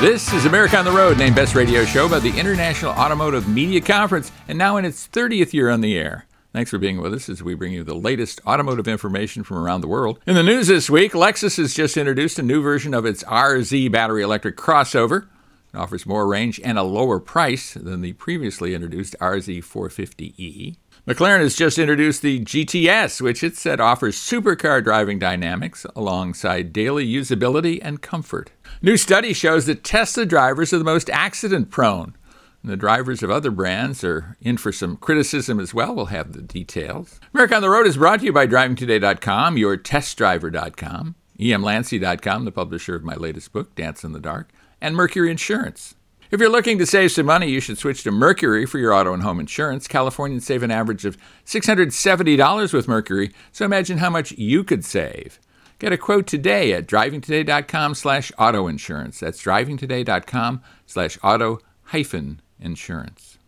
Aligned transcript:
This 0.00 0.32
is 0.32 0.44
America 0.44 0.78
on 0.78 0.84
the 0.84 0.92
Road, 0.92 1.18
named 1.18 1.34
Best 1.34 1.56
Radio 1.56 1.84
Show 1.84 2.08
by 2.08 2.20
the 2.20 2.38
International 2.38 2.92
Automotive 2.92 3.48
Media 3.48 3.80
Conference, 3.80 4.30
and 4.46 4.56
now 4.56 4.76
in 4.76 4.84
its 4.84 5.08
30th 5.08 5.52
year 5.52 5.70
on 5.70 5.80
the 5.80 5.98
air. 5.98 6.26
Thanks 6.52 6.70
for 6.70 6.78
being 6.78 7.00
with 7.00 7.12
us 7.12 7.28
as 7.28 7.42
we 7.42 7.54
bring 7.54 7.72
you 7.72 7.82
the 7.82 7.96
latest 7.96 8.40
automotive 8.46 8.86
information 8.86 9.42
from 9.42 9.58
around 9.58 9.80
the 9.80 9.88
world. 9.88 10.20
In 10.24 10.36
the 10.36 10.44
news 10.44 10.68
this 10.68 10.88
week, 10.88 11.14
Lexus 11.14 11.56
has 11.56 11.74
just 11.74 11.96
introduced 11.96 12.38
a 12.38 12.44
new 12.44 12.62
version 12.62 12.94
of 12.94 13.04
its 13.04 13.24
RZ 13.24 13.90
battery 13.90 14.22
electric 14.22 14.56
crossover. 14.56 15.26
It 15.74 15.76
offers 15.76 16.06
more 16.06 16.28
range 16.28 16.60
and 16.62 16.78
a 16.78 16.84
lower 16.84 17.18
price 17.18 17.74
than 17.74 18.00
the 18.00 18.12
previously 18.12 18.74
introduced 18.74 19.16
RZ 19.20 19.64
450e. 19.64 20.76
McLaren 21.08 21.40
has 21.40 21.56
just 21.56 21.76
introduced 21.76 22.22
the 22.22 22.38
GTS, 22.44 23.20
which 23.20 23.42
it 23.42 23.56
said 23.56 23.80
offers 23.80 24.16
supercar 24.16 24.84
driving 24.84 25.18
dynamics 25.18 25.86
alongside 25.96 26.72
daily 26.72 27.06
usability 27.06 27.80
and 27.82 28.00
comfort. 28.00 28.52
New 28.80 28.96
study 28.96 29.32
shows 29.32 29.66
that 29.66 29.82
Tesla 29.82 30.24
drivers 30.24 30.72
are 30.72 30.78
the 30.78 30.84
most 30.84 31.10
accident 31.10 31.68
prone. 31.68 32.14
The 32.62 32.76
drivers 32.76 33.24
of 33.24 33.30
other 33.30 33.50
brands 33.50 34.04
are 34.04 34.36
in 34.40 34.56
for 34.56 34.70
some 34.70 34.96
criticism 34.96 35.58
as 35.58 35.74
well. 35.74 35.96
We'll 35.96 36.06
have 36.06 36.32
the 36.32 36.42
details. 36.42 37.18
America 37.34 37.56
on 37.56 37.62
the 37.62 37.70
Road 37.70 37.88
is 37.88 37.96
brought 37.96 38.20
to 38.20 38.26
you 38.26 38.32
by 38.32 38.46
DrivingToday.com, 38.46 39.58
your 39.58 39.76
testdriver.com, 39.76 41.16
emlancy.com, 41.40 42.44
the 42.44 42.52
publisher 42.52 42.94
of 42.94 43.02
my 43.02 43.14
latest 43.14 43.52
book, 43.52 43.74
Dance 43.74 44.04
in 44.04 44.12
the 44.12 44.20
Dark, 44.20 44.50
and 44.80 44.94
Mercury 44.94 45.30
Insurance. 45.32 45.96
If 46.30 46.38
you're 46.38 46.48
looking 46.48 46.78
to 46.78 46.86
save 46.86 47.10
some 47.10 47.26
money, 47.26 47.48
you 47.48 47.58
should 47.58 47.78
switch 47.78 48.04
to 48.04 48.12
Mercury 48.12 48.64
for 48.64 48.78
your 48.78 48.92
auto 48.92 49.12
and 49.12 49.24
home 49.24 49.40
insurance. 49.40 49.88
Californians 49.88 50.46
save 50.46 50.62
an 50.62 50.70
average 50.70 51.04
of 51.04 51.16
$670 51.46 52.72
with 52.72 52.86
Mercury, 52.86 53.32
so 53.50 53.64
imagine 53.64 53.98
how 53.98 54.10
much 54.10 54.32
you 54.32 54.62
could 54.62 54.84
save. 54.84 55.40
Get 55.78 55.92
a 55.92 55.98
quote 55.98 56.26
today 56.26 56.72
at 56.72 56.88
drivingtoday.com 56.88 57.94
slash 57.94 58.32
auto 58.36 58.66
insurance. 58.66 59.20
That's 59.20 59.42
drivingtoday.com 59.42 60.60
slash 60.86 61.18
auto 61.22 61.60
hyphen 61.84 62.40
insurance. 62.58 63.38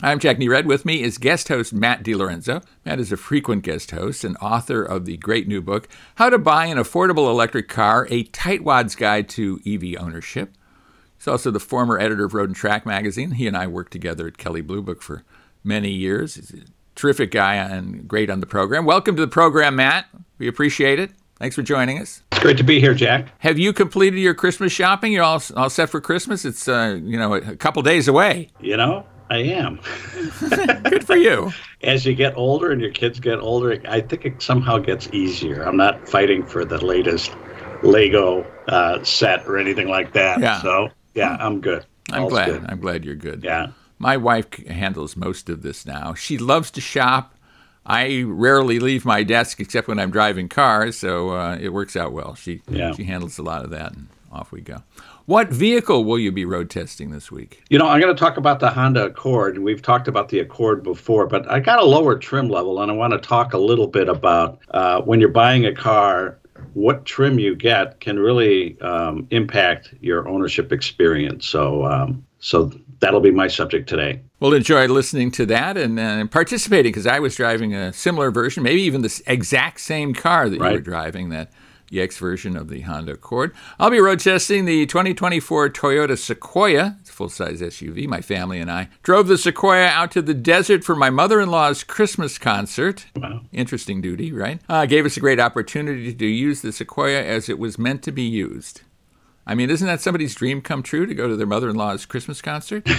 I'm 0.00 0.20
Jack 0.20 0.36
Nerad. 0.36 0.66
With 0.66 0.84
me 0.84 1.02
is 1.02 1.18
guest 1.18 1.48
host 1.48 1.72
Matt 1.72 2.04
DiLorenzo. 2.04 2.62
Matt 2.84 3.00
is 3.00 3.10
a 3.10 3.16
frequent 3.16 3.64
guest 3.64 3.90
host 3.90 4.22
and 4.22 4.36
author 4.40 4.82
of 4.82 5.06
the 5.06 5.16
great 5.16 5.48
new 5.48 5.60
book, 5.60 5.88
How 6.16 6.28
to 6.28 6.38
Buy 6.38 6.66
an 6.66 6.78
Affordable 6.78 7.30
Electric 7.30 7.68
Car, 7.68 8.06
a 8.10 8.24
Tightwad's 8.24 8.94
Guide 8.94 9.28
to 9.30 9.58
EV 9.66 10.00
Ownership. 10.00 10.52
He's 11.16 11.26
also 11.26 11.50
the 11.50 11.58
former 11.58 11.98
editor 11.98 12.26
of 12.26 12.34
Road 12.34 12.50
and 12.50 12.56
Track 12.56 12.86
magazine. 12.86 13.32
He 13.32 13.48
and 13.48 13.56
I 13.56 13.66
worked 13.66 13.90
together 13.90 14.28
at 14.28 14.38
Kelley 14.38 14.60
Blue 14.60 14.82
Book 14.82 15.02
for 15.02 15.24
many 15.64 15.90
years. 15.90 16.36
He's 16.36 16.52
a 16.52 16.66
terrific 16.94 17.32
guy 17.32 17.54
and 17.54 18.06
great 18.06 18.30
on 18.30 18.40
the 18.40 18.46
program. 18.46 18.84
Welcome 18.84 19.16
to 19.16 19.22
the 19.22 19.28
program, 19.28 19.76
Matt. 19.76 20.06
We 20.38 20.46
appreciate 20.46 21.00
it. 21.00 21.10
Thanks 21.38 21.54
for 21.54 21.62
joining 21.62 21.98
us. 21.98 22.22
It's 22.32 22.40
great 22.40 22.56
to 22.56 22.64
be 22.64 22.80
here, 22.80 22.94
Jack. 22.94 23.28
Have 23.40 23.58
you 23.58 23.72
completed 23.74 24.18
your 24.18 24.32
Christmas 24.34 24.72
shopping? 24.72 25.12
You're 25.12 25.22
all, 25.24 25.42
all 25.54 25.68
set 25.68 25.90
for 25.90 26.00
Christmas? 26.00 26.44
It's 26.46 26.66
uh, 26.66 26.98
you 27.02 27.18
know 27.18 27.34
a 27.34 27.56
couple 27.56 27.82
days 27.82 28.08
away. 28.08 28.48
You 28.60 28.76
know, 28.78 29.04
I 29.28 29.38
am. 29.38 29.78
Good 30.84 31.06
for 31.06 31.16
you. 31.16 31.52
As 31.82 32.06
you 32.06 32.14
get 32.14 32.36
older 32.36 32.72
and 32.72 32.80
your 32.80 32.90
kids 32.90 33.20
get 33.20 33.38
older, 33.38 33.78
I 33.86 34.00
think 34.00 34.24
it 34.24 34.40
somehow 34.40 34.78
gets 34.78 35.08
easier. 35.12 35.62
I'm 35.62 35.76
not 35.76 36.08
fighting 36.08 36.44
for 36.46 36.64
the 36.64 36.82
latest 36.84 37.36
Lego 37.82 38.46
uh, 38.68 39.04
set 39.04 39.46
or 39.46 39.58
anything 39.58 39.88
like 39.88 40.14
that. 40.14 40.40
Yeah. 40.40 40.62
So 40.62 40.88
yeah, 41.14 41.36
I'm 41.38 41.60
good. 41.60 41.84
I'm 42.12 42.24
All's 42.24 42.32
glad. 42.32 42.46
good. 42.46 42.64
I'm 42.68 42.80
glad 42.80 43.04
you're 43.04 43.14
good. 43.14 43.44
Yeah. 43.44 43.68
My 43.98 44.16
wife 44.16 44.52
handles 44.66 45.16
most 45.16 45.48
of 45.48 45.62
this 45.62 45.84
now. 45.84 46.14
She 46.14 46.38
loves 46.38 46.70
to 46.72 46.80
shop. 46.80 47.34
I 47.86 48.24
rarely 48.26 48.80
leave 48.80 49.04
my 49.04 49.22
desk 49.22 49.60
except 49.60 49.86
when 49.88 49.98
I'm 49.98 50.10
driving 50.10 50.48
cars, 50.48 50.98
so 50.98 51.30
uh, 51.30 51.56
it 51.60 51.70
works 51.70 51.96
out 51.96 52.12
well. 52.12 52.34
She 52.34 52.62
Yeah. 52.68 52.92
she 52.92 53.04
handles 53.04 53.38
a 53.38 53.42
lot 53.42 53.64
of 53.64 53.70
that, 53.70 53.92
and 53.92 54.08
off 54.32 54.52
we 54.52 54.60
go. 54.60 54.82
What 55.26 55.48
vehicle 55.48 56.04
will 56.04 56.18
you 56.18 56.30
be 56.30 56.44
road 56.44 56.70
testing 56.70 57.10
this 57.10 57.32
week? 57.32 57.62
You 57.68 57.78
know, 57.78 57.88
I'm 57.88 58.00
going 58.00 58.14
to 58.14 58.18
talk 58.18 58.36
about 58.36 58.60
the 58.60 58.70
Honda 58.70 59.06
Accord. 59.06 59.58
We've 59.58 59.82
talked 59.82 60.06
about 60.06 60.28
the 60.28 60.38
Accord 60.38 60.82
before, 60.84 61.26
but 61.26 61.50
I 61.50 61.58
got 61.58 61.80
a 61.80 61.84
lower 61.84 62.16
trim 62.16 62.48
level, 62.48 62.80
and 62.80 62.90
I 62.90 62.94
want 62.94 63.12
to 63.12 63.18
talk 63.18 63.52
a 63.52 63.58
little 63.58 63.88
bit 63.88 64.08
about 64.08 64.60
uh, 64.70 65.00
when 65.02 65.18
you're 65.20 65.28
buying 65.28 65.66
a 65.66 65.74
car, 65.74 66.38
what 66.74 67.04
trim 67.04 67.38
you 67.38 67.54
get 67.54 68.00
can 68.00 68.18
really 68.18 68.80
um, 68.80 69.26
impact 69.30 69.94
your 70.00 70.28
ownership 70.28 70.72
experience. 70.72 71.46
So, 71.46 71.84
um, 71.84 72.25
so 72.38 72.70
that'll 73.00 73.20
be 73.20 73.30
my 73.30 73.48
subject 73.48 73.88
today. 73.88 74.20
We'll 74.40 74.54
enjoy 74.54 74.86
listening 74.86 75.30
to 75.32 75.46
that 75.46 75.76
and 75.76 75.98
uh, 75.98 76.26
participating 76.26 76.92
because 76.92 77.06
I 77.06 77.18
was 77.18 77.34
driving 77.34 77.74
a 77.74 77.92
similar 77.92 78.30
version, 78.30 78.62
maybe 78.62 78.82
even 78.82 79.02
the 79.02 79.22
exact 79.26 79.80
same 79.80 80.14
car 80.14 80.48
that 80.48 80.56
you 80.56 80.62
were 80.62 80.80
driving, 80.80 81.30
that 81.30 81.50
EX 81.92 82.18
version 82.18 82.56
of 82.56 82.68
the 82.68 82.80
Honda 82.80 83.12
Accord. 83.12 83.54
I'll 83.78 83.90
be 83.90 84.00
road 84.00 84.20
testing 84.20 84.64
the 84.64 84.86
2024 84.86 85.70
Toyota 85.70 86.18
Sequoia. 86.18 86.96
It's 87.00 87.10
a 87.10 87.12
full 87.12 87.28
size 87.28 87.60
SUV. 87.60 88.06
My 88.06 88.20
family 88.20 88.60
and 88.60 88.70
I 88.70 88.88
drove 89.02 89.28
the 89.28 89.38
Sequoia 89.38 89.86
out 89.86 90.10
to 90.12 90.22
the 90.22 90.34
desert 90.34 90.84
for 90.84 90.96
my 90.96 91.10
mother 91.10 91.40
in 91.40 91.50
law's 91.50 91.84
Christmas 91.84 92.38
concert. 92.38 93.06
Wow. 93.14 93.42
Interesting 93.52 94.00
duty, 94.00 94.32
right? 94.32 94.60
Uh, 94.68 94.86
gave 94.86 95.06
us 95.06 95.16
a 95.16 95.20
great 95.20 95.40
opportunity 95.40 96.12
to 96.12 96.26
use 96.26 96.62
the 96.62 96.72
Sequoia 96.72 97.22
as 97.22 97.48
it 97.48 97.58
was 97.58 97.78
meant 97.78 98.02
to 98.02 98.12
be 98.12 98.22
used. 98.22 98.82
I 99.48 99.54
mean, 99.54 99.70
isn't 99.70 99.86
that 99.86 100.00
somebody's 100.00 100.34
dream 100.34 100.60
come 100.60 100.82
true 100.82 101.06
to 101.06 101.14
go 101.14 101.28
to 101.28 101.36
their 101.36 101.46
mother 101.46 101.68
in 101.68 101.76
law's 101.76 102.04
Christmas 102.06 102.42
concert? 102.42 102.86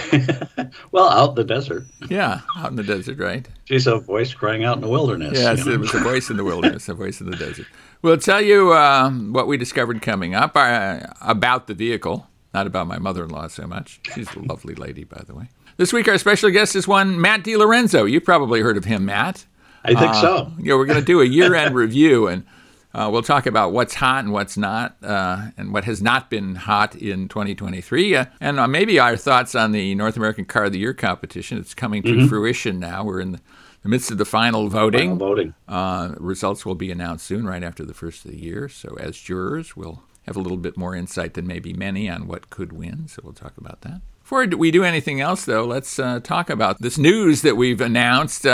Well, 0.91 1.07
out 1.09 1.29
in 1.29 1.35
the 1.35 1.43
desert. 1.43 1.85
yeah, 2.09 2.41
out 2.57 2.69
in 2.71 2.75
the 2.75 2.83
desert, 2.83 3.19
right? 3.19 3.47
She's 3.65 3.87
a 3.87 3.99
voice 3.99 4.33
crying 4.33 4.63
out 4.63 4.75
in 4.77 4.81
the 4.81 4.87
wilderness. 4.89 5.37
Yes, 5.37 5.59
you 5.59 5.65
know? 5.65 5.71
it 5.73 5.79
was 5.79 5.93
a 5.93 5.99
voice 5.99 6.29
in 6.29 6.37
the 6.37 6.43
wilderness, 6.43 6.89
a 6.89 6.93
voice 6.93 7.21
in 7.21 7.29
the 7.29 7.37
desert. 7.37 7.67
We'll 8.01 8.17
tell 8.17 8.41
you 8.41 8.73
um, 8.73 9.33
what 9.33 9.47
we 9.47 9.57
discovered 9.57 10.01
coming 10.01 10.33
up 10.35 10.55
uh, 10.55 10.99
about 11.21 11.67
the 11.67 11.73
vehicle, 11.73 12.27
not 12.53 12.67
about 12.67 12.87
my 12.87 12.97
mother 12.99 13.23
in 13.23 13.29
law 13.29 13.47
so 13.47 13.65
much. 13.67 13.99
She's 14.13 14.33
a 14.35 14.39
lovely 14.39 14.75
lady, 14.75 15.03
by 15.03 15.23
the 15.25 15.35
way. 15.35 15.49
This 15.77 15.93
week, 15.93 16.07
our 16.07 16.17
special 16.17 16.49
guest 16.49 16.75
is 16.75 16.87
one 16.87 17.19
Matt 17.21 17.43
DiLorenzo. 17.43 18.09
You've 18.09 18.25
probably 18.25 18.61
heard 18.61 18.77
of 18.77 18.85
him, 18.85 19.05
Matt. 19.05 19.45
I 19.85 19.89
think 19.89 20.11
Uh, 20.15 20.21
so. 20.21 20.51
Yeah, 20.59 20.75
we're 20.75 20.85
going 20.85 20.99
to 20.99 21.05
do 21.05 21.21
a 21.21 21.25
year 21.25 21.53
end 21.55 21.75
review, 21.85 22.27
and 22.27 22.45
uh, 22.93 23.09
we'll 23.11 23.21
talk 23.21 23.45
about 23.45 23.73
what's 23.73 23.95
hot 23.95 24.23
and 24.23 24.33
what's 24.33 24.57
not, 24.57 24.97
uh, 25.03 25.49
and 25.57 25.73
what 25.73 25.83
has 25.83 26.01
not 26.01 26.29
been 26.29 26.55
hot 26.55 26.95
in 26.95 27.27
2023, 27.27 28.15
uh, 28.15 28.25
and 28.39 28.59
uh, 28.59 28.67
maybe 28.67 28.99
our 28.99 29.17
thoughts 29.17 29.55
on 29.55 29.71
the 29.71 29.93
North 29.95 30.17
American 30.17 30.45
Car 30.45 30.65
of 30.65 30.71
the 30.71 30.79
Year 30.79 30.93
competition. 30.93 31.57
It's 31.57 31.73
coming 31.73 32.01
to 32.03 32.27
fruition 32.27 32.79
now. 32.79 33.03
We're 33.03 33.19
in 33.19 33.33
the, 33.33 33.41
the 33.83 33.89
midst 33.89 34.09
of 34.09 34.17
the 34.17 34.25
final 34.25 34.69
voting. 34.69 35.11
Final 35.11 35.17
voting. 35.17 35.53
Uh, 35.67 36.15
results 36.17 36.65
will 36.65 36.75
be 36.75 36.91
announced 36.91 37.25
soon, 37.25 37.45
right 37.45 37.63
after 37.63 37.85
the 37.85 37.93
first 37.93 38.25
of 38.25 38.31
the 38.31 38.37
year. 38.39 38.69
So, 38.69 38.95
as 38.99 39.17
jurors, 39.17 39.75
we'll 39.75 40.03
have 40.25 40.35
a 40.35 40.41
little 40.41 40.57
bit 40.57 40.77
more 40.77 40.95
insight 40.95 41.33
than 41.33 41.45
maybe 41.45 41.73
many 41.73 42.09
on 42.09 42.27
what 42.27 42.49
could 42.49 42.71
win. 42.71 43.07
So, 43.07 43.21
we'll 43.23 43.33
talk 43.33 43.57
about 43.57 43.81
that. 43.81 44.01
Before 44.21 44.45
we 44.45 44.71
do 44.71 44.83
anything 44.83 45.21
else, 45.21 45.45
though, 45.45 45.65
let's 45.65 45.99
uh, 45.99 46.19
talk 46.21 46.49
about 46.49 46.81
this 46.81 46.97
news 46.97 47.43
that 47.43 47.55
we've 47.55 47.79
announced. 47.79 48.45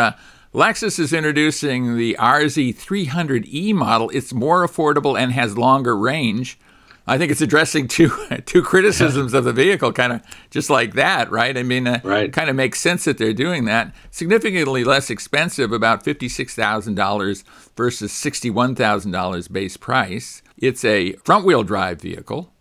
Lexus 0.53 0.99
is 0.99 1.13
introducing 1.13 1.97
the 1.97 2.15
RZ300E 2.19 3.73
model. 3.73 4.09
It's 4.11 4.33
more 4.33 4.65
affordable 4.67 5.19
and 5.19 5.31
has 5.31 5.57
longer 5.57 5.97
range. 5.97 6.59
I 7.05 7.17
think 7.17 7.31
it's 7.31 7.41
addressing 7.41 7.87
two 7.89 8.09
two 8.45 8.61
criticisms 8.61 9.33
of 9.33 9.43
the 9.43 9.51
vehicle, 9.51 9.91
kind 9.91 10.13
of 10.13 10.21
just 10.51 10.69
like 10.69 10.93
that, 10.93 11.29
right? 11.31 11.57
I 11.57 11.63
mean, 11.63 11.85
uh, 11.87 11.99
Right. 12.03 12.31
kind 12.31 12.49
of 12.49 12.55
makes 12.55 12.79
sense 12.79 13.03
that 13.05 13.17
they're 13.17 13.33
doing 13.33 13.65
that. 13.65 13.93
Significantly 14.11 14.83
less 14.85 15.09
expensive, 15.09 15.73
about 15.73 16.03
fifty-six 16.03 16.55
thousand 16.55 16.95
dollars 16.95 17.43
versus 17.75 18.13
sixty-one 18.13 18.75
thousand 18.75 19.11
dollars 19.11 19.47
base 19.49 19.75
price. 19.75 20.41
It's 20.57 20.85
a 20.85 21.13
front-wheel 21.25 21.63
drive 21.63 21.99
vehicle. 21.99 22.53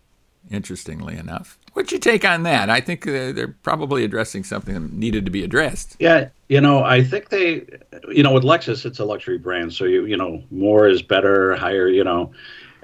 Interestingly 0.51 1.15
enough, 1.15 1.57
what's 1.73 1.91
your 1.91 1.99
take 1.99 2.25
on 2.25 2.43
that? 2.43 2.69
I 2.69 2.79
think 2.79 3.05
uh, 3.07 3.31
they're 3.31 3.55
probably 3.63 4.03
addressing 4.03 4.43
something 4.43 4.73
that 4.73 4.93
needed 4.93 5.25
to 5.25 5.31
be 5.31 5.43
addressed. 5.43 5.95
Yeah, 5.99 6.29
you 6.49 6.61
know, 6.61 6.83
I 6.83 7.03
think 7.03 7.29
they, 7.29 7.65
you 8.09 8.23
know, 8.23 8.33
with 8.33 8.43
Lexus, 8.43 8.85
it's 8.85 8.99
a 8.99 9.05
luxury 9.05 9.37
brand, 9.37 9.73
so 9.73 9.85
you, 9.85 10.05
you 10.05 10.17
know, 10.17 10.43
more 10.51 10.87
is 10.87 11.01
better, 11.01 11.55
higher, 11.55 11.87
you 11.87 12.03
know. 12.03 12.31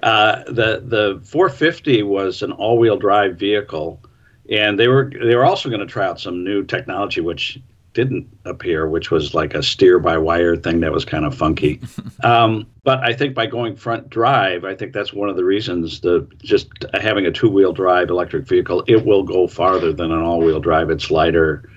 Uh, 0.04 0.44
the 0.46 0.82
the 0.86 1.22
450 1.26 2.04
was 2.04 2.42
an 2.42 2.52
all-wheel 2.54 2.98
drive 2.98 3.38
vehicle, 3.38 4.02
and 4.50 4.80
they 4.80 4.88
were 4.88 5.12
they 5.22 5.36
were 5.36 5.46
also 5.46 5.70
going 5.70 5.82
to 5.82 5.86
try 5.86 6.06
out 6.06 6.20
some 6.20 6.44
new 6.44 6.64
technology, 6.64 7.20
which 7.20 7.60
didn't 7.94 8.28
appear, 8.46 8.88
which 8.88 9.12
was 9.12 9.34
like 9.34 9.54
a 9.54 9.64
steer-by-wire 9.64 10.56
thing 10.56 10.80
that 10.82 10.92
was 10.92 11.06
kind 11.06 11.26
of 11.26 11.36
funky. 11.36 11.82
um, 12.24 12.68
but 12.84 13.00
I 13.00 13.14
think 13.14 13.34
by 13.34 13.46
going 13.46 13.76
front 13.76 14.10
drive, 14.10 14.64
I 14.64 14.76
think 14.76 14.94
that's 14.94 15.12
one 15.14 15.30
of 15.30 15.36
the 15.36 15.44
reasons 15.44 16.02
the 16.02 16.28
just 16.44 16.70
having 16.94 17.26
a 17.26 17.32
two-wheel 17.32 17.74
drive 17.74 18.10
electric 18.10 18.48
vehicle, 18.48 18.84
it 18.88 19.06
will 19.06 19.24
go 19.24 19.48
farther 19.48 19.92
than 19.92 20.12
an 20.12 20.20
all-wheel 20.20 20.60
drive. 20.60 20.90
It's 20.90 21.10
lighter 21.10 21.70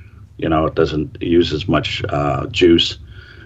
you 0.42 0.48
know 0.48 0.66
it 0.66 0.74
doesn't 0.74 1.22
use 1.22 1.52
as 1.52 1.68
much 1.68 2.02
uh, 2.08 2.46
juice 2.48 2.98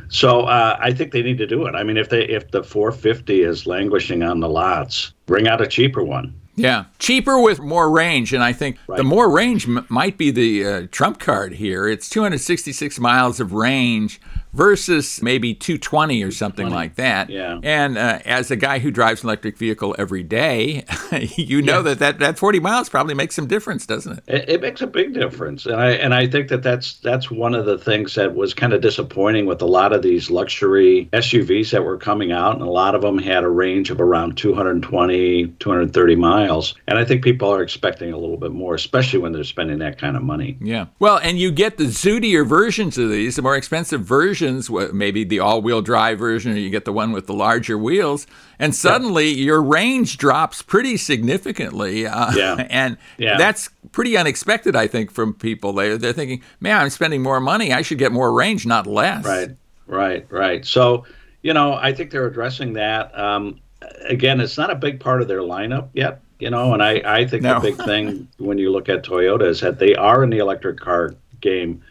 so 0.09 0.43
uh, 0.43 0.77
i 0.81 0.93
think 0.93 1.13
they 1.13 1.23
need 1.23 1.39
to 1.39 1.47
do 1.47 1.67
it 1.67 1.75
i 1.75 1.83
mean 1.83 1.97
if 1.97 2.09
they 2.09 2.25
if 2.25 2.51
the 2.51 2.63
450 2.63 3.43
is 3.43 3.67
languishing 3.67 4.23
on 4.23 4.41
the 4.41 4.49
lots 4.49 5.13
bring 5.27 5.47
out 5.47 5.61
a 5.61 5.67
cheaper 5.67 6.03
one 6.03 6.35
Yeah, 6.57 6.87
cheaper 6.99 7.39
with 7.39 7.61
more 7.61 7.91
range, 7.91 8.33
and 8.33 8.43
I 8.43 8.53
think 8.53 8.79
the 8.97 9.05
more 9.05 9.31
range 9.31 9.69
m- 9.69 9.87
might 9.91 10.17
be 10.17 10.31
the 10.31 10.67
uh, 10.67 10.87
trump 10.91 11.19
card 11.21 11.55
here. 11.55 11.87
It's 11.87 12.09
266 12.09 12.99
miles 12.99 13.41
of 13.41 13.53
range 13.53 14.21
versus 14.57 15.23
maybe 15.23 15.55
220 15.55 16.23
or 16.23 16.31
something 16.31 16.67
220. 16.69 16.75
like 16.75 16.95
that. 16.97 17.31
Yeah. 17.31 17.61
And 17.63 17.99
uh, 17.99 18.21
as 18.25 18.51
a 18.51 18.57
guy 18.57 18.79
who 18.79 18.91
drives 18.91 19.23
an 19.23 19.29
electric 19.29 19.59
vehicle 19.59 19.95
every 19.99 20.23
day, 20.23 20.85
you 21.37 21.63
know 21.63 21.77
Yeah. 21.77 21.83
that, 21.83 21.99
that 22.01 22.19
that 22.21 22.39
40 22.39 22.61
miles 22.61 22.89
probably 22.89 23.15
makes 23.15 23.35
some 23.35 23.47
difference, 23.47 23.87
doesn't 23.87 24.19
it? 24.19 24.25
It, 24.27 24.49
it 24.49 24.61
makes 24.63 24.81
a 24.81 24.87
big 24.87 25.13
difference, 25.15 25.67
and 25.67 25.77
I 25.77 25.91
and 25.91 26.15
I 26.15 26.27
think 26.27 26.49
that 26.49 26.63
that's 26.63 26.95
that's 27.01 27.31
one 27.31 27.55
of 27.55 27.67
the 27.67 27.79
things 27.79 28.15
that 28.15 28.35
was 28.35 28.55
kind 28.55 28.73
of 28.73 28.81
disappointing 28.81 29.47
with 29.47 29.61
a 29.63 29.67
lot 29.67 29.93
of 29.93 30.03
these 30.03 30.31
luxury 30.31 31.09
SUVs 31.13 31.71
that 31.71 31.85
were 31.85 31.99
coming 31.99 32.33
out, 32.33 32.55
and 32.55 32.63
a 32.63 32.71
lot 32.71 32.95
of 32.95 33.03
them 33.03 33.19
had 33.19 33.45
a 33.45 33.49
range 33.49 33.91
of 33.91 34.01
around 34.01 34.37
220, 34.37 35.47
230 35.59 36.17
miles, 36.17 36.75
and 36.89 36.99
I 36.99 37.05
think 37.05 37.23
people 37.23 37.49
are 37.53 37.63
expecting 37.63 38.13
a 38.13 38.19
little 38.19 38.37
bit 38.37 38.53
more, 38.53 38.75
especially 38.75 39.19
when 39.19 39.33
they're 39.33 39.45
spending 39.45 39.79
that 39.81 39.99
kind 39.99 40.17
of 40.17 40.23
money. 40.23 40.57
Yeah. 40.61 40.87
Well, 40.99 41.19
and 41.19 41.39
you 41.39 41.51
get 41.51 41.77
the 41.77 41.85
zootier 41.85 42.47
versions 42.47 42.97
of 42.99 43.11
these, 43.11 43.37
the 43.37 43.43
more 43.43 43.57
expensive 43.57 44.01
versions, 44.03 44.46
wh- 44.69 44.93
maybe 44.93 45.25
the 45.25 45.41
all-wheel 45.41 45.83
drive 45.83 46.19
version, 46.19 46.53
or 46.53 46.57
you 46.57 46.71
get 46.71 46.85
the 46.85 46.93
one 46.93 47.13
with 47.13 47.27
the 47.27 47.33
larger 47.35 47.77
wheels, 47.79 48.27
and 48.59 48.75
suddenly 48.75 49.29
your 49.29 49.63
range 49.63 50.19
drops 50.19 50.63
pretty 50.63 50.97
significantly. 50.97 52.07
Uh, 52.07 52.33
Yeah. 52.35 52.67
And 52.71 52.97
Yeah. 53.19 53.37
that's 53.39 53.69
pretty 53.93 54.17
unexpected, 54.17 54.77
I 54.77 54.87
think, 54.87 55.11
from 55.11 55.35
people. 55.35 55.73
They 55.73 55.97
they're 55.97 56.13
thinking, 56.13 56.43
man, 56.61 56.81
I'm 56.81 56.91
spending 56.91 57.23
more 57.23 57.41
money. 57.41 57.73
I 57.73 57.83
should 57.83 57.99
get 57.99 58.13
more 58.13 58.33
range, 58.33 58.67
not 58.67 58.87
less. 58.87 59.25
Right, 59.25 59.51
right, 59.87 60.27
right. 60.31 60.65
So, 60.65 61.05
you 61.43 61.53
know, 61.55 61.75
I 61.75 61.93
think 61.93 62.11
they're 62.11 62.27
addressing 62.27 62.73
that. 62.75 63.17
Um, 63.19 63.61
again, 64.09 64.41
it's 64.41 64.59
not 64.59 64.71
a 64.71 64.75
big 64.75 64.99
part 65.01 65.23
of 65.23 65.29
their 65.29 65.41
lineup 65.41 65.89
yet, 65.95 66.21
you 66.41 66.51
know, 66.51 66.73
and 66.75 66.83
I, 66.83 67.01
I 67.05 67.27
think 67.27 67.43
No. 67.43 67.55
the 67.61 67.71
big 67.71 67.77
thing 67.85 68.27
when 68.39 68.59
you 68.59 68.71
look 68.73 68.89
at 68.89 69.05
Toyota 69.05 69.47
is 69.47 69.61
that 69.61 69.79
they 69.79 69.95
are 69.95 70.25
in 70.25 70.31
the 70.31 70.39
electric 70.39 70.81
car 70.81 71.15
game, 71.41 71.83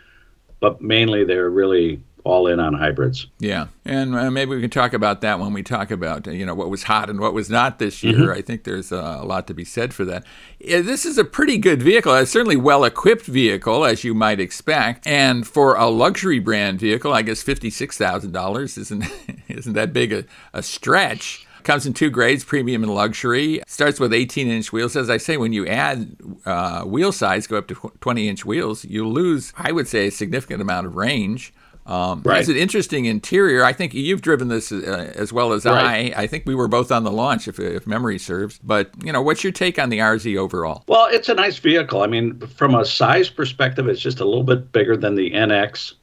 but 0.59 0.81
mainly 0.81 1.23
they're 1.23 1.49
really 1.49 2.01
all 2.25 2.47
in 2.47 2.59
on 2.59 2.73
hybrids. 2.73 3.27
Yeah, 3.39 3.67
and 3.85 4.15
uh, 4.15 4.31
maybe 4.31 4.55
we 4.55 4.61
can 4.61 4.71
talk 4.71 4.93
about 4.93 5.21
that 5.21 5.39
when 5.39 5.53
we 5.53 5.63
talk 5.63 5.91
about 5.91 6.27
uh, 6.27 6.31
you 6.31 6.45
know 6.45 6.55
what 6.55 6.69
was 6.69 6.83
hot 6.83 7.09
and 7.09 7.19
what 7.19 7.33
was 7.33 7.49
not 7.49 7.79
this 7.79 8.03
year. 8.03 8.17
Mm-hmm. 8.17 8.39
I 8.39 8.41
think 8.41 8.63
there's 8.63 8.91
uh, 8.91 9.19
a 9.21 9.25
lot 9.25 9.47
to 9.47 9.53
be 9.53 9.63
said 9.63 9.93
for 9.93 10.03
that. 10.05 10.25
This 10.59 11.05
is 11.05 11.17
a 11.17 11.23
pretty 11.23 11.57
good 11.57 11.81
vehicle. 11.81 12.13
It's 12.15 12.31
certainly 12.31 12.57
well 12.57 12.83
equipped 12.83 13.25
vehicle 13.25 13.85
as 13.85 14.03
you 14.03 14.13
might 14.13 14.39
expect, 14.39 15.07
and 15.07 15.47
for 15.47 15.75
a 15.75 15.87
luxury 15.87 16.39
brand 16.39 16.79
vehicle, 16.79 17.13
I 17.13 17.21
guess 17.21 17.41
fifty 17.41 17.69
six 17.69 17.97
thousand 17.97 18.31
dollars 18.31 18.77
isn't 18.77 19.05
isn't 19.47 19.73
that 19.73 19.93
big 19.93 20.11
a, 20.11 20.25
a 20.53 20.63
stretch. 20.63 21.47
Comes 21.63 21.87
in 21.87 21.93
two 21.93 22.11
grades, 22.11 22.43
premium 22.43 22.83
and 22.83 22.93
luxury. 22.93 23.59
Starts 23.65 23.99
with 23.99 24.13
18 24.13 24.47
inch 24.47 24.71
wheels. 24.71 24.95
As 24.95 25.09
I 25.09 25.17
say, 25.17 25.35
when 25.35 25.51
you 25.51 25.65
add 25.65 26.15
uh, 26.45 26.83
wheel 26.83 27.11
size, 27.11 27.47
go 27.47 27.57
up 27.57 27.67
to 27.69 27.91
20 28.01 28.29
inch 28.29 28.45
wheels, 28.45 28.85
you 28.85 29.07
lose, 29.07 29.51
I 29.57 29.71
would 29.71 29.87
say, 29.87 30.05
a 30.05 30.11
significant 30.11 30.61
amount 30.61 30.85
of 30.85 30.95
range. 30.95 31.51
Um, 31.85 32.21
Right. 32.25 32.39
It's 32.39 32.49
an 32.49 32.55
interesting 32.57 33.05
interior. 33.05 33.63
I 33.63 33.71
think 33.73 33.93
you've 33.93 34.21
driven 34.21 34.47
this 34.47 34.71
uh, 34.71 35.11
as 35.15 35.31
well 35.31 35.53
as 35.53 35.65
Right. 35.65 36.13
I. 36.15 36.23
I 36.23 36.27
think 36.27 36.45
we 36.45 36.55
were 36.55 36.67
both 36.67 36.91
on 36.91 37.03
the 37.03 37.11
launch, 37.11 37.47
if, 37.47 37.59
if 37.59 37.85
memory 37.85 38.17
serves. 38.17 38.59
But 38.63 38.89
you 39.03 39.11
know, 39.13 39.21
what's 39.21 39.43
your 39.43 39.53
take 39.53 39.77
on 39.77 39.89
the 39.89 39.99
RZ 39.99 40.35
overall? 40.37 40.83
Well, 40.87 41.07
it's 41.11 41.29
a 41.29 41.35
nice 41.35 41.59
vehicle. 41.59 42.01
I 42.01 42.07
mean, 42.07 42.39
from 42.47 42.73
a 42.73 42.85
size 42.85 43.29
perspective, 43.29 43.87
it's 43.87 44.01
just 44.01 44.19
a 44.19 44.25
little 44.25 44.43
bit 44.43 44.71
bigger 44.71 44.97
than 44.97 45.15
the 45.15 45.31
NX, 45.31 45.93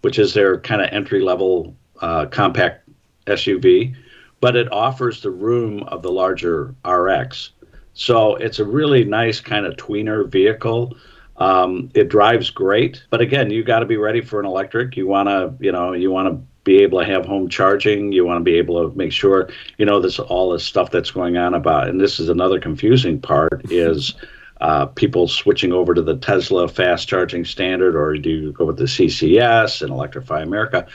which 0.00 0.18
is 0.18 0.32
their 0.32 0.58
kind 0.60 0.80
of 0.80 0.88
entry 0.90 1.20
level 1.20 1.76
uh, 2.00 2.26
compact 2.26 2.88
SUV, 3.26 3.94
but 4.40 4.56
it 4.56 4.70
offers 4.72 5.20
the 5.22 5.30
room 5.30 5.82
of 5.84 6.02
the 6.02 6.10
larger 6.10 6.74
RX. 6.86 7.50
So 7.94 8.36
it's 8.36 8.58
a 8.58 8.64
really 8.64 9.04
nice 9.04 9.40
kind 9.40 9.66
of 9.66 9.74
tweener 9.76 10.28
vehicle. 10.28 10.96
Um, 11.38 11.90
it 11.94 12.08
drives 12.08 12.50
great, 12.50 13.04
but 13.10 13.20
again, 13.20 13.50
you 13.50 13.62
got 13.62 13.80
to 13.80 13.86
be 13.86 13.96
ready 13.96 14.22
for 14.22 14.40
an 14.40 14.46
electric. 14.46 14.96
You 14.96 15.06
want 15.06 15.28
to, 15.28 15.54
you 15.60 15.70
know, 15.70 15.92
you 15.92 16.10
want 16.10 16.28
to 16.28 16.42
be 16.64 16.82
able 16.82 16.98
to 16.98 17.04
have 17.04 17.24
home 17.26 17.48
charging. 17.48 18.12
You 18.12 18.24
want 18.24 18.40
to 18.40 18.44
be 18.44 18.56
able 18.56 18.88
to 18.88 18.96
make 18.96 19.12
sure, 19.12 19.48
you 19.78 19.86
know, 19.86 20.00
this 20.00 20.18
all 20.18 20.52
this 20.52 20.64
stuff 20.64 20.90
that's 20.90 21.10
going 21.10 21.36
on 21.36 21.54
about. 21.54 21.88
And 21.88 22.00
this 22.00 22.18
is 22.18 22.28
another 22.28 22.58
confusing 22.58 23.20
part 23.20 23.70
is 23.70 24.14
uh, 24.60 24.86
people 24.86 25.28
switching 25.28 25.72
over 25.72 25.94
to 25.94 26.02
the 26.02 26.16
Tesla 26.16 26.68
fast 26.68 27.08
charging 27.08 27.44
standard, 27.44 27.94
or 27.94 28.16
do 28.16 28.30
you 28.30 28.52
go 28.52 28.64
with 28.64 28.78
the 28.78 28.84
CCS 28.84 29.82
and 29.82 29.90
Electrify 29.90 30.42
America? 30.42 30.86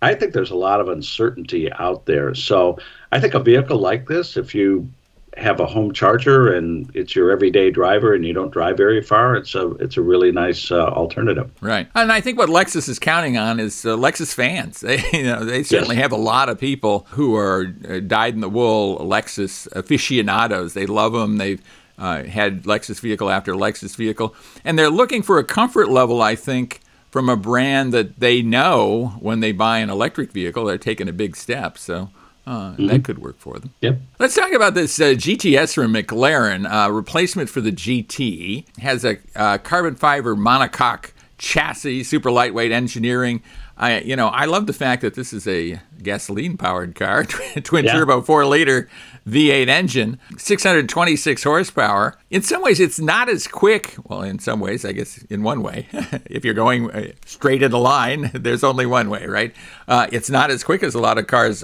I 0.00 0.14
think 0.14 0.32
there's 0.32 0.50
a 0.50 0.56
lot 0.56 0.80
of 0.80 0.88
uncertainty 0.88 1.72
out 1.72 2.06
there. 2.06 2.34
So 2.34 2.78
I 3.12 3.20
think 3.20 3.34
a 3.34 3.38
vehicle 3.38 3.78
like 3.78 4.08
this, 4.08 4.36
if 4.36 4.54
you 4.54 4.90
have 5.36 5.60
a 5.60 5.66
home 5.66 5.92
charger 5.92 6.52
and 6.52 6.90
it's 6.94 7.16
your 7.16 7.30
everyday 7.30 7.70
driver 7.70 8.14
and 8.14 8.26
you 8.26 8.34
don't 8.34 8.50
drive 8.50 8.76
very 8.76 9.02
far, 9.02 9.34
it's 9.34 9.54
a 9.54 9.70
it's 9.76 9.96
a 9.96 10.02
really 10.02 10.30
nice 10.30 10.70
uh, 10.70 10.86
alternative. 10.88 11.50
Right, 11.60 11.88
and 11.94 12.12
I 12.12 12.20
think 12.20 12.38
what 12.38 12.48
Lexus 12.48 12.88
is 12.88 12.98
counting 12.98 13.38
on 13.38 13.58
is 13.58 13.84
uh, 13.84 13.96
Lexus 13.96 14.34
fans. 14.34 14.84
They, 14.92 15.02
you 15.12 15.22
know, 15.22 15.44
they 15.44 15.62
certainly 15.62 15.96
have 15.96 16.12
a 16.12 16.16
lot 16.16 16.50
of 16.50 16.58
people 16.58 17.06
who 17.10 17.34
are 17.34 17.72
uh, 17.88 18.00
dyed 18.00 18.34
in 18.34 18.40
the 18.40 18.48
wool 18.48 18.98
Lexus 18.98 19.66
aficionados. 19.72 20.74
They 20.74 20.84
love 20.84 21.12
them. 21.14 21.38
They've 21.38 21.62
uh, 21.96 22.24
had 22.24 22.64
Lexus 22.64 23.00
vehicle 23.00 23.30
after 23.30 23.54
Lexus 23.54 23.96
vehicle, 23.96 24.34
and 24.64 24.78
they're 24.78 24.90
looking 24.90 25.22
for 25.22 25.38
a 25.38 25.44
comfort 25.44 25.88
level. 25.88 26.20
I 26.20 26.34
think 26.34 26.80
from 27.10 27.30
a 27.30 27.36
brand 27.36 27.94
that 27.94 28.20
they 28.20 28.42
know 28.42 29.14
when 29.20 29.40
they 29.40 29.52
buy 29.52 29.78
an 29.78 29.88
electric 29.88 30.32
vehicle, 30.32 30.66
they're 30.66 30.76
taking 30.76 31.08
a 31.08 31.12
big 31.12 31.36
step. 31.36 31.78
So. 31.78 32.10
Uh, 32.46 32.74
That 32.78 33.04
could 33.04 33.18
work 33.18 33.38
for 33.38 33.58
them. 33.58 33.72
Yep. 33.82 34.00
Let's 34.18 34.34
talk 34.34 34.52
about 34.52 34.74
this 34.74 35.00
uh, 35.00 35.14
GTS 35.14 35.74
from 35.74 35.94
McLaren, 35.94 36.66
uh, 36.70 36.90
replacement 36.90 37.48
for 37.48 37.60
the 37.60 37.70
GT. 37.72 38.64
Has 38.78 39.04
a 39.04 39.18
uh, 39.36 39.58
carbon 39.58 39.94
fiber 39.94 40.34
monocoque 40.34 41.12
chassis, 41.38 42.02
super 42.04 42.30
lightweight 42.30 42.72
engineering. 42.72 43.42
I, 43.76 44.00
you 44.00 44.16
know, 44.16 44.28
I 44.28 44.44
love 44.44 44.66
the 44.66 44.72
fact 44.72 45.02
that 45.02 45.14
this 45.14 45.32
is 45.32 45.46
a 45.48 45.80
gasoline-powered 46.02 46.94
car, 46.94 47.24
twin 47.64 47.84
Yeah. 47.84 47.92
turbo, 47.92 48.20
four 48.22 48.44
liter 48.44 48.88
V8 49.26 49.68
engine, 49.68 50.18
626 50.36 51.42
horsepower. 51.42 52.16
In 52.30 52.42
some 52.42 52.62
ways, 52.62 52.80
it's 52.80 53.00
not 53.00 53.28
as 53.28 53.46
quick. 53.46 53.94
Well, 54.04 54.22
in 54.22 54.38
some 54.38 54.60
ways, 54.60 54.84
I 54.84 54.92
guess 54.92 55.18
in 55.30 55.42
one 55.42 55.62
way, 55.62 55.88
if 56.26 56.44
you're 56.44 56.54
going 56.54 56.90
uh, 56.90 57.12
straight 57.24 57.62
in 57.62 57.72
a 57.72 57.78
line, 57.78 58.30
there's 58.34 58.62
only 58.64 58.86
one 58.86 59.10
way, 59.10 59.26
right? 59.26 59.54
Uh, 59.88 60.06
it's 60.12 60.30
not 60.30 60.50
as 60.50 60.62
quick 60.64 60.82
as 60.82 60.94
a 60.94 61.00
lot 61.00 61.18
of 61.18 61.26
cars. 61.26 61.62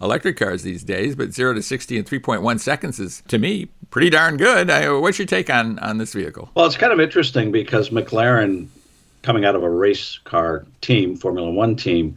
Electric 0.00 0.36
cars 0.36 0.62
these 0.62 0.84
days, 0.84 1.16
but 1.16 1.32
0 1.32 1.54
to 1.54 1.62
60 1.62 1.98
in 1.98 2.04
3.1 2.04 2.60
seconds 2.60 3.00
is, 3.00 3.22
to 3.28 3.38
me, 3.38 3.68
pretty 3.90 4.10
darn 4.10 4.36
good. 4.36 4.70
I, 4.70 4.90
what's 4.92 5.18
your 5.18 5.26
take 5.26 5.50
on, 5.50 5.78
on 5.80 5.98
this 5.98 6.12
vehicle? 6.12 6.50
Well, 6.54 6.66
it's 6.66 6.76
kind 6.76 6.92
of 6.92 7.00
interesting 7.00 7.50
because 7.50 7.90
McLaren, 7.90 8.68
coming 9.22 9.44
out 9.44 9.56
of 9.56 9.62
a 9.64 9.70
race 9.70 10.18
car 10.24 10.64
team, 10.82 11.16
Formula 11.16 11.50
One 11.50 11.74
team, 11.74 12.16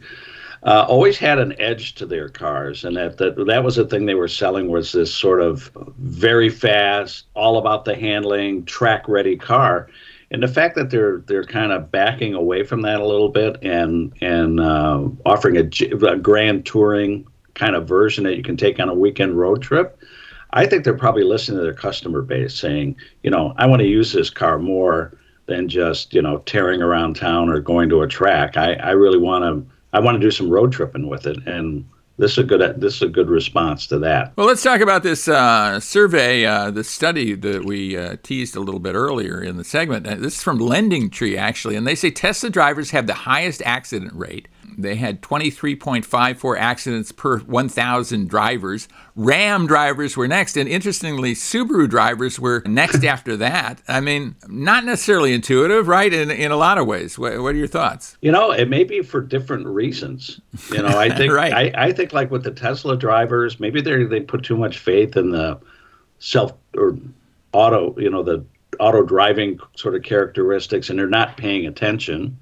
uh, 0.64 0.86
always 0.88 1.18
had 1.18 1.40
an 1.40 1.60
edge 1.60 1.96
to 1.96 2.06
their 2.06 2.28
cars, 2.28 2.84
and 2.84 2.96
that, 2.96 3.18
that 3.18 3.34
that 3.46 3.64
was 3.64 3.74
the 3.76 3.84
thing 3.84 4.06
they 4.06 4.14
were 4.14 4.28
selling 4.28 4.68
was 4.68 4.92
this 4.92 5.12
sort 5.12 5.40
of 5.40 5.70
very 5.98 6.48
fast, 6.48 7.24
all 7.34 7.58
about 7.58 7.84
the 7.84 7.96
handling, 7.96 8.64
track-ready 8.64 9.36
car. 9.36 9.88
And 10.30 10.42
the 10.42 10.48
fact 10.48 10.76
that 10.76 10.90
they're 10.90 11.18
they're 11.26 11.44
kind 11.44 11.72
of 11.72 11.90
backing 11.90 12.32
away 12.32 12.62
from 12.62 12.82
that 12.82 13.00
a 13.00 13.04
little 13.04 13.28
bit 13.28 13.62
and 13.62 14.12
and 14.22 14.60
uh, 14.60 15.08
offering 15.26 15.56
a 15.56 16.16
grand 16.16 16.64
touring 16.64 17.26
kind 17.54 17.76
of 17.76 17.86
version 17.86 18.24
that 18.24 18.36
you 18.36 18.42
can 18.42 18.56
take 18.56 18.80
on 18.80 18.88
a 18.88 18.94
weekend 18.94 19.38
road 19.38 19.62
trip, 19.62 20.00
I 20.52 20.66
think 20.66 20.84
they're 20.84 20.94
probably 20.94 21.24
listening 21.24 21.58
to 21.58 21.64
their 21.64 21.74
customer 21.74 22.22
base 22.22 22.54
saying, 22.54 22.96
you 23.22 23.30
know, 23.30 23.54
I 23.56 23.66
want 23.66 23.80
to 23.80 23.88
use 23.88 24.12
this 24.12 24.30
car 24.30 24.58
more 24.58 25.16
than 25.46 25.68
just, 25.68 26.14
you 26.14 26.22
know, 26.22 26.38
tearing 26.38 26.82
around 26.82 27.16
town 27.16 27.48
or 27.48 27.60
going 27.60 27.88
to 27.88 28.02
a 28.02 28.08
track. 28.08 28.56
I, 28.56 28.74
I 28.74 28.90
really 28.90 29.18
want 29.18 29.44
to 29.44 29.72
I 29.94 30.00
want 30.00 30.14
to 30.14 30.20
do 30.20 30.30
some 30.30 30.48
road 30.48 30.72
tripping 30.72 31.08
with 31.08 31.26
it 31.26 31.36
and 31.46 31.84
this 32.18 32.32
is 32.32 32.38
a 32.38 32.44
good 32.44 32.80
this 32.80 32.96
is 32.96 33.02
a 33.02 33.08
good 33.08 33.28
response 33.28 33.86
to 33.88 33.98
that. 34.00 34.32
Well, 34.36 34.46
let's 34.46 34.62
talk 34.62 34.80
about 34.80 35.02
this 35.02 35.28
uh, 35.28 35.80
survey, 35.80 36.44
uh, 36.44 36.70
the 36.70 36.84
study 36.84 37.34
that 37.34 37.64
we 37.64 37.96
uh, 37.96 38.16
teased 38.22 38.54
a 38.54 38.60
little 38.60 38.80
bit 38.80 38.94
earlier 38.94 39.42
in 39.42 39.56
the 39.56 39.64
segment. 39.64 40.04
This 40.04 40.36
is 40.36 40.42
from 40.42 40.58
Lending 40.58 41.10
Tree, 41.10 41.36
actually, 41.36 41.74
and 41.74 41.86
they 41.86 41.94
say 41.94 42.10
Tesla 42.10 42.50
drivers 42.50 42.90
have 42.90 43.06
the 43.06 43.14
highest 43.14 43.62
accident 43.64 44.12
rate. 44.14 44.48
They 44.78 44.94
had 44.94 45.22
23.54 45.22 46.58
accidents 46.58 47.12
per 47.12 47.38
1,000 47.40 48.28
drivers. 48.28 48.88
Ram 49.16 49.66
drivers 49.66 50.16
were 50.16 50.28
next, 50.28 50.56
and 50.56 50.68
interestingly, 50.68 51.34
Subaru 51.34 51.88
drivers 51.88 52.38
were 52.38 52.62
next 52.66 53.04
after 53.12 53.36
that. 53.38 53.82
I 53.88 54.00
mean, 54.00 54.36
not 54.48 54.84
necessarily 54.84 55.32
intuitive, 55.34 55.88
right? 55.88 56.12
In, 56.12 56.30
in 56.30 56.52
a 56.52 56.56
lot 56.56 56.78
of 56.78 56.86
ways. 56.86 57.18
What, 57.18 57.40
what 57.42 57.54
are 57.54 57.58
your 57.58 57.66
thoughts? 57.66 58.16
You 58.20 58.30
know, 58.32 58.52
it 58.52 58.68
may 58.68 58.84
be 58.84 59.02
for 59.02 59.20
different 59.20 59.66
reasons. 59.66 60.40
You 60.70 60.82
know, 60.82 60.98
I 60.98 61.08
think 61.16 61.32
Right. 61.32 61.52
I, 61.52 61.86
I 61.86 61.92
think 61.92 62.12
like 62.12 62.30
with 62.30 62.44
the 62.44 62.50
Tesla 62.50 62.96
drivers, 62.96 63.58
maybe 63.58 63.80
they 63.80 64.04
they 64.04 64.20
put 64.20 64.44
too 64.44 64.56
much 64.56 64.78
faith 64.78 65.16
in 65.16 65.30
the 65.30 65.58
self 66.18 66.52
or 66.76 66.96
auto, 67.52 67.98
you 67.98 68.10
know, 68.10 68.22
the 68.22 68.44
auto 68.78 69.02
driving 69.02 69.58
sort 69.76 69.94
of 69.94 70.02
characteristics, 70.02 70.90
and 70.90 70.98
they're 70.98 71.06
not 71.06 71.36
paying 71.36 71.66
attention. 71.66 72.38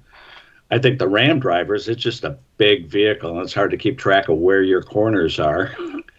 I 0.71 0.79
think 0.79 0.99
the 0.99 1.07
Ram 1.07 1.39
drivers, 1.39 1.87
it's 1.89 2.01
just 2.01 2.23
a 2.23 2.37
big 2.57 2.87
vehicle, 2.87 3.31
and 3.31 3.41
it's 3.41 3.53
hard 3.53 3.71
to 3.71 3.77
keep 3.77 3.97
track 3.97 4.29
of 4.29 4.37
where 4.37 4.61
your 4.63 4.81
corners 4.81 5.39
are. 5.39 5.75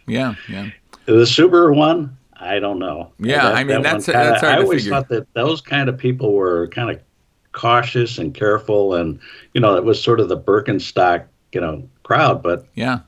Yeah, 0.06 0.34
yeah. 0.48 0.68
The 1.06 1.22
Subaru 1.24 1.74
one, 1.74 2.16
I 2.36 2.58
don't 2.58 2.78
know. 2.78 3.12
Yeah, 3.18 3.48
I 3.48 3.64
mean, 3.64 3.76
one 3.76 3.82
that's- 3.82 4.06
kinda- 4.06 4.18
that's 4.20 4.40
hard 4.42 4.54
I 4.58 4.62
always 4.62 4.82
figure. 4.82 4.92
thought 4.92 5.08
that 5.08 5.26
those 5.34 5.60
kind 5.60 5.88
of 5.88 5.96
people 5.96 6.32
were 6.34 6.68
kind 6.68 6.90
of 6.90 7.00
cautious 7.52 8.18
and 8.18 8.34
careful, 8.34 8.94
and 8.94 9.18
you 9.54 9.60
know, 9.60 9.76
it 9.76 9.84
was 9.84 10.02
sort 10.02 10.20
of 10.20 10.28
the 10.28 10.36
Birkenstock 10.38 11.24
you 11.52 11.60
know 11.60 11.88
crowd, 12.02 12.42
but 12.42 12.66
yeah, 12.74 13.00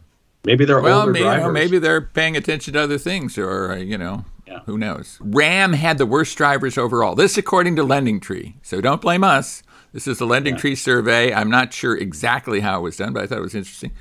maybe 0.44 0.64
they're 0.64 0.80
well, 0.80 1.00
older 1.00 1.12
maybe, 1.12 1.24
drivers. 1.24 1.40
You 1.42 1.46
know, 1.48 1.52
maybe 1.52 1.78
they're 1.78 2.00
paying 2.00 2.36
attention 2.36 2.74
to 2.74 2.80
other 2.80 2.98
things, 2.98 3.36
or 3.38 3.72
uh, 3.72 3.76
you 3.76 3.98
know, 3.98 4.24
Yeah. 4.46 4.60
who 4.66 4.76
knows? 4.78 5.18
Ram 5.20 5.72
had 5.72 5.98
the 5.98 6.06
worst 6.06 6.36
drivers 6.36 6.76
overall. 6.78 7.14
This, 7.14 7.38
according 7.38 7.76
to 7.76 7.82
Lending 7.82 8.20
Tree. 8.20 8.56
So 8.62 8.80
don't 8.80 9.00
blame 9.00 9.24
us. 9.24 9.62
This 9.92 10.06
is 10.06 10.18
the 10.18 10.26
Lending 10.26 10.56
Tree 10.56 10.74
survey. 10.74 11.32
I'm 11.32 11.50
not 11.50 11.72
sure 11.72 11.96
exactly 11.96 12.60
how 12.60 12.80
it 12.80 12.82
was 12.82 12.96
done, 12.96 13.12
but 13.12 13.22
I 13.22 13.26
thought 13.26 13.38
it 13.38 13.42
was 13.42 13.54
interesting. 13.54 13.92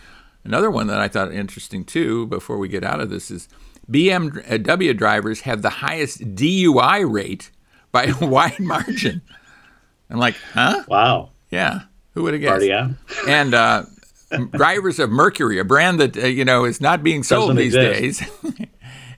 Another 0.44 0.70
one 0.72 0.88
that 0.88 1.00
I 1.00 1.08
thought 1.08 1.32
interesting 1.32 1.86
too, 1.86 2.26
before 2.28 2.58
we 2.58 2.68
get 2.68 2.84
out 2.84 3.00
of 3.00 3.10
this, 3.10 3.32
is 3.32 3.48
BMW 3.90 4.98
drivers 4.98 5.42
have 5.42 5.62
the 5.62 5.70
highest 5.70 6.20
DUI 6.36 7.10
rate 7.10 7.52
by 7.92 8.06
a 8.06 8.16
wide 8.28 8.60
margin. 8.60 9.22
I'm 10.10 10.18
like, 10.20 10.36
huh? 10.54 10.84
Wow, 10.88 11.30
Yeah. 11.52 11.82
Who 12.16 12.24
would 12.24 12.34
have 12.34 12.42
guessed? 12.42 12.52
party 12.52 12.72
on. 12.74 12.98
and 13.28 13.54
uh, 13.56 13.84
drivers 14.52 15.00
of 15.00 15.10
Mercury, 15.10 15.58
a 15.60 15.64
brand 15.64 16.00
that 16.00 16.16
uh, 16.18 16.28
you 16.28 16.46
know 16.46 16.64
is 16.66 16.80
not 16.82 17.02
being 17.04 17.24
sold 17.24 17.56
Doesn't 17.56 17.56
these 17.58 17.74
exist. 17.76 18.32
days, 18.44 18.68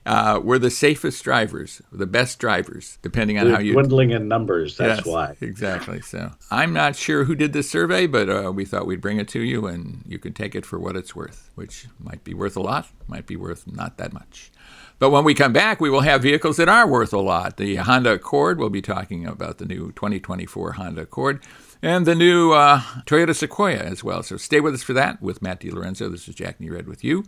uh, 0.05 0.39
were 0.43 0.59
the 0.59 0.69
safest 0.69 1.23
drivers, 1.23 1.81
the 1.91 2.05
best 2.05 2.37
drivers, 2.39 2.99
depending 3.01 3.39
on 3.39 3.47
how 3.47 3.59
you. 3.59 3.73
They're 3.73 3.83
dwindling 3.83 4.11
in 4.11 4.27
numbers. 4.27 4.77
That's 4.77 4.99
Yes, 4.99 5.05
why. 5.05 5.35
exactly. 5.41 6.01
So 6.01 6.31
I'm 6.51 6.73
not 6.73 6.95
sure 6.95 7.23
who 7.23 7.35
did 7.35 7.53
this 7.53 7.69
survey, 7.69 8.05
but 8.07 8.29
uh, 8.29 8.51
we 8.51 8.65
thought 8.65 8.85
we'd 8.85 9.01
bring 9.01 9.17
it 9.17 9.27
to 9.29 9.41
you, 9.41 9.65
and 9.65 10.03
you 10.07 10.19
can 10.19 10.33
take 10.33 10.53
it 10.55 10.65
for 10.65 10.79
what 10.79 10.95
it's 10.95 11.15
worth, 11.15 11.49
which 11.55 11.87
might 11.99 12.23
be 12.23 12.33
worth 12.33 12.55
a 12.55 12.61
lot, 12.61 12.87
might 13.07 13.25
be 13.25 13.35
worth 13.35 13.65
not 13.65 13.97
that 13.97 14.13
much. 14.13 14.51
But 14.97 15.09
when 15.09 15.25
we 15.25 15.33
come 15.33 15.51
back, 15.51 15.81
we 15.81 15.89
will 15.89 16.01
have 16.01 16.21
vehicles 16.21 16.55
that 16.57 16.69
are 16.69 16.87
worth 16.87 17.11
a 17.11 17.19
lot. 17.19 17.57
The 17.57 17.75
Honda 17.75 18.13
Accord, 18.13 18.57
we'll 18.59 18.69
be 18.69 18.81
talking 18.81 19.25
about 19.25 19.57
the 19.57 19.65
new 19.65 19.91
2024 19.91 20.73
Honda 20.73 21.01
Accord 21.01 21.43
and 21.81 22.05
the 22.05 22.15
new 22.15 22.53
uh, 22.53 22.79
Toyota 23.05 23.35
Sequoia 23.35 23.79
as 23.79 24.03
well. 24.05 24.23
So 24.23 24.37
stay 24.37 24.61
with 24.61 24.73
us 24.73 24.83
for 24.83 24.93
that 24.93 25.21
with 25.21 25.41
Matt 25.41 25.59
DiLorenzo. 25.59 26.09
This 26.09 26.29
is 26.29 26.35
Jack 26.35 26.59
Nerad 26.59 26.85
with 26.87 27.03
you. 27.03 27.25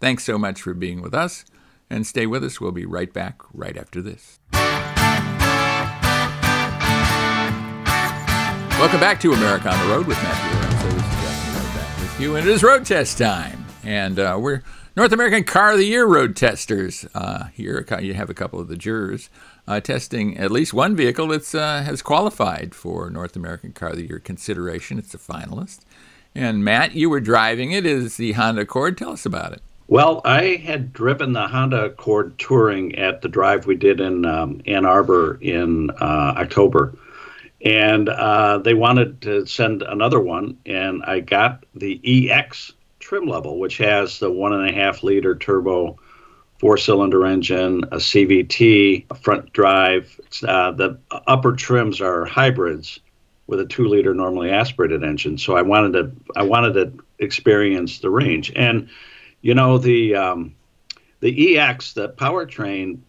Thanks 0.00 0.22
so 0.22 0.38
much 0.38 0.62
for 0.62 0.74
being 0.74 1.02
with 1.02 1.12
us. 1.12 1.44
And 1.90 2.06
stay 2.06 2.26
with 2.26 2.44
us. 2.44 2.60
We'll 2.60 2.72
be 2.72 2.84
right 2.84 3.12
back 3.12 3.40
right 3.52 3.76
after 3.76 4.02
this. 4.02 4.38
Welcome 8.78 9.00
back 9.00 9.18
to 9.20 9.32
America 9.32 9.70
on 9.72 9.86
the 9.86 9.94
Road 9.94 10.06
with 10.06 10.22
Matt 10.22 10.36
DiLorenzo. 10.36 10.94
This 10.94 11.48
is 11.48 11.74
back 11.74 12.00
with 12.00 12.20
you. 12.20 12.36
And 12.36 12.46
it 12.46 12.52
is 12.52 12.62
road 12.62 12.86
test 12.86 13.18
time. 13.18 13.64
And 13.82 14.18
uh, 14.18 14.38
we're 14.40 14.62
North 14.96 15.12
American 15.12 15.44
Car 15.44 15.72
of 15.72 15.78
the 15.78 15.84
Year 15.84 16.06
road 16.06 16.36
testers 16.36 17.06
uh, 17.14 17.46
here. 17.54 17.84
You 18.00 18.14
have 18.14 18.30
a 18.30 18.34
couple 18.34 18.60
of 18.60 18.68
the 18.68 18.76
jurors 18.76 19.30
uh, 19.66 19.80
testing 19.80 20.36
at 20.36 20.50
least 20.50 20.74
one 20.74 20.94
vehicle 20.94 21.28
that 21.28 21.54
uh, 21.54 21.82
has 21.82 22.02
qualified 22.02 22.74
for 22.74 23.10
North 23.10 23.34
American 23.34 23.72
Car 23.72 23.90
of 23.90 23.96
the 23.96 24.06
Year 24.06 24.18
consideration. 24.18 24.98
It's 24.98 25.14
a 25.14 25.18
finalist. 25.18 25.80
And 26.34 26.64
Matt, 26.64 26.94
you 26.94 27.10
were 27.10 27.20
driving 27.20 27.72
it. 27.72 27.84
Is 27.84 28.16
the 28.16 28.32
Honda 28.32 28.62
Accord? 28.62 28.96
Tell 28.96 29.12
us 29.12 29.26
about 29.26 29.52
it. 29.52 29.62
Well, 29.90 30.20
I 30.26 30.56
had 30.56 30.92
driven 30.92 31.32
the 31.32 31.48
Honda 31.48 31.86
Accord 31.86 32.38
touring 32.38 32.94
at 32.96 33.22
the 33.22 33.28
drive 33.28 33.64
we 33.64 33.74
did 33.74 34.00
in 34.00 34.26
um, 34.26 34.60
Ann 34.66 34.84
Arbor 34.84 35.38
in 35.40 35.88
uh, 35.90 36.34
October. 36.36 36.94
And 37.64 38.10
uh, 38.10 38.58
they 38.58 38.74
wanted 38.74 39.22
to 39.22 39.46
send 39.46 39.80
another 39.82 40.20
one, 40.20 40.58
and 40.66 41.02
I 41.04 41.20
got 41.20 41.64
the 41.74 42.30
EX 42.30 42.74
trim 43.00 43.26
level, 43.26 43.58
which 43.58 43.78
has 43.78 44.18
the 44.18 44.30
one 44.30 44.52
and 44.52 44.68
a 44.68 44.72
half 44.72 45.02
liter 45.02 45.34
turbo 45.34 45.98
four 46.58 46.76
cylinder 46.76 47.24
engine, 47.24 47.84
a 47.84 47.96
CVT, 47.96 49.06
a 49.10 49.14
front 49.14 49.52
drive. 49.54 50.20
Uh, 50.46 50.72
the 50.72 50.98
upper 51.26 51.54
trims 51.54 52.00
are 52.02 52.26
hybrids 52.26 53.00
with 53.46 53.58
a 53.58 53.64
two 53.64 53.88
liter 53.88 54.12
normally 54.12 54.50
aspirated 54.50 55.02
engine. 55.02 55.38
So 55.38 55.56
I 55.56 55.62
wanted 55.62 55.92
to 55.94 56.12
I 56.36 56.42
wanted 56.42 56.74
to 56.74 57.04
experience 57.18 58.00
the 58.00 58.10
range. 58.10 58.52
And 58.54 58.90
you 59.40 59.54
know 59.54 59.78
the 59.78 60.14
um, 60.14 60.54
the 61.20 61.58
EX, 61.58 61.94
the 61.94 62.08
powertrain, 62.08 63.00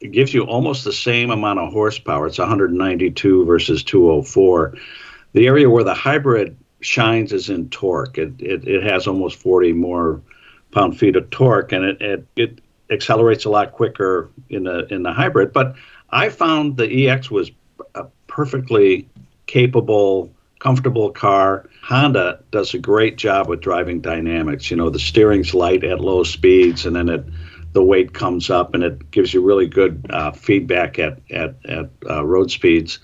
gives 0.00 0.32
you 0.32 0.42
almost 0.44 0.84
the 0.84 0.92
same 0.92 1.30
amount 1.30 1.58
of 1.58 1.72
horsepower. 1.72 2.26
It's 2.26 2.38
192 2.38 3.44
versus 3.44 3.82
204. 3.82 4.74
The 5.32 5.46
area 5.46 5.68
where 5.68 5.84
the 5.84 5.94
hybrid 5.94 6.56
shines 6.80 7.32
is 7.32 7.50
in 7.50 7.68
torque. 7.70 8.18
It, 8.18 8.40
it, 8.40 8.66
it 8.66 8.82
has 8.82 9.06
almost 9.06 9.36
40 9.36 9.72
more 9.72 10.20
pound 10.70 10.98
feet 10.98 11.16
of 11.16 11.30
torque, 11.30 11.72
and 11.72 11.84
it, 11.84 12.02
it, 12.02 12.26
it 12.36 12.60
accelerates 12.90 13.44
a 13.44 13.50
lot 13.50 13.72
quicker 13.72 14.30
in 14.48 14.64
the 14.64 14.86
in 14.92 15.02
the 15.02 15.12
hybrid. 15.12 15.52
But 15.52 15.74
I 16.10 16.28
found 16.28 16.76
the 16.76 17.08
EX 17.08 17.30
was 17.30 17.50
a 17.94 18.06
perfectly 18.26 19.08
capable, 19.46 20.32
comfortable 20.58 21.10
car. 21.10 21.68
Honda 21.82 22.42
does 22.50 22.74
a 22.74 22.78
great 22.78 23.16
job 23.16 23.48
with 23.48 23.60
driving 23.60 24.00
dynamics. 24.00 24.70
You 24.70 24.76
know, 24.76 24.90
the 24.90 24.98
steering's 24.98 25.54
light 25.54 25.84
at 25.84 26.00
low 26.00 26.24
speeds, 26.24 26.86
and 26.86 26.96
then 26.96 27.08
it 27.08 27.24
the 27.72 27.82
weight 27.82 28.14
comes 28.14 28.48
up, 28.48 28.74
and 28.74 28.82
it 28.82 29.10
gives 29.10 29.34
you 29.34 29.42
really 29.42 29.66
good 29.66 30.06
uh, 30.10 30.32
feedback 30.32 30.98
at 30.98 31.20
at 31.30 31.56
at 31.66 31.90
uh, 32.08 32.24
road 32.24 32.50
speeds. 32.50 32.98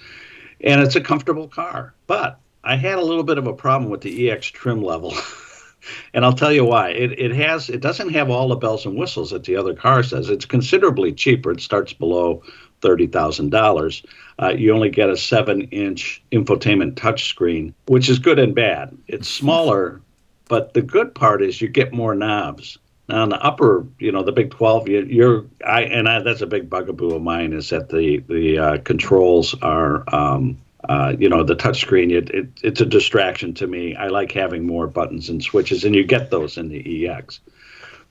And 0.62 0.80
it's 0.80 0.96
a 0.96 1.00
comfortable 1.00 1.48
car. 1.48 1.94
But 2.06 2.38
I 2.64 2.76
had 2.76 2.98
a 2.98 3.04
little 3.04 3.24
bit 3.24 3.38
of 3.38 3.46
a 3.46 3.52
problem 3.52 3.90
with 3.90 4.00
the 4.00 4.30
EX 4.30 4.46
trim 4.46 4.82
level. 4.82 5.14
and 6.14 6.24
I'll 6.24 6.32
tell 6.32 6.52
you 6.52 6.64
why. 6.64 6.90
It, 6.90 7.18
it 7.18 7.32
has 7.32 7.68
it 7.68 7.80
doesn't 7.80 8.10
have 8.10 8.30
all 8.30 8.48
the 8.48 8.56
bells 8.56 8.86
and 8.86 8.96
whistles 8.96 9.30
that 9.30 9.44
the 9.44 9.56
other 9.56 9.74
car 9.74 10.02
says. 10.02 10.30
It's 10.30 10.44
considerably 10.44 11.12
cheaper. 11.12 11.50
It 11.52 11.60
starts 11.60 11.92
below 11.92 12.42
thirty 12.82 13.06
thousand 13.06 13.50
dollars. 13.50 14.02
Uh, 14.40 14.48
you 14.48 14.72
only 14.72 14.90
get 14.90 15.08
a 15.08 15.16
seven-inch 15.16 16.22
infotainment 16.32 16.94
touchscreen, 16.94 17.72
which 17.86 18.08
is 18.08 18.18
good 18.18 18.38
and 18.38 18.54
bad. 18.54 18.96
It's 19.06 19.28
smaller, 19.28 20.00
but 20.48 20.74
the 20.74 20.82
good 20.82 21.14
part 21.14 21.42
is 21.42 21.60
you 21.60 21.68
get 21.68 21.92
more 21.92 22.14
knobs. 22.14 22.78
Now, 23.08 23.22
on 23.22 23.28
the 23.28 23.42
upper, 23.42 23.86
you 23.98 24.12
know, 24.12 24.22
the 24.22 24.32
Big 24.32 24.50
12, 24.50 24.88
you, 24.88 25.02
you're, 25.02 25.44
I, 25.66 25.82
and 25.82 26.08
I, 26.08 26.20
that's 26.22 26.40
a 26.40 26.46
big 26.46 26.70
bugaboo 26.70 27.14
of 27.14 27.22
mine 27.22 27.52
is 27.52 27.68
that 27.70 27.88
the 27.88 28.18
the 28.28 28.58
uh, 28.58 28.78
controls 28.78 29.54
are, 29.60 30.04
um, 30.14 30.56
uh, 30.88 31.14
you 31.18 31.28
know, 31.28 31.42
the 31.42 31.56
touchscreen. 31.56 32.12
It, 32.12 32.30
it 32.30 32.48
it's 32.62 32.80
a 32.80 32.86
distraction 32.86 33.54
to 33.54 33.66
me. 33.66 33.94
I 33.96 34.08
like 34.08 34.32
having 34.32 34.66
more 34.66 34.86
buttons 34.86 35.28
and 35.28 35.42
switches, 35.42 35.84
and 35.84 35.94
you 35.94 36.04
get 36.04 36.30
those 36.30 36.56
in 36.56 36.68
the 36.68 37.08
EX. 37.08 37.40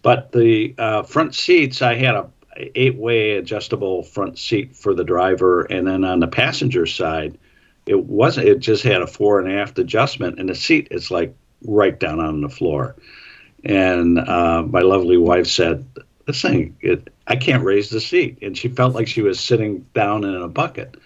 But 0.01 0.32
the 0.34 0.75
uh, 0.78 1.04
front 1.04 1.36
seats, 1.36 1.82
I 1.82 1.96
had 1.96 2.16
a 2.16 2.30
eight-way 2.75 3.38
adjustable 3.38 4.03
front 4.03 4.38
seat 4.38 4.75
for 4.75 4.94
the 4.94 5.03
driver, 5.03 5.62
and 5.63 5.88
then 5.88 6.03
on 6.03 6.20
the 6.20 6.27
passenger 6.27 6.86
side, 6.86 7.38
it 7.86 8.06
wasn't. 8.06 8.48
It 8.48 8.60
just 8.60 8.84
had 8.84 9.01
a 9.01 9.08
fore 9.08 9.39
and 9.39 9.51
aft 9.51 9.80
adjustment, 9.80 10.39
and 10.39 10.50
the 10.50 10.56
seat 10.56 10.88
is 10.91 11.12
like 11.12 11.34
right 11.65 12.00
down 12.00 12.20
on 12.20 12.41
the 12.41 12.50
floor. 12.50 12.96
And 13.63 14.20
uh, 14.20 14.63
my 14.63 14.82
lovely 14.82 15.18
wife 15.18 15.48
said, 15.48 15.86
"This 16.25 16.41
thing, 16.41 16.75
it, 16.82 17.10
I 17.27 17.36
can't 17.36 17.63
raise 17.63 17.89
the 17.89 18.01
seat," 18.01 18.38
and 18.41 18.58
she 18.58 18.68
felt 18.68 18.96
like 18.96 19.08
she 19.08 19.22
was 19.22 19.39
sitting 19.39 19.86
down 19.94 20.24
in 20.24 20.36
a 20.36 20.48
bucket, 20.48 20.98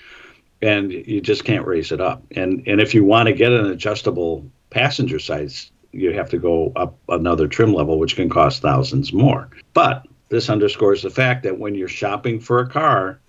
and 0.61 0.91
you 0.91 1.21
just 1.21 1.45
can't 1.45 1.65
raise 1.65 1.91
it 1.91 2.01
up. 2.01 2.23
And 2.35 2.63
and 2.67 2.81
if 2.81 2.93
you 2.93 3.03
want 3.03 3.27
to 3.27 3.33
get 3.33 3.51
an 3.51 3.67
adjustable 3.67 4.45
passenger 4.69 5.19
side, 5.19 5.51
you 5.91 6.13
have 6.13 6.29
to 6.29 6.37
go 6.37 6.73
up 6.75 6.97
another 7.07 7.47
trim 7.47 7.73
level, 7.73 7.99
which 7.99 8.15
can 8.15 8.29
cost 8.29 8.61
thousands 8.61 9.13
more. 9.13 9.49
But 9.73 10.05
this 10.29 10.49
underscores 10.49 11.01
the 11.03 11.09
fact 11.09 11.43
that 11.43 11.59
when 11.59 11.75
you're 11.75 11.87
shopping 11.87 12.39
for 12.39 12.59
a 12.59 12.67
car, 12.67 13.19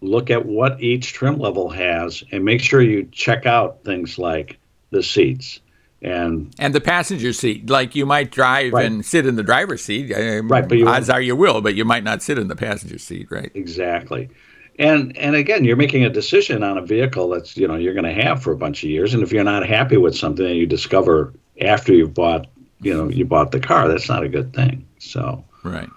look 0.00 0.30
at 0.30 0.44
what 0.44 0.80
each 0.82 1.12
trim 1.12 1.38
level 1.38 1.70
has, 1.70 2.22
and 2.32 2.44
make 2.44 2.60
sure 2.60 2.82
you 2.82 3.08
check 3.12 3.46
out 3.46 3.82
things 3.84 4.18
like 4.18 4.58
the 4.90 5.02
seats 5.02 5.60
and 6.02 6.54
And 6.58 6.74
the 6.74 6.82
passenger 6.82 7.32
seat, 7.32 7.70
like 7.70 7.94
you 7.96 8.04
might 8.04 8.30
drive 8.30 8.74
Right. 8.74 8.84
and 8.84 9.04
sit 9.04 9.26
in 9.26 9.36
the 9.36 9.42
driver's 9.42 9.82
seat. 9.82 10.12
Right, 10.14 10.68
but 10.68 10.76
you 10.76 10.86
odds 10.86 11.08
are 11.08 11.20
you 11.22 11.34
will, 11.34 11.62
but 11.62 11.74
you 11.74 11.84
might 11.86 12.04
not 12.04 12.22
sit 12.22 12.38
in 12.38 12.48
the 12.48 12.56
passenger 12.56 12.98
seat, 12.98 13.28
right? 13.30 13.50
Exactly. 13.54 14.28
And 14.78 15.16
and 15.16 15.34
again, 15.34 15.64
you're 15.64 15.76
making 15.76 16.04
a 16.04 16.10
decision 16.10 16.62
on 16.62 16.76
a 16.76 16.82
vehicle 16.82 17.28
that's, 17.30 17.56
you 17.56 17.66
know, 17.66 17.76
you're 17.76 17.94
going 17.94 18.04
to 18.04 18.22
have 18.22 18.42
for 18.42 18.52
a 18.52 18.56
bunch 18.56 18.84
of 18.84 18.90
years 18.90 19.14
and 19.14 19.22
if 19.22 19.32
you're 19.32 19.44
not 19.44 19.66
happy 19.66 19.96
with 19.96 20.14
something 20.14 20.44
that 20.44 20.56
you 20.56 20.66
discover 20.66 21.32
after 21.62 21.94
you've 21.94 22.12
bought, 22.12 22.48
you 22.82 22.92
know, 22.92 23.08
you 23.08 23.24
bought 23.24 23.50
the 23.52 23.60
car, 23.60 23.88
that's 23.88 24.08
not 24.08 24.22
a 24.22 24.28
good 24.28 24.52
thing. 24.52 24.84
So, 24.98 25.42
Right. 25.62 25.88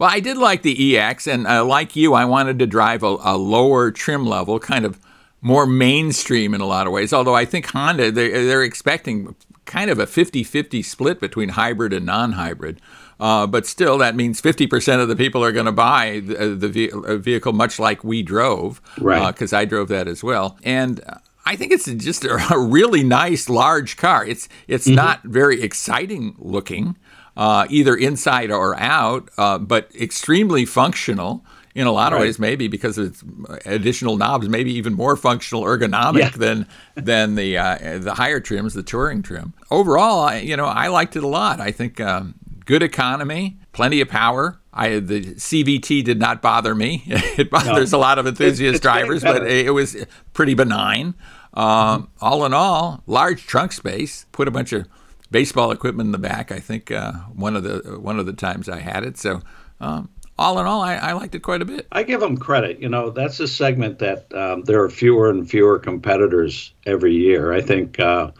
Well, 0.00 0.08
I 0.10 0.20
did 0.20 0.38
like 0.38 0.62
the 0.62 0.96
EX, 0.96 1.26
and 1.26 1.46
uh, 1.46 1.62
like 1.62 1.94
you, 1.94 2.14
I 2.14 2.24
wanted 2.24 2.58
to 2.60 2.66
drive 2.66 3.02
a, 3.02 3.18
a 3.20 3.36
lower 3.36 3.90
trim 3.90 4.24
level, 4.24 4.58
kind 4.58 4.86
of 4.86 4.98
more 5.42 5.66
mainstream 5.66 6.54
in 6.54 6.62
a 6.62 6.66
lot 6.66 6.86
of 6.86 6.92
ways. 6.94 7.12
Although 7.12 7.34
I 7.34 7.44
think 7.44 7.66
Honda, 7.66 8.10
they're, 8.10 8.46
they're 8.46 8.62
expecting 8.62 9.34
kind 9.66 9.90
of 9.90 9.98
a 9.98 10.06
50 10.06 10.42
50 10.42 10.82
split 10.82 11.20
between 11.20 11.50
hybrid 11.50 11.92
and 11.92 12.06
non 12.06 12.32
hybrid. 12.32 12.80
Uh, 13.20 13.46
but 13.46 13.66
still, 13.66 13.98
that 13.98 14.16
means 14.16 14.40
50% 14.40 15.02
of 15.02 15.08
the 15.08 15.16
people 15.16 15.44
are 15.44 15.52
going 15.52 15.66
to 15.66 15.72
buy 15.72 16.22
the, 16.24 16.56
the 16.56 16.68
ve- 16.70 16.90
vehicle 17.18 17.52
much 17.52 17.78
like 17.78 18.02
we 18.02 18.22
drove. 18.22 18.80
Right. 18.98 19.30
Because 19.30 19.52
I 19.52 19.66
drove 19.66 19.88
that 19.88 20.08
as 20.08 20.24
well. 20.24 20.56
And 20.62 21.02
uh, 21.06 21.18
I 21.44 21.56
think 21.56 21.72
it's 21.72 21.84
just 21.84 22.24
a, 22.24 22.36
a 22.54 22.58
really 22.58 23.02
nice 23.02 23.50
large 23.50 23.98
car. 23.98 24.24
It's 24.24 24.48
it's 24.66 24.86
not 24.86 25.22
very 25.24 25.60
exciting 25.60 26.36
looking, 26.38 26.96
uh, 27.36 27.66
either 27.70 27.94
inside 27.96 28.50
or 28.50 28.78
out, 28.78 29.28
uh, 29.38 29.58
but 29.58 29.90
extremely 29.94 30.64
functional. 30.64 31.44
in 31.72 31.86
a 31.86 31.92
lot 31.92 32.12
of 32.12 32.18
Right. 32.18 32.26
ways, 32.26 32.38
maybe 32.40 32.66
because 32.66 32.98
it's 32.98 33.22
additional 33.64 34.16
knobs, 34.16 34.48
maybe 34.48 34.72
even 34.72 34.92
more 34.92 35.14
functional 35.16 35.62
ergonomic 35.62 36.18
Yeah. 36.18 36.30
than 36.30 36.66
than 36.96 37.36
the 37.36 37.56
uh, 37.58 37.98
the 38.00 38.14
higher 38.14 38.40
trims, 38.40 38.74
the 38.74 38.82
touring 38.82 39.22
trim. 39.22 39.54
Overall, 39.70 40.20
I, 40.24 40.38
you 40.38 40.56
know, 40.56 40.64
I 40.66 40.88
liked 40.88 41.14
it 41.14 41.22
a 41.22 41.28
lot. 41.28 41.60
I 41.60 41.70
think 41.70 42.00
um, 42.00 42.34
good 42.66 42.82
economy, 42.82 43.56
plenty 43.72 44.00
of 44.00 44.08
power. 44.08 44.58
I 44.74 44.98
the 44.98 45.20
CVT 45.36 46.02
did 46.02 46.18
not 46.18 46.42
bother 46.42 46.74
me. 46.74 47.04
It 47.38 47.50
bothers 47.50 47.92
a 47.92 47.98
lot 47.98 48.18
of 48.18 48.26
enthusiast 48.26 48.74
it's 48.74 48.80
drivers, 48.82 49.22
but 49.22 49.46
it 49.46 49.72
was 49.72 49.96
pretty 50.32 50.54
benign. 50.54 51.14
Um, 51.54 52.08
all 52.20 52.44
in 52.46 52.52
all, 52.52 53.04
large 53.06 53.46
trunk 53.46 53.70
space. 53.72 54.26
Put 54.32 54.48
a 54.48 54.50
bunch 54.50 54.72
of 54.72 54.86
baseball 55.30 55.70
equipment 55.70 56.08
in 56.08 56.12
the 56.12 56.18
back. 56.18 56.52
I 56.52 56.58
think 56.58 56.90
uh, 56.90 57.12
one 57.34 57.56
of 57.56 57.62
the 57.62 57.98
one 58.00 58.18
of 58.18 58.26
the 58.26 58.32
times 58.32 58.68
I 58.68 58.80
had 58.80 59.04
it. 59.04 59.16
So 59.18 59.40
um, 59.80 60.08
all 60.40 60.58
in 60.58 60.66
all, 60.66 60.80
I, 60.80 60.94
I 60.94 61.12
liked 61.12 61.34
it 61.34 61.40
quite 61.40 61.60
a 61.60 61.66
bit. 61.66 61.86
I 61.92 62.02
give 62.02 62.20
them 62.20 62.36
credit. 62.36 62.80
You 62.80 62.88
know, 62.88 63.10
that's 63.10 63.40
a 63.40 63.46
segment 63.46 63.98
that 63.98 64.32
um, 64.34 64.62
there 64.62 64.82
are 64.82 64.88
fewer 64.88 65.28
and 65.28 65.48
fewer 65.48 65.78
competitors 65.78 66.72
every 66.86 67.14
year. 67.14 67.52
I 67.52 67.60
think, 67.60 68.00
uh, 68.00 68.30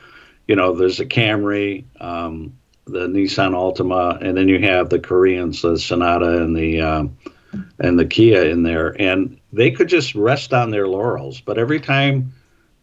you 0.48 0.56
know, 0.56 0.74
there's 0.74 0.98
a 0.98 1.04
Camry, 1.06 1.84
um, 2.00 2.56
the 2.86 3.06
Nissan 3.06 3.52
Altima, 3.52 4.20
and 4.22 4.36
then 4.36 4.48
you 4.48 4.58
have 4.60 4.88
the 4.88 4.98
Koreans, 4.98 5.60
the 5.60 5.78
Sonata 5.78 6.42
and 6.42 6.56
the 6.56 6.80
um, 6.80 7.16
and 7.78 7.98
the 7.98 8.06
Kia 8.06 8.44
in 8.44 8.62
there, 8.62 9.00
and 9.00 9.38
they 9.52 9.70
could 9.70 9.88
just 9.88 10.14
rest 10.14 10.54
on 10.54 10.70
their 10.70 10.88
laurels. 10.88 11.40
But 11.40 11.58
every 11.58 11.80
time 11.80 12.32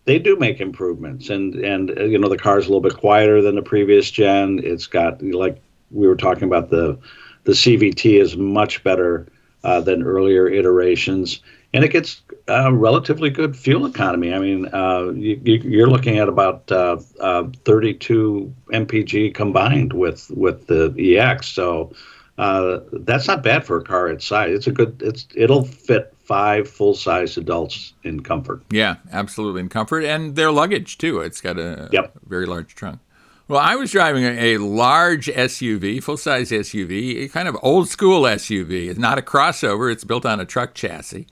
they 0.07 0.17
do 0.17 0.37
make 0.37 0.59
improvements, 0.61 1.29
and 1.29 1.53
and 1.55 1.91
uh, 1.99 2.05
you 2.05 2.17
know, 2.17 2.29
the 2.29 2.37
car's 2.37 2.65
a 2.65 2.69
little 2.69 2.81
bit 2.81 2.97
quieter 2.97 3.41
than 3.41 3.55
the 3.55 3.61
previous 3.61 4.09
gen. 4.09 4.61
It's 4.63 4.87
got 4.87 5.21
like 5.21 5.61
we 5.91 6.07
were 6.07 6.15
talking 6.15 6.45
about 6.45 6.69
the 6.69 6.97
the 7.43 7.51
CVT 7.51 8.19
is 8.19 8.37
much 8.37 8.83
better 8.83 9.27
uh, 9.63 9.81
than 9.81 10.03
earlier 10.03 10.47
iterations, 10.47 11.41
and 11.73 11.83
it 11.83 11.89
gets 11.89 12.21
uh, 12.47 12.71
relatively 12.73 13.29
good 13.29 13.55
fuel 13.55 13.85
economy. 13.85 14.33
I 14.33 14.39
mean, 14.39 14.67
uh, 14.73 15.11
you, 15.13 15.39
you're 15.43 15.89
looking 15.89 16.17
at 16.19 16.29
about 16.29 16.71
uh, 16.71 16.97
uh, 17.19 17.43
32 17.65 18.53
mpg 18.71 19.35
combined 19.35 19.91
with 19.91 20.31
with 20.31 20.67
the 20.67 21.17
EX, 21.17 21.47
so 21.47 21.93
that's 22.37 23.27
not 23.27 23.43
bad 23.43 23.65
for 23.65 23.77
a 23.77 23.83
car 23.83 24.07
its 24.07 24.25
size. 24.25 24.55
It's 24.55 24.67
a 24.67 24.71
good. 24.71 25.01
It's 25.01 25.27
it'll 25.35 25.65
fit 25.65 26.13
five 26.27 26.67
full 26.69 26.93
size 26.93 27.37
adults 27.37 27.93
in 28.03 28.19
comfort. 28.21 28.61
Yeah, 28.69 28.97
absolutely, 29.11 29.61
in 29.61 29.69
comfort 29.69 30.03
and 30.03 30.35
their 30.35 30.51
luggage 30.51 30.97
too. 30.97 31.19
It's 31.21 31.41
got 31.41 31.57
a 31.57 31.89
Yep. 31.91 32.13
very 32.27 32.45
large 32.45 32.75
trunk. 32.75 32.99
Well, 33.47 33.61
I 33.61 33.75
was 33.77 33.91
driving 33.91 34.25
a, 34.25 34.55
a 34.55 34.57
large 34.57 35.27
SUV, 35.27 36.03
full 36.03 36.17
size 36.17 36.51
SUV, 36.51 37.23
a 37.23 37.27
kind 37.29 37.47
of 37.47 37.55
old 37.63 37.87
school 37.87 38.23
SUV. 38.23 38.89
It's 38.89 38.99
not 38.99 39.17
a 39.17 39.21
crossover; 39.21 39.89
it's 39.91 40.03
built 40.03 40.25
on 40.25 40.41
a 40.41 40.45
truck 40.45 40.73
chassis, 40.73 41.27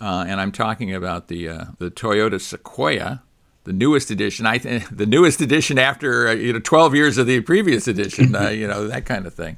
uh, 0.00 0.24
and 0.26 0.40
I'm 0.40 0.50
talking 0.50 0.92
about 0.92 1.28
the 1.28 1.48
uh, 1.48 1.64
the 1.78 1.88
Toyota 1.88 2.40
Sequoia, 2.40 3.22
the 3.62 3.72
newest 3.72 4.10
edition. 4.10 4.44
I 4.44 4.58
th- 4.58 4.88
the 4.90 5.06
newest 5.06 5.40
edition 5.40 5.78
after 5.78 6.26
uh, 6.26 6.32
you 6.32 6.52
know 6.52 6.58
12 6.58 6.96
years 6.96 7.16
of 7.16 7.28
the 7.28 7.40
previous 7.42 7.86
edition. 7.86 8.34
uh, 8.34 8.48
you 8.48 8.66
know 8.66 8.88
that 8.88 9.06
kind 9.06 9.24
of 9.24 9.32
thing. 9.34 9.56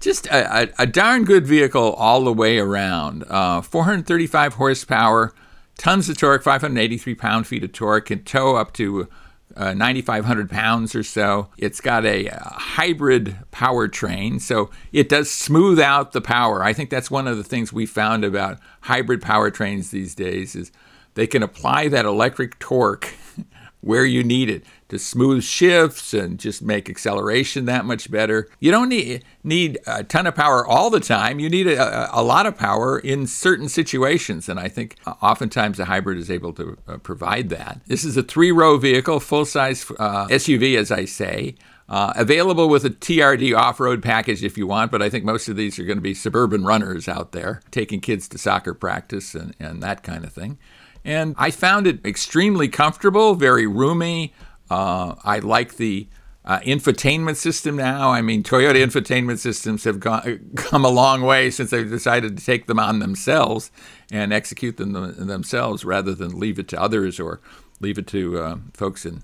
Just 0.00 0.26
a, 0.26 0.62
a, 0.62 0.68
a 0.80 0.86
darn 0.86 1.24
good 1.24 1.46
vehicle 1.46 1.92
all 1.94 2.24
the 2.24 2.32
way 2.32 2.58
around. 2.58 3.24
Uh, 3.28 3.60
435 3.62 4.54
horsepower, 4.54 5.32
tons 5.78 6.08
of 6.08 6.18
torque, 6.18 6.42
583 6.42 7.14
pound 7.14 7.46
feet 7.46 7.64
of 7.64 7.72
torque, 7.72 8.06
can 8.06 8.22
tow 8.22 8.56
up 8.56 8.72
to 8.74 9.08
uh, 9.56 9.72
9,500 9.72 10.50
pounds 10.50 10.94
or 10.94 11.02
so. 11.02 11.48
It's 11.56 11.80
got 11.80 12.04
a, 12.04 12.28
uh 12.28 12.50
hybrid 12.76 13.36
powertrain, 13.52 14.40
so 14.40 14.70
it 14.92 15.08
does 15.08 15.30
smooth 15.30 15.80
out 15.80 16.12
the 16.12 16.20
power. 16.20 16.62
I 16.62 16.74
think 16.74 16.90
that's 16.90 17.10
one 17.10 17.26
of 17.26 17.38
the 17.38 17.44
things 17.44 17.72
we 17.72 17.86
found 17.86 18.22
about 18.22 18.58
hybrid 18.82 19.22
powertrains 19.22 19.90
these 19.90 20.14
days 20.14 20.54
is 20.54 20.70
they 21.14 21.26
can 21.26 21.42
apply 21.42 21.88
that 21.88 22.04
electric 22.04 22.58
torque 22.58 23.14
where 23.80 24.04
you 24.04 24.22
need 24.22 24.50
it 24.50 24.62
to 24.88 24.98
smooth 24.98 25.42
shifts 25.42 26.14
and 26.14 26.38
just 26.38 26.62
make 26.62 26.88
acceleration 26.88 27.64
that 27.64 27.84
much 27.84 28.10
better. 28.10 28.48
You 28.60 28.70
don't 28.70 28.88
need 28.88 29.24
need 29.42 29.78
a 29.86 30.04
ton 30.04 30.26
of 30.26 30.34
power 30.34 30.66
all 30.66 30.90
the 30.90 31.00
time. 31.00 31.38
You 31.40 31.48
need 31.48 31.66
a, 31.66 32.08
a 32.16 32.22
lot 32.22 32.46
of 32.46 32.56
power 32.56 32.98
in 32.98 33.26
certain 33.26 33.68
situations, 33.68 34.48
and 34.48 34.58
I 34.58 34.68
think 34.68 34.96
uh, 35.06 35.14
oftentimes 35.22 35.78
a 35.80 35.86
hybrid 35.86 36.18
is 36.18 36.30
able 36.30 36.52
to 36.54 36.78
uh, 36.86 36.96
provide 36.98 37.48
that. 37.50 37.80
This 37.86 38.04
is 38.04 38.16
a 38.16 38.22
three-row 38.22 38.78
vehicle, 38.78 39.20
full-size 39.20 39.90
uh, 39.98 40.26
SUV, 40.28 40.76
as 40.76 40.90
I 40.90 41.04
say. 41.04 41.56
Uh, 41.88 42.12
available 42.16 42.68
with 42.68 42.84
a 42.84 42.90
TRD 42.90 43.56
off-road 43.56 44.02
package 44.02 44.42
if 44.42 44.58
you 44.58 44.66
want, 44.66 44.90
but 44.90 45.00
I 45.00 45.08
think 45.08 45.24
most 45.24 45.48
of 45.48 45.54
these 45.54 45.78
are 45.78 45.84
going 45.84 45.98
to 45.98 46.02
be 46.02 46.14
suburban 46.14 46.64
runners 46.64 47.06
out 47.06 47.30
there 47.30 47.60
taking 47.70 48.00
kids 48.00 48.26
to 48.28 48.38
soccer 48.38 48.74
practice 48.74 49.36
and, 49.36 49.54
and 49.60 49.80
that 49.84 50.02
kind 50.02 50.24
of 50.24 50.32
thing. 50.32 50.58
And 51.04 51.36
I 51.38 51.52
found 51.52 51.86
it 51.86 52.04
extremely 52.04 52.66
comfortable, 52.66 53.36
very 53.36 53.68
roomy. 53.68 54.34
Uh, 54.70 55.14
I 55.24 55.38
like 55.38 55.76
the 55.76 56.08
uh, 56.44 56.60
infotainment 56.60 57.36
system 57.36 57.76
now. 57.76 58.10
I 58.10 58.22
mean, 58.22 58.42
Toyota 58.42 58.76
infotainment 58.76 59.38
systems 59.38 59.84
have 59.84 59.98
gone, 59.98 60.50
come 60.56 60.84
a 60.84 60.90
long 60.90 61.22
way 61.22 61.50
since 61.50 61.70
they've 61.70 61.88
decided 61.88 62.36
to 62.36 62.44
take 62.44 62.66
them 62.66 62.78
on 62.78 63.00
themselves 63.00 63.70
and 64.12 64.32
execute 64.32 64.76
them 64.76 64.92
themselves 65.26 65.84
rather 65.84 66.14
than 66.14 66.38
leave 66.38 66.58
it 66.58 66.68
to 66.68 66.80
others 66.80 67.18
or 67.18 67.40
leave 67.80 67.98
it 67.98 68.06
to 68.08 68.38
uh, 68.38 68.56
folks 68.72 69.04
in 69.04 69.22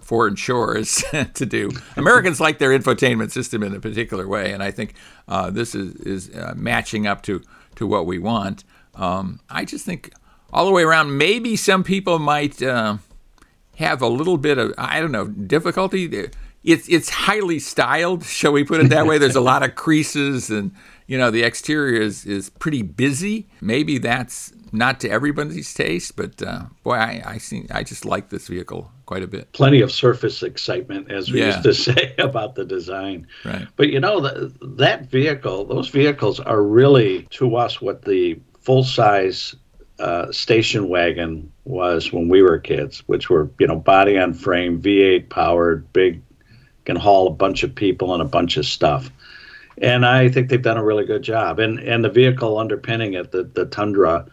foreign 0.00 0.34
shores 0.34 1.04
to 1.34 1.46
do. 1.46 1.70
Americans 1.96 2.40
like 2.40 2.58
their 2.58 2.76
infotainment 2.76 3.30
system 3.30 3.62
in 3.62 3.74
a 3.74 3.80
particular 3.80 4.26
way, 4.26 4.52
and 4.52 4.62
I 4.62 4.70
think 4.70 4.94
uh, 5.28 5.50
this 5.50 5.74
is, 5.74 5.94
is 5.96 6.34
uh, 6.34 6.54
matching 6.56 7.06
up 7.06 7.22
to, 7.24 7.42
to 7.76 7.86
what 7.86 8.06
we 8.06 8.18
want. 8.18 8.64
Um, 8.94 9.40
I 9.48 9.64
just 9.64 9.84
think 9.84 10.12
all 10.52 10.66
the 10.66 10.72
way 10.72 10.82
around, 10.82 11.16
maybe 11.16 11.54
some 11.56 11.84
people 11.84 12.18
might 12.18 12.62
uh, 12.62 12.96
have 13.82 14.02
a 14.02 14.08
little 14.08 14.38
bit 14.38 14.58
of, 14.58 14.72
I 14.78 15.00
don't 15.00 15.12
know, 15.12 15.26
difficulty. 15.28 16.28
It's, 16.64 16.88
it's 16.88 17.08
highly 17.10 17.58
styled, 17.58 18.24
shall 18.24 18.52
we 18.52 18.64
put 18.64 18.80
it 18.80 18.88
that 18.90 19.06
way? 19.06 19.18
There's 19.18 19.36
a 19.36 19.40
lot 19.40 19.62
of 19.62 19.74
creases, 19.74 20.48
and 20.50 20.72
you 21.06 21.18
know 21.18 21.30
the 21.30 21.42
exterior 21.42 22.00
is, 22.00 22.24
is 22.24 22.50
pretty 22.50 22.82
busy. 22.82 23.48
Maybe 23.60 23.98
that's 23.98 24.52
not 24.70 25.00
to 25.00 25.10
everybody's 25.10 25.74
taste, 25.74 26.16
but 26.16 26.40
uh, 26.42 26.62
boy, 26.84 26.94
I 26.94 27.22
I, 27.26 27.38
see, 27.38 27.66
I 27.70 27.82
just 27.82 28.04
like 28.04 28.30
this 28.30 28.46
vehicle 28.48 28.90
quite 29.06 29.24
a 29.24 29.26
bit. 29.26 29.52
Plenty 29.52 29.80
of 29.82 29.90
surface 29.90 30.42
excitement, 30.44 31.10
as 31.10 31.30
we 31.32 31.40
Yeah. 31.40 31.46
used 31.48 31.64
to 31.64 31.74
say 31.92 32.14
about 32.18 32.54
the 32.54 32.64
design. 32.64 33.26
Right. 33.44 33.66
But 33.76 33.88
you 33.88 33.98
know 34.00 34.20
that 34.20 34.52
that 34.78 35.10
vehicle, 35.10 35.64
those 35.64 35.88
vehicles 35.88 36.38
are 36.38 36.62
really 36.62 37.24
to 37.30 37.56
us 37.56 37.80
what 37.82 38.02
the 38.04 38.38
full 38.60 38.84
size 38.84 39.56
uh, 40.02 40.32
station 40.32 40.88
wagon 40.88 41.50
was 41.64 42.12
when 42.12 42.28
we 42.28 42.42
were 42.42 42.58
kids, 42.58 43.04
which 43.06 43.30
were 43.30 43.48
you 43.60 43.68
know 43.68 43.76
body 43.76 44.18
on 44.18 44.34
frame, 44.34 44.82
V8 44.82 45.28
powered, 45.28 45.90
big, 45.92 46.20
can 46.84 46.96
haul 46.96 47.28
a 47.28 47.30
bunch 47.30 47.62
of 47.62 47.72
people 47.72 48.12
and 48.12 48.20
a 48.20 48.26
bunch 48.26 48.56
of 48.56 48.66
stuff. 48.66 49.10
And 49.78 50.04
I 50.04 50.28
think 50.28 50.48
they've 50.48 50.60
done 50.60 50.76
a 50.76 50.84
really 50.84 51.06
good 51.06 51.22
job. 51.22 51.60
And 51.60 51.78
and 51.78 52.04
the 52.04 52.10
vehicle 52.10 52.58
underpinning 52.58 53.14
it, 53.14 53.30
the 53.30 53.44
the 53.44 53.66
Tundra, 53.66 54.26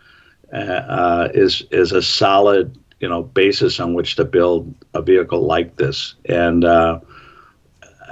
uh, 0.51 0.55
uh, 0.55 1.29
is 1.35 1.63
is 1.69 1.91
a 1.91 2.01
solid 2.01 2.75
you 2.99 3.07
know 3.07 3.21
basis 3.21 3.79
on 3.79 3.93
which 3.93 4.15
to 4.15 4.25
build 4.25 4.73
a 4.95 5.03
vehicle 5.03 5.41
like 5.41 5.75
this. 5.75 6.15
And 6.25 6.65
uh, 6.65 6.99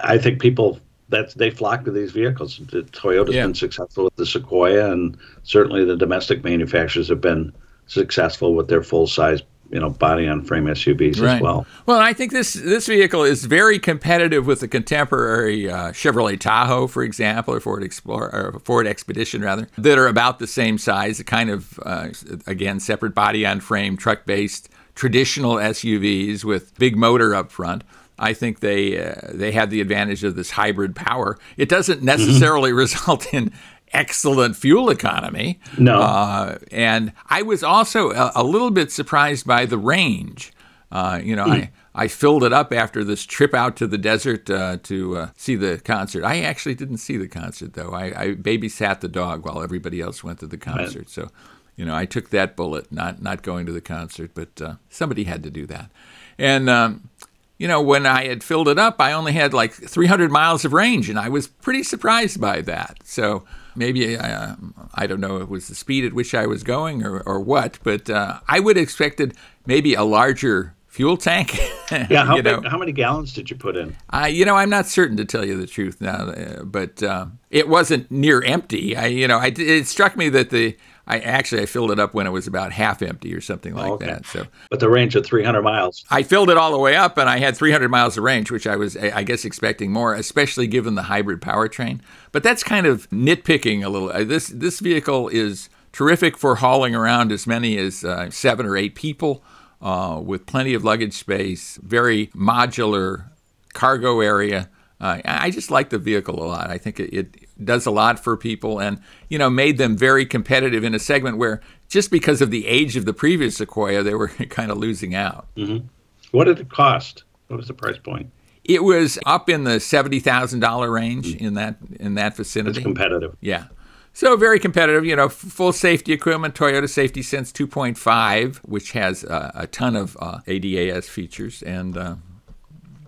I 0.04 0.20
think 0.20 0.39
people 0.39 0.80
that 1.10 1.34
they 1.36 1.50
flock 1.50 1.86
to 1.86 1.91
these 1.91 2.12
vehicles. 2.12 2.60
The 2.72 2.84
Toyota's 2.84 3.36
Yeah. 3.36 3.43
been 3.46 3.56
successful 3.56 4.06
with 4.06 4.15
the 4.17 4.26
Sequoia, 4.26 4.91
and 4.91 5.17
certainly 5.43 5.86
the 5.86 5.96
domestic 5.96 6.43
manufacturers 6.43 7.08
have 7.10 7.22
been 7.22 7.54
successful 7.88 8.54
with 8.56 8.67
their 8.67 8.84
full 8.84 9.08
size, 9.08 9.41
you 9.72 9.80
know, 9.80 9.89
body 9.89 10.28
on 10.28 10.43
frame 10.43 10.67
SUVs 10.67 11.22
as 11.22 11.41
well. 11.41 11.65
Well, 11.86 12.00
I 12.00 12.12
think 12.13 12.32
this 12.34 12.54
this 12.54 12.88
vehicle 12.88 13.24
is 13.24 13.46
very 13.46 13.80
competitive 13.80 14.46
with 14.46 14.60
the 14.60 14.67
contemporary 14.67 15.70
uh, 15.70 15.91
Chevrolet 15.91 16.39
Tahoe, 16.39 16.88
for 16.88 17.04
example, 17.04 17.54
or 17.54 17.60
Ford 17.62 17.84
Explorer, 17.84 18.54
or 18.54 18.60
Ford 18.60 18.86
Expedition 18.88 19.41
rather, 19.41 19.67
that 19.78 19.98
are 19.98 20.08
about 20.08 20.39
the 20.39 20.48
same 20.48 20.78
size. 20.78 21.20
A 21.20 21.24
kind 21.24 21.50
of 21.50 21.80
uh, 21.86 22.10
again 22.46 22.80
separate 22.82 23.15
body 23.15 23.46
on 23.46 23.62
frame, 23.62 23.96
truck 23.96 24.26
based 24.26 24.70
traditional 24.96 25.56
SUVs 25.56 26.43
with 26.43 26.78
big 26.78 26.98
motor 26.98 27.34
up 27.36 27.52
front. 27.52 27.84
I 28.19 28.34
think 28.34 28.60
they 28.60 28.99
uh, 29.03 29.15
they 29.32 29.51
have 29.51 29.69
the 29.69 29.82
advantage 29.82 30.23
of 30.23 30.36
this 30.36 30.51
hybrid 30.51 30.95
power. 30.95 31.38
It 31.56 31.69
doesn't 31.69 32.01
necessarily 32.01 32.73
result 32.73 33.34
in 33.34 33.51
excellent 33.93 34.56
fuel 34.56 34.89
economy. 34.89 35.60
No. 35.77 36.01
Uh, 36.01 36.58
and 36.71 37.13
I 37.30 37.41
was 37.41 37.63
also 37.63 38.12
a, 38.12 38.32
a 38.36 38.43
little 38.43 38.71
bit 38.71 38.91
surprised 38.91 39.45
by 39.45 39.65
the 39.65 39.77
range. 39.77 40.51
Uh, 40.91 41.19
you 41.21 41.36
know, 41.36 41.45
I, 41.45 41.71
I 41.93 42.08
filled 42.08 42.43
it 42.43 42.53
up 42.53 42.71
after 42.71 43.03
this 43.03 43.25
trip 43.25 43.53
out 43.53 43.75
to 43.77 43.88
the 43.88 43.97
desert 43.97 44.49
uh, 44.49 44.77
to 44.84 45.17
uh, 45.17 45.30
see 45.36 45.56
the 45.56 45.80
concert. 45.80 46.23
I 46.23 46.41
actually 46.41 46.75
didn't 46.75 46.97
see 46.97 47.17
the 47.17 47.27
concert, 47.27 47.73
though. 47.73 47.91
I, 47.91 48.06
I 48.21 48.27
babysat 48.36 49.01
the 49.01 49.10
dog 49.10 49.45
while 49.45 49.62
everybody 49.62 49.99
else 49.99 50.23
went 50.23 50.39
to 50.39 50.47
the 50.47 50.58
concert. 50.58 51.10
So, 51.10 51.30
you 51.75 51.86
know, 51.86 51.95
I 51.95 52.06
took 52.06 52.30
that 52.30 52.56
bullet, 52.56 52.91
not, 52.91 53.21
not 53.21 53.41
going 53.41 53.65
to 53.65 53.73
the 53.73 53.82
concert, 53.82 54.32
but 54.34 54.62
uh, 54.62 54.75
somebody 54.89 55.25
had 55.25 55.43
to 55.43 55.49
do 55.49 55.65
that. 55.67 55.91
And, 56.38 56.69
um, 56.69 57.10
you 57.58 57.67
know, 57.67 57.82
when 57.82 58.06
I 58.06 58.28
had 58.28 58.43
filled 58.43 58.67
it 58.67 58.78
up, 58.78 59.02
I 59.02 59.13
only 59.13 59.34
had 59.34 59.54
like 59.54 59.74
300 59.74 60.32
miles 60.32 60.63
of 60.63 60.74
range, 60.74 61.10
and 61.10 61.17
I 61.17 61.30
was 61.30 61.48
pretty 61.48 61.84
surprised 61.84 62.39
by 62.39 62.62
that. 62.62 63.00
So 63.04 63.46
maybe 63.76 64.17
uh, 64.17 64.56
I 64.93 65.08
don't 65.08 65.20
know, 65.20 65.38
it 65.38 65.50
was 65.50 65.67
the 65.67 65.76
speed 65.76 66.06
at 66.06 66.13
which 66.13 66.36
I 66.36 66.46
was 66.46 66.63
going 66.63 67.04
or, 67.04 67.22
or 67.22 67.39
what, 67.39 67.80
but 67.84 68.10
uh, 68.10 68.39
I 68.48 68.60
would 68.60 68.76
have 68.76 68.84
expected 68.84 69.36
maybe 69.65 69.93
a 69.93 70.04
larger 70.04 70.76
fuel 70.88 71.17
tank. 71.17 71.58
yeah, 71.91 72.26
how, 72.26 72.41
big, 72.41 72.65
how, 72.65 72.78
many 72.78 72.91
gallons 72.91 73.34
did 73.34 73.50
you 73.50 73.56
put 73.56 73.78
in? 73.78 73.96
Uh, 74.12 74.26
you 74.26 74.46
know, 74.46 74.56
I'm 74.56 74.70
not 74.70 74.88
certain 74.88 75.15
to 75.17 75.26
tell 75.26 75.46
you 75.46 75.56
the 75.56 75.67
truth 75.67 76.02
now, 76.02 76.30
uh, 76.30 76.63
but 76.63 77.04
uh, 77.04 77.28
it 77.52 77.70
wasn't 77.70 78.10
near 78.12 78.41
empty. 78.41 78.98
I, 78.98 79.06
you 79.08 79.28
know, 79.28 79.38
I, 79.38 79.54
it 79.56 79.86
struck 79.86 80.17
me 80.17 80.30
that 80.30 80.50
the 80.50 80.76
I 81.08 81.20
actually 81.20 81.62
I 81.62 81.65
filled 81.65 81.91
it 81.91 82.00
up 82.00 82.13
when 82.13 82.28
it 82.28 82.32
was 82.32 82.48
about 82.48 82.72
half 82.74 83.02
empty 83.02 83.34
or 83.34 83.41
something 83.41 83.74
like 83.74 83.89
oh, 83.89 83.93
okay. 83.93 84.08
that. 84.08 84.26
So, 84.26 84.46
but 84.70 84.80
the 84.80 84.89
range 84.89 85.15
of 85.15 85.26
300 85.26 85.62
miles. 85.62 86.04
I 86.10 86.24
filled 86.24 86.50
it 86.50 86.58
all 86.58 86.72
the 86.72 86.78
way 86.78 86.96
up, 86.96 87.17
and 87.17 87.30
I 87.30 87.38
had 87.38 87.56
300 87.56 87.89
miles 87.89 88.17
of 88.17 88.24
range, 88.24 88.52
which 88.52 88.67
I 88.67 88.76
was, 88.76 88.98
I 88.98 89.24
guess, 89.24 89.46
expecting 89.46 89.91
more, 89.91 90.13
especially 90.13 90.67
given 90.67 90.96
the 90.96 91.04
hybrid 91.04 91.41
powertrain. 91.41 92.02
But 92.32 92.43
that's 92.43 92.63
kind 92.63 92.86
of 92.86 93.10
nitpicking 93.10 93.86
a 93.86 93.89
little. 93.89 94.10
Uh, 94.10 94.26
this 94.26 94.48
this 94.48 94.80
vehicle 94.80 95.30
is 95.30 95.70
terrific 95.93 96.38
for 96.38 96.56
hauling 96.56 96.93
around 96.93 97.32
as 97.32 97.48
many 97.48 97.78
as 97.78 98.04
uh, 98.04 98.30
seven 98.30 98.65
or 98.65 98.76
eight 98.76 98.93
people 98.93 99.43
uh, 99.82 100.22
with 100.24 100.46
plenty 100.46 100.74
of 100.74 100.84
luggage 100.84 101.13
space, 101.13 101.80
very 101.82 102.28
modular 102.28 103.30
cargo 103.74 104.20
area. 104.20 104.70
Uh, 104.99 105.21
I 105.25 105.51
just 105.51 105.69
like 105.69 105.89
the 105.89 105.99
vehicle 105.99 106.43
a 106.43 106.45
lot. 106.45 106.69
I 106.71 106.77
think 106.77 106.99
it, 106.99 107.13
it, 107.13 107.38
does 107.63 107.86
a 107.86 107.91
lot 107.91 108.19
for 108.19 108.38
people 108.38 108.79
and, 108.79 109.01
you 109.29 109.38
know, 109.38 109.49
made 109.49 109.77
them 109.77 109.97
very 109.97 110.25
competitive 110.25 110.83
in 110.83 110.93
a 110.93 110.99
segment 110.99 111.38
where 111.38 111.62
just 111.88 112.12
because 112.12 112.41
of 112.41 112.51
the 112.51 112.67
age 112.67 112.95
of 112.95 113.05
the 113.05 113.13
previous 113.13 113.57
Sequoia, 113.57 114.03
they 114.03 114.13
were 114.13 114.27
kind 114.49 114.71
of 114.71 114.77
losing 114.77 115.15
out. 115.15 115.47
Mm-hmm. 115.55 115.88
What 116.31 116.45
did 116.45 116.60
it 116.60 116.69
cost? 116.69 117.23
What 117.47 117.57
was 117.57 117.67
the 117.67 117.73
price 117.73 117.97
point? 117.97 118.31
It 118.63 118.83
was 118.83 119.17
up 119.25 119.49
in 119.49 119.63
the 119.63 119.79
seventy 119.79 120.19
thousand 120.19 120.60
dollar 120.60 120.91
range 120.91 121.33
mm-hmm. 121.33 121.45
in 121.45 121.53
that 121.53 121.77
in 121.99 122.15
that 122.15 122.36
vicinity. 122.36 122.79
It's 122.79 122.83
competitive. 122.83 123.38
Yeah. 123.39 123.67
So 124.12 124.36
very 124.36 124.60
competitive, 124.60 125.05
you 125.05 125.15
know, 125.15 125.29
full 125.29 125.71
safety 125.71 126.12
equipment, 126.12 126.55
Toyota 126.55 126.89
Safety 126.89 127.21
Sense 127.21 127.51
2.5, 127.51 128.57
which 128.57 128.93
has 128.93 129.23
uh, 129.23 129.51
a 129.53 129.67
ton 129.67 129.95
of 129.95 130.17
uh, 130.19 130.39
ADAS 130.47 131.07
features, 131.07 131.62
and 131.62 131.95
uh, 131.95 132.15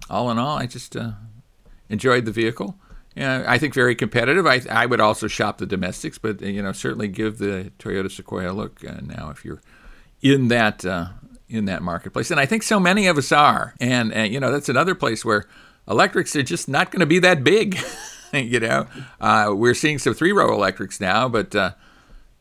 all 0.08 0.30
in 0.30 0.38
all, 0.38 0.60
I 0.60 0.68
just 0.68 0.96
uh, 0.96 1.14
enjoyed 1.90 2.26
the 2.26 2.32
vehicle. 2.32 2.76
Yeah, 3.16 3.44
I 3.48 3.58
think 3.58 3.74
very 3.74 3.96
competitive. 3.96 4.46
I, 4.46 4.62
I 4.70 4.86
would 4.86 5.02
also 5.02 5.28
shop 5.28 5.58
the 5.58 5.66
domestics, 5.66 6.18
but 6.18 6.42
you 6.42 6.62
know 6.62 6.72
certainly 6.72 7.08
give 7.08 7.38
the 7.38 7.72
Toyota 7.80 8.12
Sequoia 8.12 8.52
a 8.52 8.54
look 8.54 8.84
uh, 8.88 9.02
now 9.02 9.30
if 9.30 9.44
you're 9.44 9.62
in 10.22 10.48
that 10.50 10.86
uh, 10.86 11.08
in 11.50 11.66
that 11.66 11.82
marketplace. 11.82 12.32
And 12.32 12.40
I 12.40 12.46
think 12.46 12.64
so 12.64 12.80
many 12.80 13.08
of 13.08 13.18
us 13.18 13.32
are. 13.32 13.74
And, 13.80 14.14
and 14.14 14.32
you 14.34 14.40
know 14.40 14.52
that's 14.52 14.70
another 14.70 14.96
place 14.96 15.26
where 15.26 15.46
electrics 15.88 16.36
are 16.36 16.44
just 16.44 16.70
not 16.70 16.92
going 16.92 17.00
to 17.02 17.06
be 17.06 17.20
that 17.20 17.44
big. 17.44 17.80
you 18.34 18.60
know, 18.60 18.88
uh, 19.20 19.52
we're 19.56 19.74
seeing 19.74 19.98
some 19.98 20.14
three 20.14 20.32
row 20.32 20.54
electrics 20.54 21.02
now, 21.02 21.28
but 21.28 21.56
uh, 21.56 21.72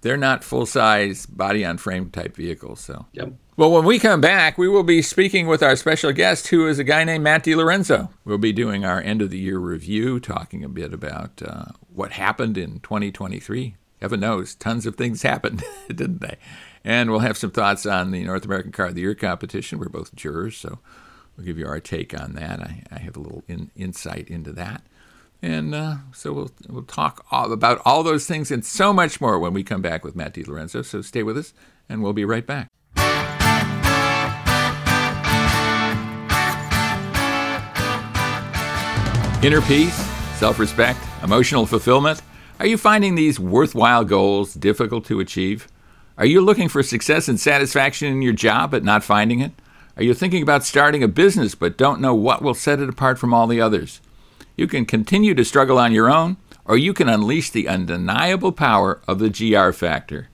they're 0.02 0.16
not 0.16 0.44
full 0.44 0.66
size 0.66 1.26
body 1.26 1.64
on 1.64 1.78
frame 1.78 2.10
type 2.10 2.36
vehicles. 2.36 2.80
So, 2.80 3.06
yep. 3.12 3.32
Well, 3.58 3.72
when 3.72 3.84
we 3.84 3.98
come 3.98 4.20
back, 4.20 4.56
we 4.56 4.68
will 4.68 4.84
be 4.84 5.02
speaking 5.02 5.48
with 5.48 5.64
our 5.64 5.74
special 5.74 6.12
guest, 6.12 6.46
who 6.46 6.68
is 6.68 6.78
a 6.78 6.84
guy 6.84 7.02
named 7.02 7.24
Matt 7.24 7.42
DiLorenzo. 7.42 8.08
We'll 8.24 8.38
be 8.38 8.52
doing 8.52 8.84
our 8.84 9.00
end 9.00 9.20
of 9.20 9.30
the 9.30 9.38
year 9.38 9.58
review, 9.58 10.20
talking 10.20 10.62
a 10.62 10.68
bit 10.68 10.94
about 10.94 11.42
uh, 11.44 11.64
what 11.92 12.12
happened 12.12 12.56
in 12.56 12.78
2023. 12.78 13.74
Heaven 14.00 14.20
knows, 14.20 14.54
tons 14.54 14.86
of 14.86 14.94
things 14.94 15.22
happened, 15.24 15.64
didn't 15.88 16.20
they? 16.20 16.36
And 16.84 17.10
we'll 17.10 17.18
have 17.18 17.36
some 17.36 17.50
thoughts 17.50 17.84
on 17.84 18.12
the 18.12 18.22
North 18.22 18.44
American 18.44 18.70
Car 18.70 18.86
of 18.86 18.94
the 18.94 19.00
Year 19.00 19.16
competition. 19.16 19.80
We're 19.80 19.88
both 19.88 20.14
jurors, 20.14 20.56
so 20.56 20.78
we'll 21.36 21.44
give 21.44 21.58
you 21.58 21.66
our 21.66 21.80
take 21.80 22.16
on 22.16 22.34
that. 22.34 22.60
I, 22.60 22.84
I 22.92 23.00
have 23.00 23.16
a 23.16 23.20
little 23.20 23.42
in, 23.48 23.72
insight 23.74 24.28
into 24.28 24.52
that. 24.52 24.82
And 25.42 25.74
uh, 25.74 25.96
so 26.12 26.32
we'll, 26.32 26.50
we'll 26.68 26.84
talk 26.84 27.26
all 27.32 27.50
about 27.52 27.82
all 27.84 28.04
those 28.04 28.24
things 28.24 28.52
and 28.52 28.64
so 28.64 28.92
much 28.92 29.20
more 29.20 29.36
when 29.36 29.52
we 29.52 29.64
come 29.64 29.82
back 29.82 30.04
with 30.04 30.14
Matt 30.14 30.34
DiLorenzo. 30.34 30.84
So 30.84 31.02
stay 31.02 31.24
with 31.24 31.36
us, 31.36 31.52
and 31.88 32.04
we'll 32.04 32.12
be 32.12 32.24
right 32.24 32.46
back. 32.46 32.70
Inner 39.40 39.60
peace, 39.60 39.94
self 40.36 40.58
respect, 40.58 40.98
emotional 41.22 41.64
fulfillment. 41.64 42.20
Are 42.58 42.66
you 42.66 42.76
finding 42.76 43.14
these 43.14 43.38
worthwhile 43.38 44.04
goals 44.04 44.52
difficult 44.52 45.04
to 45.04 45.20
achieve? 45.20 45.68
Are 46.16 46.26
you 46.26 46.40
looking 46.40 46.68
for 46.68 46.82
success 46.82 47.28
and 47.28 47.38
satisfaction 47.38 48.08
in 48.08 48.20
your 48.20 48.32
job 48.32 48.72
but 48.72 48.82
not 48.82 49.04
finding 49.04 49.38
it? 49.38 49.52
Are 49.96 50.02
you 50.02 50.12
thinking 50.12 50.42
about 50.42 50.64
starting 50.64 51.04
a 51.04 51.08
business 51.08 51.54
but 51.54 51.78
don't 51.78 52.00
know 52.00 52.16
what 52.16 52.42
will 52.42 52.52
set 52.52 52.80
it 52.80 52.88
apart 52.88 53.16
from 53.16 53.32
all 53.32 53.46
the 53.46 53.60
others? 53.60 54.00
You 54.56 54.66
can 54.66 54.84
continue 54.84 55.34
to 55.34 55.44
struggle 55.44 55.78
on 55.78 55.92
your 55.92 56.10
own, 56.10 56.36
or 56.64 56.76
you 56.76 56.92
can 56.92 57.08
unleash 57.08 57.50
the 57.50 57.68
undeniable 57.68 58.50
power 58.50 59.00
of 59.06 59.20
the 59.20 59.30
GR 59.30 59.70
factor. 59.70 60.30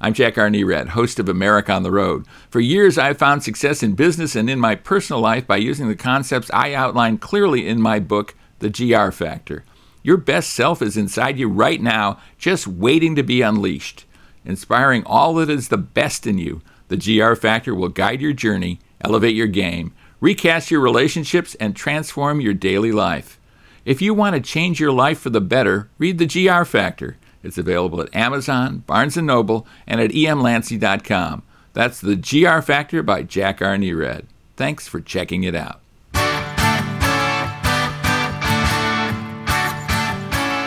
I'm 0.00 0.14
Jack 0.14 0.38
R. 0.38 0.48
Nerad, 0.48 0.88
host 0.88 1.18
of 1.18 1.28
America 1.28 1.72
on 1.72 1.82
the 1.82 1.90
Road. 1.90 2.26
For 2.48 2.60
years, 2.60 2.96
I've 2.96 3.18
found 3.18 3.42
success 3.42 3.82
in 3.82 3.94
business 3.94 4.34
and 4.34 4.48
in 4.48 4.58
my 4.58 4.76
personal 4.76 5.20
life 5.20 5.46
by 5.46 5.56
using 5.56 5.88
the 5.88 5.94
concepts 5.94 6.50
I 6.54 6.72
outline 6.72 7.18
clearly 7.18 7.68
in 7.68 7.82
my 7.82 7.98
book, 7.98 8.34
The 8.58 8.70
GR 8.70 9.10
Factor. 9.10 9.64
Your 10.02 10.16
best 10.16 10.50
self 10.50 10.80
is 10.82 10.96
inside 10.96 11.38
you 11.38 11.48
right 11.48 11.80
now, 11.80 12.20
just 12.38 12.66
waiting 12.66 13.16
to 13.16 13.22
be 13.22 13.42
unleashed. 13.42 14.04
Inspiring 14.44 15.02
all 15.04 15.34
that 15.34 15.50
is 15.50 15.68
the 15.68 15.76
best 15.76 16.26
in 16.26 16.38
you, 16.38 16.62
the 16.88 16.96
GR 16.96 17.34
Factor 17.34 17.74
will 17.74 17.88
guide 17.88 18.20
your 18.20 18.32
journey, 18.32 18.78
elevate 19.00 19.34
your 19.34 19.48
game, 19.48 19.92
recast 20.20 20.70
your 20.70 20.80
relationships, 20.80 21.56
and 21.56 21.74
transform 21.74 22.40
your 22.40 22.54
daily 22.54 22.92
life. 22.92 23.40
If 23.84 24.00
you 24.00 24.14
want 24.14 24.34
to 24.36 24.40
change 24.40 24.80
your 24.80 24.92
life 24.92 25.18
for 25.18 25.30
the 25.30 25.40
better, 25.40 25.88
read 25.98 26.18
the 26.18 26.26
GR 26.26 26.64
Factor. 26.64 27.16
It's 27.42 27.58
available 27.58 28.00
at 28.00 28.14
Amazon, 28.14 28.78
Barnes 28.86 29.16
& 29.16 29.22
Noble, 29.22 29.66
and 29.86 30.00
at 30.00 30.10
emlancy.com. 30.12 31.42
That's 31.72 32.00
the 32.00 32.16
GR 32.16 32.60
Factor 32.60 33.02
by 33.02 33.22
Jack 33.22 33.60
R. 33.60 33.76
Nerad. 33.76 34.24
Thanks 34.56 34.88
for 34.88 35.00
checking 35.00 35.44
it 35.44 35.54
out. 35.54 35.80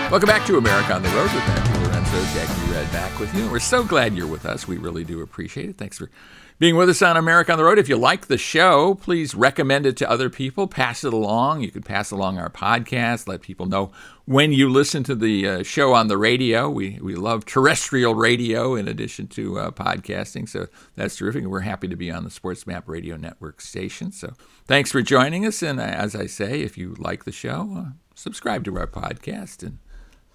Welcome 0.10 0.26
back 0.26 0.48
to 0.48 0.58
America 0.58 0.96
on 0.96 1.04
the 1.04 1.10
Road 1.10 1.32
with 1.32 1.36
Matt 1.36 1.68
DiLorenzo, 1.68 2.34
Jackie 2.34 2.62
Nerad 2.62 2.92
back 2.92 3.20
with 3.20 3.32
you. 3.36 3.48
We're 3.48 3.60
so 3.60 3.84
glad 3.84 4.16
you're 4.16 4.26
with 4.26 4.44
us. 4.44 4.68
We 4.68 4.78
really 4.78 5.04
do 5.04 5.22
appreciate 5.22 5.70
it. 5.70 5.78
Thanks 5.78 6.00
for 6.00 6.10
being 6.58 6.76
with 6.76 6.90
us 6.90 7.04
on 7.04 7.16
America 7.16 7.52
on 7.52 7.60
the 7.60 7.64
Road. 7.64 7.78
If 7.78 7.88
you 7.88 7.96
like 7.96 8.26
the 8.26 8.40
show, 8.40 8.96
please 8.96 9.36
recommend 9.36 9.86
it 9.86 9.96
to 9.98 10.10
other 10.10 10.28
people. 10.32 10.66
Pass 10.66 11.04
it 11.04 11.14
along. 11.14 11.62
You 11.62 11.70
can 11.70 11.84
pass 11.84 12.10
along 12.10 12.40
our 12.40 12.50
podcast. 12.50 13.28
Let 13.28 13.42
people 13.42 13.68
know 13.68 13.92
when 14.26 14.52
you 14.52 14.68
listen 14.68 15.04
to 15.04 15.14
the 15.14 15.48
uh, 15.48 15.64
show 15.64 15.94
on 15.94 16.08
the 16.08 16.18
radio. 16.18 16.72
We, 16.72 16.98
we 17.04 17.14
love 17.14 17.46
terrestrial 17.46 18.16
radio 18.16 18.74
in 18.74 18.88
addition 18.88 19.28
to 19.28 19.60
uh, 19.60 19.70
podcasting. 19.70 20.50
So 20.50 20.70
that's 20.96 21.18
terrific. 21.18 21.46
We're 21.46 21.60
happy 21.60 21.88
to 21.88 21.96
be 21.96 22.10
on 22.10 22.24
the 22.24 22.32
Sports 22.32 22.66
Map 22.66 22.90
Radio 22.90 23.16
Network 23.16 23.62
station. 23.62 24.12
So 24.12 24.34
thanks 24.66 24.92
for 24.92 25.04
joining 25.04 25.46
us. 25.46 25.62
And 25.62 25.80
uh, 25.80 25.84
as 25.84 26.16
I 26.16 26.26
say, 26.26 26.62
if 26.62 26.80
you 26.80 26.96
like 26.98 27.26
the 27.26 27.32
show, 27.32 27.76
uh, 27.78 27.86
subscribe 28.16 28.66
to 28.66 28.76
our 28.76 28.88
podcast 28.88 29.62
and 29.62 29.78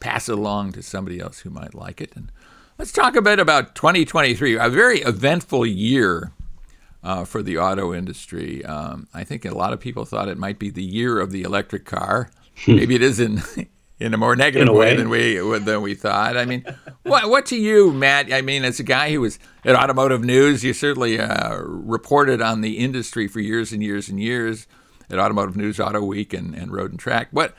pass 0.05 0.29
it 0.29 0.33
along 0.33 0.73
to 0.73 0.83
somebody 0.83 1.19
else 1.19 1.41
who 1.41 1.51
might 1.51 1.75
like 1.75 2.01
it. 2.01 2.13
And 2.15 2.31
Let's 2.77 2.93
talk 2.93 3.15
a 3.15 3.23
bit 3.23 3.39
about 3.39 3.75
2023, 3.75 4.59
a 4.59 4.69
very 4.69 4.99
eventful 5.01 5.65
year 5.65 6.33
uh, 7.05 7.25
for 7.25 7.41
the 7.41 7.57
auto 7.57 7.95
industry. 7.95 8.65
Um, 8.65 9.07
I 9.15 9.23
think 9.23 9.45
a 9.45 9.55
lot 9.55 9.73
of 9.73 9.79
people 9.79 10.05
thought 10.05 10.29
it 10.29 10.37
might 10.37 10.59
be 10.59 10.71
the 10.71 10.83
year 10.83 11.21
of 11.21 11.31
the 11.31 11.43
electric 11.43 11.85
car. 11.85 12.31
Hmm. 12.65 12.75
Maybe 12.77 12.97
it 12.97 13.03
is 13.03 13.21
in 13.21 13.43
in 14.01 14.13
a 14.13 14.19
more 14.19 14.35
negative 14.35 14.69
a 14.69 14.73
way. 14.73 14.79
way. 14.79 14.97
than 14.97 15.09
we 15.09 15.59
than 15.61 15.83
we 15.83 15.95
thought. 15.95 16.37
I 16.37 16.45
mean, 16.45 16.65
what 17.05 17.31
what 17.31 17.47
to 17.47 17.57
you, 17.57 17.93
Matt? 17.93 18.33
I 18.33 18.43
mean, 18.43 18.65
as 18.65 18.81
a 18.81 18.85
guy 18.85 19.13
who 19.13 19.21
was 19.21 19.39
at 19.65 19.77
Automotive 19.77 20.25
News, 20.25 20.65
you 20.65 20.73
certainly 20.73 21.19
uh, 21.21 21.59
reported 21.63 22.43
on 22.43 22.61
the 22.61 22.79
industry 22.79 23.29
for 23.29 23.39
years 23.39 23.73
and 23.73 23.83
years 23.85 24.09
and 24.09 24.21
years 24.21 24.67
at 25.09 25.21
Automotive 25.21 25.57
News, 25.57 25.79
Auto 25.79 26.03
Week, 26.03 26.35
and, 26.35 26.55
and 26.57 26.73
Road 26.73 26.91
and 26.91 26.99
Track. 26.99 27.29
What 27.31 27.55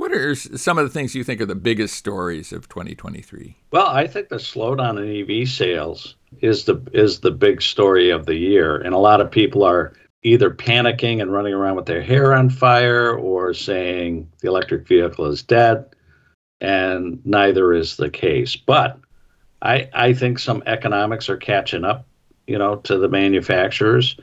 what 0.00 0.12
are 0.12 0.34
some 0.34 0.78
of 0.78 0.84
the 0.84 0.90
things 0.90 1.14
you 1.14 1.22
think 1.22 1.42
are 1.42 1.46
the 1.46 1.54
biggest 1.54 1.94
stories 1.94 2.52
of 2.52 2.68
2023? 2.70 3.54
Well, 3.70 3.86
I 3.86 4.06
think 4.06 4.30
the 4.30 4.36
slowdown 4.36 4.98
in 4.98 5.42
EV 5.42 5.46
sales 5.46 6.16
is 6.40 6.64
the 6.64 6.82
is 6.94 7.20
the 7.20 7.30
big 7.30 7.60
story 7.60 8.08
of 8.08 8.24
the 8.24 8.34
year, 8.34 8.78
and 8.78 8.94
a 8.94 8.98
lot 8.98 9.20
of 9.20 9.30
people 9.30 9.62
are 9.62 9.92
either 10.22 10.50
panicking 10.50 11.20
and 11.20 11.30
running 11.32 11.52
around 11.52 11.76
with 11.76 11.84
their 11.84 12.02
hair 12.02 12.34
on 12.34 12.48
fire, 12.48 13.14
or 13.14 13.52
saying 13.52 14.30
the 14.40 14.48
electric 14.48 14.88
vehicle 14.88 15.26
is 15.26 15.42
dead, 15.42 15.84
and 16.62 17.20
neither 17.26 17.74
is 17.74 17.96
the 17.96 18.10
case. 18.10 18.56
But 18.56 18.98
I 19.60 19.90
I 19.92 20.14
think 20.14 20.38
some 20.38 20.62
economics 20.64 21.28
are 21.28 21.36
catching 21.36 21.84
up, 21.84 22.06
you 22.46 22.56
know, 22.56 22.76
to 22.76 22.96
the 22.96 23.08
manufacturers. 23.08 24.16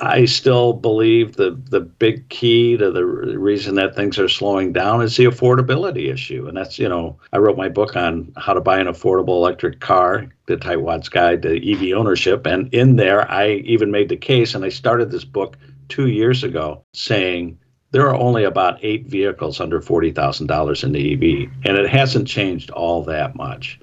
I 0.00 0.26
still 0.26 0.74
believe 0.74 1.36
the 1.36 1.60
the 1.70 1.80
big 1.80 2.28
key 2.28 2.76
to 2.76 2.90
the 2.92 3.04
reason 3.04 3.74
that 3.76 3.96
things 3.96 4.18
are 4.18 4.28
slowing 4.28 4.72
down 4.72 5.02
is 5.02 5.16
the 5.16 5.24
affordability 5.24 6.12
issue, 6.12 6.46
and 6.46 6.56
that's 6.56 6.78
you 6.78 6.88
know 6.88 7.18
I 7.32 7.38
wrote 7.38 7.56
my 7.56 7.68
book 7.68 7.96
on 7.96 8.32
how 8.36 8.54
to 8.54 8.60
buy 8.60 8.78
an 8.78 8.86
affordable 8.86 9.36
electric 9.36 9.80
car, 9.80 10.28
the 10.46 10.56
Tightwad's 10.56 11.08
Guide 11.08 11.42
to 11.42 11.72
EV 11.72 11.98
Ownership, 11.98 12.46
and 12.46 12.72
in 12.72 12.96
there 12.96 13.28
I 13.28 13.54
even 13.64 13.90
made 13.90 14.08
the 14.08 14.16
case, 14.16 14.54
and 14.54 14.64
I 14.64 14.68
started 14.68 15.10
this 15.10 15.24
book 15.24 15.56
two 15.88 16.06
years 16.06 16.44
ago 16.44 16.84
saying 16.92 17.58
there 17.90 18.06
are 18.06 18.14
only 18.14 18.44
about 18.44 18.78
eight 18.82 19.06
vehicles 19.06 19.60
under 19.60 19.80
$40,000 19.80 20.84
in 20.84 20.92
the 20.92 21.12
EV, 21.14 21.50
and 21.64 21.78
it 21.78 21.88
hasn't 21.88 22.28
changed 22.28 22.70
all 22.70 23.02
that 23.04 23.34
much. 23.34 23.80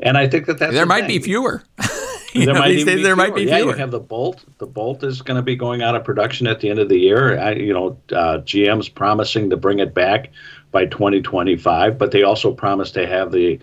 And 0.00 0.16
I 0.16 0.26
think 0.26 0.46
that 0.46 0.58
that's 0.58 0.72
there 0.72 0.86
might 0.86 1.06
thing. 1.06 1.20
be 1.20 1.24
fewer. 1.24 1.62
there 2.44 2.54
know, 2.54 2.60
might 2.60 2.68
these 2.68 2.84
days 2.84 2.96
be 2.96 3.02
there 3.02 3.16
might 3.16 3.34
be 3.34 3.44
yeah, 3.44 3.58
fewer. 3.58 3.72
you 3.72 3.78
have 3.78 3.90
the 3.90 4.00
Bolt. 4.00 4.44
The 4.58 4.66
Bolt 4.66 5.02
is 5.02 5.22
going 5.22 5.36
to 5.36 5.42
be 5.42 5.56
going 5.56 5.82
out 5.82 5.94
of 5.94 6.04
production 6.04 6.46
at 6.46 6.60
the 6.60 6.68
end 6.68 6.78
of 6.78 6.88
the 6.88 6.98
year. 6.98 7.38
I, 7.38 7.52
you 7.52 7.72
know, 7.72 7.98
uh, 8.12 8.38
GM's 8.38 8.88
promising 8.88 9.50
to 9.50 9.56
bring 9.56 9.78
it 9.78 9.94
back 9.94 10.30
by 10.70 10.86
2025, 10.86 11.98
but 11.98 12.10
they 12.10 12.22
also 12.22 12.52
promised 12.52 12.94
to 12.94 13.06
have 13.06 13.32
the 13.32 13.58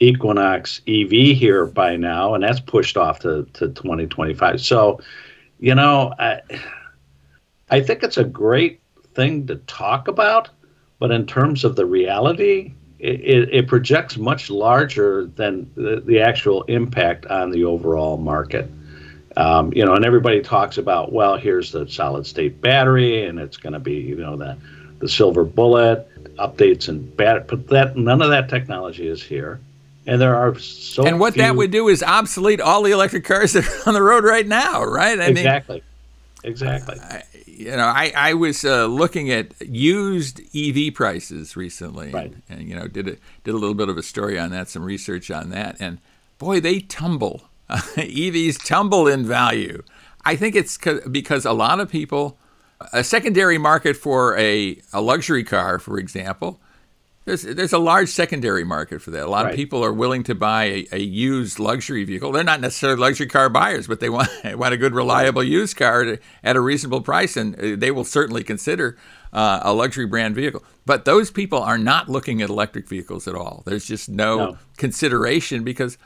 Equinox 0.00 0.80
EV 0.88 1.10
here 1.10 1.66
by 1.66 1.96
now, 1.96 2.34
and 2.34 2.42
that's 2.42 2.60
pushed 2.60 2.96
off 2.96 3.20
to, 3.20 3.46
to 3.54 3.68
2025. 3.68 4.60
So, 4.60 5.00
you 5.58 5.74
know, 5.74 6.14
I, 6.18 6.40
I 7.70 7.80
think 7.80 8.02
it's 8.02 8.16
a 8.16 8.24
great 8.24 8.80
thing 9.14 9.46
to 9.46 9.56
talk 9.56 10.08
about, 10.08 10.48
but 10.98 11.10
in 11.10 11.26
terms 11.26 11.64
of 11.64 11.76
the 11.76 11.86
reality, 11.86 12.74
it, 13.00 13.54
it, 13.54 13.68
projects 13.68 14.16
much 14.16 14.50
larger 14.50 15.24
than 15.24 15.70
the, 15.74 16.02
the 16.04 16.20
actual 16.20 16.62
impact 16.64 17.26
on 17.26 17.50
the 17.50 17.64
overall 17.64 18.16
market. 18.16 18.70
Um, 19.36 19.72
you 19.72 19.84
know, 19.84 19.94
and 19.94 20.04
everybody 20.04 20.42
talks 20.42 20.76
about, 20.76 21.12
well, 21.12 21.36
here's 21.36 21.72
the 21.72 21.88
solid 21.88 22.26
state 22.26 22.60
battery, 22.60 23.24
and 23.26 23.38
it's 23.38 23.56
going 23.56 23.72
to 23.72 23.78
be, 23.78 23.94
you 23.94 24.16
know, 24.16 24.36
the 24.36 24.56
the 24.98 25.08
silver 25.08 25.44
bullet 25.44 26.06
updates 26.36 26.88
and 26.88 27.16
bat, 27.16 27.48
but 27.48 27.66
that 27.68 27.96
none 27.96 28.22
of 28.22 28.30
that 28.30 28.48
technology 28.48 29.08
is 29.08 29.22
here, 29.22 29.60
and 30.06 30.20
there 30.20 30.36
are 30.36 30.58
so. 30.58 31.06
and 31.06 31.18
what 31.18 31.34
few, 31.34 31.42
that 31.42 31.56
would 31.56 31.70
do 31.70 31.88
is 31.88 32.02
obsolete 32.02 32.60
all 32.60 32.82
the 32.82 32.92
electric 32.92 33.24
cars 33.24 33.54
that 33.54 33.66
are 33.66 33.88
on 33.88 33.94
the 33.94 34.02
road 34.02 34.24
right 34.24 34.46
now, 34.46 34.84
right? 34.84 35.18
I 35.18 35.26
exactly, 35.28 35.82
exactly. 36.44 36.98
mean, 36.98 37.22
you 37.60 37.76
know, 37.76 37.86
I, 37.86 38.12
I 38.16 38.34
was 38.34 38.64
uh, 38.64 38.86
looking 38.86 39.30
at 39.30 39.52
used 39.66 40.40
EV 40.56 40.94
prices 40.94 41.56
recently, 41.56 42.10
Right. 42.10 42.32
and, 42.32 42.42
and 42.60 42.68
you 42.68 42.74
know, 42.74 42.86
did 42.88 43.06
a, 43.08 43.16
did 43.44 43.54
a 43.54 43.58
little 43.58 43.74
bit 43.74 43.88
of 43.88 43.96
a 43.98 44.02
story 44.02 44.38
on 44.38 44.50
that, 44.50 44.68
some 44.68 44.82
research 44.84 45.30
on 45.30 45.50
that, 45.50 45.76
and 45.80 45.98
boy, 46.38 46.60
they 46.60 46.80
tumble. 46.80 47.42
EVs 47.70 48.64
tumble 48.64 49.06
in 49.06 49.24
value. 49.24 49.82
I 50.24 50.36
think 50.36 50.56
it's 50.56 50.76
because 51.10 51.44
a 51.44 51.52
lot 51.52 51.80
of 51.80 51.88
people, 51.88 52.36
a 52.92 53.04
secondary 53.04 53.58
market 53.58 53.96
for 53.96 54.36
a, 54.36 54.80
a 54.92 55.00
luxury 55.00 55.44
car, 55.44 55.78
for 55.78 55.98
example, 55.98 56.60
there's 57.30 57.42
there's 57.56 57.72
a 57.72 57.78
large 57.78 58.08
secondary 58.08 58.64
market 58.64 59.00
for 59.02 59.10
that. 59.12 59.24
A 59.24 59.30
lot 59.30 59.44
Right. 59.44 59.50
of 59.52 59.56
people 59.56 59.84
are 59.84 59.92
willing 59.92 60.22
to 60.24 60.34
buy 60.34 60.64
a, 60.64 60.86
a 60.92 60.98
used 60.98 61.58
luxury 61.58 62.04
vehicle. 62.04 62.32
They're 62.32 62.44
not 62.44 62.60
necessarily 62.60 62.98
luxury 63.00 63.26
car 63.28 63.48
buyers, 63.48 63.86
but 63.86 64.00
they 64.00 64.10
want 64.10 64.28
want 64.44 64.74
a 64.74 64.76
good, 64.76 64.94
reliable 64.94 65.42
used 65.42 65.76
car 65.76 66.04
to, 66.04 66.18
at 66.42 66.56
a 66.56 66.60
reasonable 66.60 67.00
price, 67.00 67.36
and 67.36 67.54
uh, 67.58 67.76
they 67.76 67.90
will 67.90 68.04
certainly 68.04 68.42
consider 68.44 68.96
uh, 69.32 69.60
a 69.62 69.72
luxury 69.72 70.06
brand 70.06 70.34
vehicle. 70.34 70.62
But 70.86 71.04
those 71.04 71.30
people 71.30 71.62
are 71.62 71.78
not 71.78 72.08
looking 72.08 72.42
at 72.42 72.50
electric 72.50 72.88
vehicles 72.88 73.28
at 73.28 73.34
all. 73.34 73.62
There's 73.64 73.86
just 73.86 74.08
no, 74.08 74.36
No. 74.38 74.58
consideration 74.76 75.62
because 75.64 75.96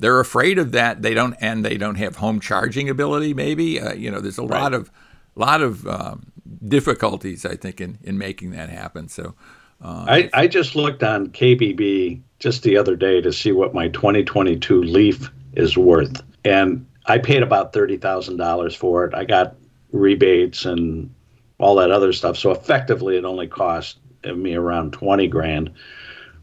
they're 0.00 0.20
afraid 0.20 0.58
of 0.58 0.72
that. 0.72 1.02
They 1.02 1.14
don't, 1.14 1.34
and 1.40 1.64
they 1.64 1.76
don't 1.78 1.94
have 1.96 2.16
home 2.16 2.40
charging 2.40 2.90
ability. 2.90 3.32
Maybe 3.32 3.80
uh, 3.80 3.94
you 3.94 4.10
know, 4.10 4.20
there's 4.20 4.38
a 4.38 4.42
lot 4.44 4.74
of 4.74 4.90
lot 5.36 5.62
of 5.62 5.86
um, 5.86 6.32
difficulties, 6.68 7.44
I 7.44 7.56
think, 7.56 7.80
in 7.80 7.98
in 8.02 8.18
making 8.18 8.50
that 8.52 8.68
happen. 8.68 9.08
So. 9.08 9.34
Uh, 9.82 10.04
I, 10.08 10.30
I 10.32 10.46
just 10.46 10.76
looked 10.76 11.02
on 11.02 11.28
KBB 11.28 12.20
just 12.38 12.62
the 12.62 12.76
other 12.76 12.96
day 12.96 13.20
to 13.20 13.32
see 13.32 13.52
what 13.52 13.74
my 13.74 13.88
2022 13.88 14.82
Leaf 14.82 15.30
is 15.54 15.76
worth, 15.76 16.22
and 16.44 16.86
I 17.06 17.18
paid 17.18 17.42
about 17.42 17.72
thirty 17.72 17.96
thousand 17.96 18.36
dollars 18.36 18.74
for 18.74 19.04
it. 19.04 19.14
I 19.14 19.24
got 19.24 19.56
rebates 19.92 20.64
and 20.64 21.14
all 21.58 21.76
that 21.76 21.90
other 21.90 22.12
stuff, 22.12 22.36
so 22.36 22.50
effectively 22.50 23.16
it 23.16 23.24
only 23.24 23.46
cost 23.46 23.98
me 24.24 24.54
around 24.54 24.92
twenty 24.92 25.28
grand. 25.28 25.70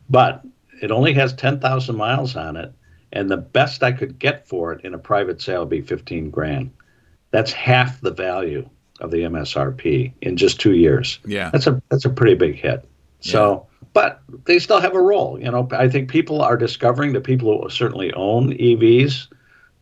But 0.10 0.44
it 0.82 0.92
only 0.92 1.14
has 1.14 1.34
ten 1.34 1.60
thousand 1.60 1.96
miles 1.96 2.36
on 2.36 2.58
it, 2.58 2.72
and 3.12 3.30
the 3.30 3.38
best 3.38 3.84
I 3.84 3.92
could 3.92 4.20
get 4.20 4.48
for 4.48 4.74
it 4.74 4.86
in 4.86 4.94
a 4.94 5.00
private 5.00 5.42
sale 5.42 5.62
would 5.62 5.70
be 5.70 5.82
fifteen 5.82 6.30
grand. 6.30 6.72
That's 7.32 7.52
half 7.52 8.02
the 8.02 8.12
value 8.12 8.70
of 9.00 9.12
the 9.12 9.22
MSRP 9.22 10.14
in 10.22 10.38
just 10.38 10.60
two 10.60 10.74
years. 10.74 11.20
Yeah. 11.26 11.50
That's 11.50 11.68
a 11.68 11.82
that's 11.90 12.06
a 12.06 12.10
pretty 12.10 12.36
big 12.36 12.56
hit. 12.56 12.88
So, 13.22 13.68
but 13.94 14.22
they 14.46 14.60
still 14.60 14.82
have 14.82 14.96
a 14.96 15.02
role. 15.02 15.40
You 15.40 15.52
know, 15.52 15.68
I 15.72 15.88
think 15.88 16.10
people 16.10 16.42
are 16.42 16.58
discovering 16.58 17.14
that 17.14 17.24
people 17.24 17.62
who 17.62 17.70
certainly 17.70 18.12
own 18.14 18.54
EVs 18.54 19.28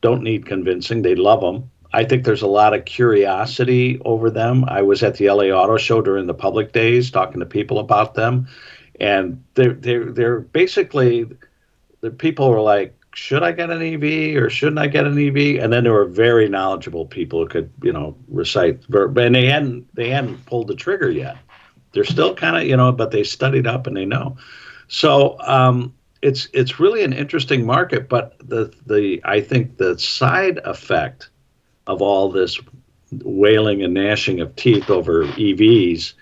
don't 0.01 0.23
need 0.23 0.45
convincing. 0.45 1.01
They 1.01 1.15
love 1.15 1.41
them. 1.41 1.69
I 1.91 2.03
think 2.03 2.23
there's 2.23 2.43
a 2.43 2.47
lot 2.47 2.73
of 2.73 2.85
curiosity 2.85 3.99
over 4.05 4.29
them. 4.29 4.63
I 4.65 4.81
was 4.83 5.01
at 5.01 5.15
the 5.15 5.29
LA 5.29 5.45
Auto 5.45 5.77
Show 5.77 6.01
during 6.01 6.27
the 6.27 6.33
public 6.33 6.71
days 6.71 7.09
talking 7.09 7.39
to 7.39 7.45
people 7.45 7.79
about 7.79 8.13
them, 8.13 8.47
and 8.99 9.43
they're 9.55 9.73
they're 9.73 10.05
they're 10.05 10.39
basically 10.39 11.25
the 12.01 12.11
people 12.11 12.49
were 12.51 12.61
like, 12.61 12.95
should 13.15 13.41
I 13.41 13.53
get 13.53 13.71
an 13.71 13.81
EV 13.81 14.41
or 14.41 14.49
shouldn't 14.51 14.77
I 14.77 14.87
get 14.87 15.07
an 15.07 15.17
EV? 15.17 15.63
And 15.63 15.73
then 15.73 15.83
there 15.83 15.93
were 15.93 16.05
very 16.05 16.47
knowledgeable 16.47 17.05
people 17.07 17.39
who 17.39 17.47
could 17.47 17.71
you 17.81 17.91
know 17.91 18.15
recite, 18.27 18.85
ver- 18.85 19.11
and 19.19 19.33
they 19.33 19.47
hadn't 19.47 19.87
they 19.95 20.09
hadn't 20.09 20.45
pulled 20.45 20.67
the 20.67 20.75
trigger 20.75 21.09
yet 21.09 21.37
they're 21.91 22.03
still 22.03 22.33
kind 22.35 22.57
of 22.57 22.63
you 22.63 22.77
know 22.77 22.91
but 22.91 23.11
they 23.11 23.23
studied 23.23 23.67
up 23.67 23.87
and 23.87 23.95
they 23.95 24.05
know. 24.05 24.37
So 24.87 25.37
um, 25.41 25.93
it's 26.21 26.47
it's 26.53 26.79
really 26.79 27.03
an 27.03 27.13
interesting 27.13 27.65
market 27.65 28.09
but 28.09 28.35
the 28.39 28.73
the 28.85 29.21
i 29.23 29.39
think 29.39 29.77
the 29.77 29.97
side 29.97 30.59
effect 30.65 31.29
of 31.87 32.01
all 32.01 32.29
this 32.29 32.59
wailing 33.23 33.83
and 33.83 33.93
gnashing 33.93 34.39
of 34.41 34.55
teeth 34.55 34.89
over 34.89 35.25
evs 35.25 36.13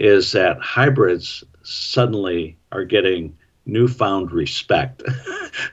is 0.00 0.32
that 0.32 0.58
hybrids 0.60 1.44
suddenly 1.62 2.56
are 2.72 2.84
getting 2.84 3.36
newfound 3.66 4.32
respect. 4.32 5.02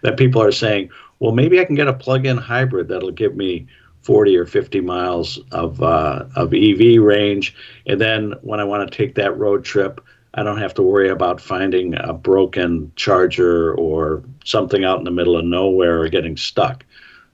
That 0.03 0.15
people 0.15 0.43
are 0.43 0.51
saying 0.51 0.91
well 1.17 1.31
maybe 1.31 1.59
i 1.59 1.65
can 1.65 1.73
get 1.73 1.87
a 1.87 1.93
plug-in 1.93 2.37
hybrid 2.37 2.87
that'll 2.87 3.09
give 3.09 3.35
me 3.35 3.65
40 4.01 4.37
or 4.37 4.45
50 4.45 4.81
miles 4.81 5.39
of 5.51 5.81
uh, 5.81 6.25
of 6.35 6.53
EV 6.53 7.01
range, 7.01 7.55
and 7.85 7.99
then 7.99 8.33
when 8.41 8.59
I 8.59 8.63
want 8.63 8.89
to 8.89 8.97
take 8.97 9.15
that 9.15 9.37
road 9.37 9.63
trip, 9.63 10.01
I 10.33 10.43
don't 10.43 10.59
have 10.59 10.73
to 10.75 10.81
worry 10.81 11.09
about 11.09 11.41
finding 11.41 11.95
a 11.95 12.13
broken 12.13 12.91
charger 12.95 13.73
or 13.75 14.23
something 14.45 14.83
out 14.83 14.97
in 14.97 15.03
the 15.03 15.11
middle 15.11 15.37
of 15.37 15.45
nowhere 15.45 16.01
or 16.01 16.09
getting 16.09 16.37
stuck. 16.37 16.85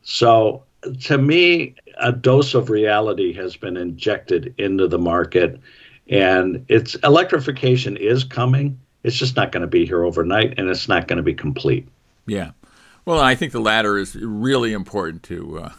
So 0.02 0.64
to 1.02 1.18
me, 1.18 1.76
a 1.98 2.12
dose 2.12 2.54
of 2.54 2.70
reality 2.70 3.34
has 3.34 3.56
been 3.56 3.78
injected 3.78 4.54
into 4.58 4.88
the 4.88 5.00
market, 5.00 5.60
and 6.10 6.66
it's 6.70 6.96
electrification 6.96 7.98
is 7.98 8.24
coming. 8.24 8.80
It's 9.04 9.16
just 9.16 9.36
not 9.36 9.52
going 9.52 9.62
to 9.62 9.68
be 9.68 9.86
here 9.86 10.04
overnight, 10.04 10.58
and 10.58 10.70
it's 10.70 10.88
not 10.88 11.08
going 11.08 11.18
to 11.18 11.24
be 11.24 11.34
complete. 11.34 11.88
Yeah. 12.26 12.52
Well, 13.06 13.20
I 13.20 13.36
think 13.36 13.52
the 13.52 13.62
latter 13.62 13.98
is 13.98 14.16
really 14.16 14.74
important 14.74 15.24
to 15.24 15.60
uh, 15.60 15.72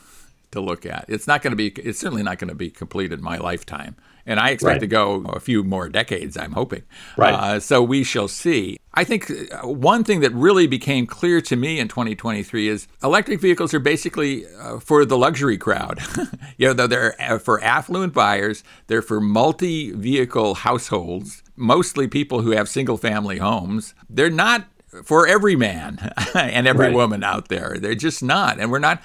to 0.52 0.61
look 0.61 0.87
at. 0.87 1.04
It's 1.08 1.26
not 1.26 1.42
going 1.42 1.52
to 1.52 1.56
be. 1.56 1.68
It's 1.68 1.98
certainly 1.98 2.22
not 2.22 2.38
going 2.38 2.48
to 2.48 2.54
be 2.54 2.70
complete 2.70 3.12
in 3.12 3.22
my 3.22 3.37
lifetime, 3.38 3.96
and 4.26 4.40
I 4.40 4.50
expect 4.50 4.74
Right. 4.74 4.80
to 4.80 4.87
go 4.87 5.22
a 5.26 5.40
few 5.40 5.62
more 5.64 5.88
decades. 5.88 6.37
I'm 6.37 6.52
hoping. 6.52 6.82
Right. 7.16 7.34
Uh, 7.34 7.61
so 7.61 7.82
we 7.82 8.02
shall 8.04 8.28
see. 8.28 8.78
I 8.94 9.04
think 9.04 9.30
uh, 9.30 9.68
one 9.68 10.02
thing 10.04 10.20
that 10.20 10.32
really 10.32 10.66
became 10.66 11.06
clear 11.06 11.40
to 11.42 11.54
me 11.56 11.78
in 11.78 11.87
2023 11.88 12.66
is 12.68 12.88
electric 13.04 13.40
vehicles 13.40 13.72
are 13.74 13.78
basically 13.78 14.44
uh, 14.61 14.80
for 14.80 15.04
the 15.04 15.16
luxury 15.18 15.56
crowd. 15.58 16.00
you 16.58 16.66
know, 16.68 16.72
though 16.72 16.87
they're 16.88 17.14
uh, 17.20 17.38
for 17.38 17.62
affluent 17.62 18.12
buyers, 18.14 18.64
they're 18.88 19.02
for 19.02 19.20
multi-vehicle 19.20 20.54
households, 20.56 21.42
mostly 21.56 22.08
people 22.08 22.42
who 22.42 22.50
have 22.52 22.68
single-family 22.68 23.38
homes. 23.38 23.94
They're 24.08 24.30
not 24.30 24.66
for 25.04 25.26
every 25.26 25.54
man 25.56 26.12
and 26.34 26.66
every 26.66 26.87
Right. 26.87 26.94
woman 26.94 27.22
out 27.22 27.48
there. 27.48 27.76
They're 27.78 27.94
just 27.94 28.22
not, 28.22 28.58
and 28.58 28.70
we're 28.72 28.78
not 28.78 29.02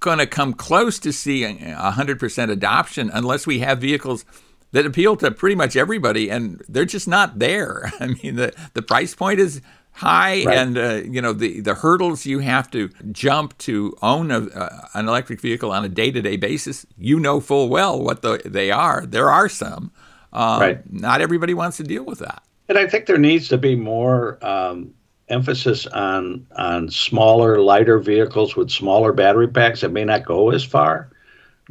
going 0.00 0.18
to 0.18 0.26
come 0.26 0.52
close 0.52 0.98
to 1.00 1.12
seeing 1.12 1.58
100% 1.58 2.50
adoption 2.50 3.10
unless 3.12 3.46
we 3.46 3.60
have 3.60 3.78
vehicles 3.80 4.24
that 4.72 4.84
appeal 4.84 5.16
to 5.16 5.30
pretty 5.30 5.54
much 5.56 5.76
everybody, 5.76 6.30
and 6.30 6.62
they're 6.68 6.84
just 6.84 7.08
not 7.08 7.38
there. 7.38 7.90
I 8.00 8.08
mean, 8.08 8.36
the 8.36 8.52
the 8.74 8.82
price 8.82 9.14
point 9.14 9.40
is 9.40 9.60
high, 9.92 10.44
Right. 10.44 10.58
and 10.58 10.76
uh, 10.76 10.94
you 11.10 11.22
know 11.22 11.32
the 11.32 11.60
the 11.60 11.74
hurdles 11.74 12.26
you 12.26 12.40
have 12.40 12.70
to 12.72 12.90
jump 13.12 13.56
to 13.58 13.96
own 14.02 14.30
a, 14.30 14.40
uh, 14.40 14.88
an 14.94 15.08
electric 15.08 15.40
vehicle 15.40 15.70
on 15.72 15.84
a 15.84 15.88
day 15.88 16.10
to 16.10 16.20
day 16.20 16.36
basis. 16.36 16.84
You 16.98 17.18
know 17.20 17.40
full 17.40 17.68
well 17.68 18.02
what 18.02 18.22
the, 18.22 18.42
they 18.44 18.70
are. 18.70 19.06
There 19.06 19.30
are 19.30 19.48
some. 19.48 19.92
Um, 20.32 20.60
Right. 20.60 20.92
Not 20.92 21.20
everybody 21.22 21.54
wants 21.54 21.78
to 21.78 21.82
deal 21.84 22.04
with 22.04 22.18
that. 22.18 22.42
And 22.68 22.76
I 22.76 22.86
think 22.86 23.06
there 23.06 23.16
needs 23.16 23.48
to 23.48 23.56
be 23.56 23.76
more 23.76 24.44
um, 24.44 24.92
emphasis 25.28 25.86
on 25.86 26.46
on 26.56 26.90
smaller, 26.90 27.60
lighter 27.60 27.98
vehicles 27.98 28.56
with 28.56 28.70
smaller 28.70 29.12
battery 29.12 29.48
packs 29.48 29.80
that 29.80 29.92
may 29.92 30.04
not 30.04 30.24
go 30.24 30.50
as 30.50 30.64
far, 30.64 31.10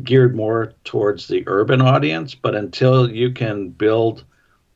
geared 0.03 0.35
more 0.35 0.73
towards 0.83 1.27
the 1.27 1.43
urban 1.47 1.81
audience. 1.81 2.35
But 2.35 2.55
until 2.55 3.09
you 3.09 3.31
can 3.31 3.69
build 3.69 4.23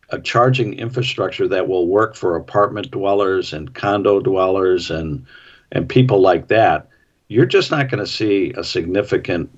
a 0.09 0.19
charging 0.19 0.73
infrastructure 0.73 1.47
that 1.47 1.67
will 1.67 1.87
work 1.87 2.15
for 2.15 2.35
apartment 2.35 2.91
dwellers 2.91 3.53
and 3.53 3.73
condo 3.73 4.19
dwellers 4.19 4.89
and 4.89 5.25
and 5.71 5.87
people 5.87 6.19
like 6.19 6.47
that, 6.47 6.87
you're 7.27 7.45
just 7.45 7.69
not 7.69 7.89
going 7.89 8.03
to 8.03 8.09
see 8.09 8.51
a 8.57 8.63
significant 8.63 9.49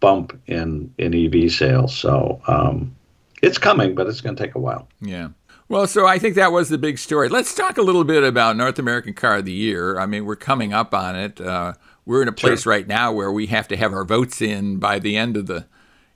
bump 0.00 0.38
in 0.46 0.92
in 0.98 1.14
EV 1.14 1.50
sales. 1.50 1.96
So 1.96 2.40
um, 2.46 2.94
it's 3.42 3.58
coming, 3.58 3.94
but 3.94 4.06
it's 4.06 4.20
going 4.20 4.36
to 4.36 4.42
take 4.42 4.54
a 4.54 4.60
while. 4.60 4.88
Yeah. 5.00 5.28
Well, 5.70 5.86
so 5.86 6.06
I 6.06 6.18
think 6.18 6.34
that 6.36 6.50
was 6.50 6.70
the 6.70 6.78
big 6.78 6.98
story. 6.98 7.28
Let's 7.28 7.54
talk 7.54 7.76
a 7.76 7.82
little 7.82 8.04
bit 8.04 8.24
about 8.24 8.56
North 8.56 8.78
American 8.78 9.12
Car 9.12 9.36
of 9.36 9.44
the 9.44 9.52
Year. 9.52 9.98
I 9.98 10.06
mean, 10.06 10.24
we're 10.24 10.36
coming 10.36 10.72
up 10.72 10.94
on 10.94 11.14
it. 11.14 11.40
Uh, 11.40 11.74
we're 12.06 12.22
in 12.22 12.28
a 12.28 12.32
place 12.32 12.62
sure. 12.62 12.72
right 12.72 12.86
now 12.86 13.12
where 13.12 13.30
we 13.30 13.46
have 13.48 13.68
to 13.68 13.76
have 13.76 13.92
our 13.92 14.04
votes 14.04 14.40
in 14.40 14.78
by 14.78 14.98
the 14.98 15.14
end 15.14 15.36
of 15.36 15.46
the 15.46 15.66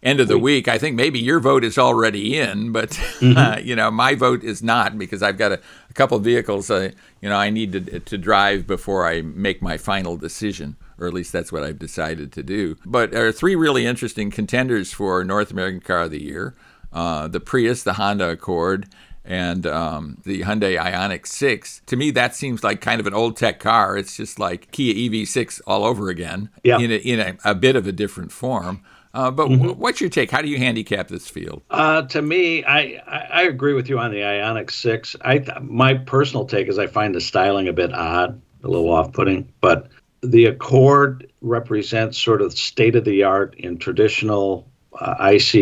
end 0.02 0.20
of 0.20 0.28
the 0.28 0.38
week. 0.38 0.68
I 0.68 0.78
think 0.78 0.96
maybe 0.96 1.18
your 1.18 1.38
vote 1.38 1.64
is 1.64 1.76
already 1.76 2.38
in, 2.38 2.72
but 2.72 2.90
mm-hmm. 2.90 3.36
uh, 3.36 3.58
you 3.62 3.76
know 3.76 3.90
my 3.90 4.14
vote 4.14 4.42
is 4.42 4.62
not 4.62 4.98
because 4.98 5.22
I've 5.22 5.36
got 5.36 5.52
a, 5.52 5.60
a 5.90 5.92
couple 5.92 6.16
of 6.16 6.24
vehicles. 6.24 6.70
Uh, 6.70 6.90
you 7.20 7.28
know 7.28 7.36
I 7.36 7.50
need 7.50 7.72
to 7.72 8.00
to 8.00 8.16
drive 8.16 8.66
before 8.66 9.06
I 9.06 9.20
make 9.20 9.60
my 9.60 9.76
final 9.76 10.16
decision, 10.16 10.76
or 10.98 11.06
at 11.06 11.12
least 11.12 11.30
that's 11.30 11.52
what 11.52 11.62
I've 11.62 11.78
decided 11.78 12.32
to 12.32 12.42
do. 12.42 12.78
But 12.86 13.10
there 13.10 13.26
are 13.26 13.32
three 13.32 13.54
really 13.54 13.84
interesting 13.84 14.30
contenders 14.30 14.92
for 14.92 15.22
North 15.24 15.50
American 15.50 15.80
Car 15.80 16.04
of 16.04 16.10
the 16.10 16.22
Year: 16.22 16.54
uh, 16.92 17.28
the 17.28 17.40
Prius, 17.40 17.82
the 17.82 17.94
Honda 17.94 18.30
Accord, 18.30 18.88
and 19.24 19.66
um, 19.66 20.18
the 20.24 20.42
Hyundai 20.42 20.78
Ioniq 20.78 21.26
6. 21.26 21.82
To 21.86 21.96
me, 21.96 22.10
that 22.12 22.34
seems 22.34 22.64
like 22.64 22.80
kind 22.80 23.00
of 23.00 23.06
an 23.06 23.14
old 23.14 23.36
tech 23.36 23.60
car. 23.60 23.96
It's 23.96 24.16
just 24.16 24.38
like 24.38 24.70
Kia 24.72 24.94
EV6 24.94 25.60
all 25.66 25.84
over 25.84 26.08
again 26.08 26.50
yeah. 26.64 26.78
in, 26.78 26.90
a, 26.90 26.96
in 26.96 27.20
a, 27.20 27.36
a 27.44 27.54
bit 27.54 27.76
of 27.76 27.86
a 27.86 27.92
different 27.92 28.32
form. 28.32 28.82
Uh, 29.14 29.30
but 29.30 29.48
mm-hmm. 29.48 29.58
w- 29.58 29.74
what's 29.74 30.00
your 30.00 30.10
take? 30.10 30.30
How 30.30 30.40
do 30.40 30.48
you 30.48 30.58
handicap 30.58 31.08
this 31.08 31.28
field? 31.28 31.62
Uh, 31.70 32.02
to 32.02 32.22
me, 32.22 32.64
I, 32.64 33.02
I, 33.06 33.42
agree 33.42 33.74
with 33.74 33.88
you 33.88 33.98
on 33.98 34.10
the 34.10 34.20
Ioniq 34.20 34.70
6. 34.70 35.16
I 35.22 35.44
my 35.60 35.94
personal 35.94 36.46
take 36.46 36.68
is 36.68 36.78
I 36.78 36.86
find 36.86 37.14
the 37.14 37.20
styling 37.20 37.68
a 37.68 37.74
bit 37.74 37.92
odd, 37.92 38.40
a 38.64 38.68
little 38.68 38.88
off-putting. 38.88 39.52
But 39.60 39.88
the 40.22 40.46
Accord 40.46 41.30
represents 41.42 42.16
sort 42.16 42.40
of 42.40 42.56
state 42.56 42.96
of 42.96 43.04
the 43.04 43.22
art 43.24 43.54
in 43.58 43.76
traditional 43.76 44.66
ICE 45.00 45.52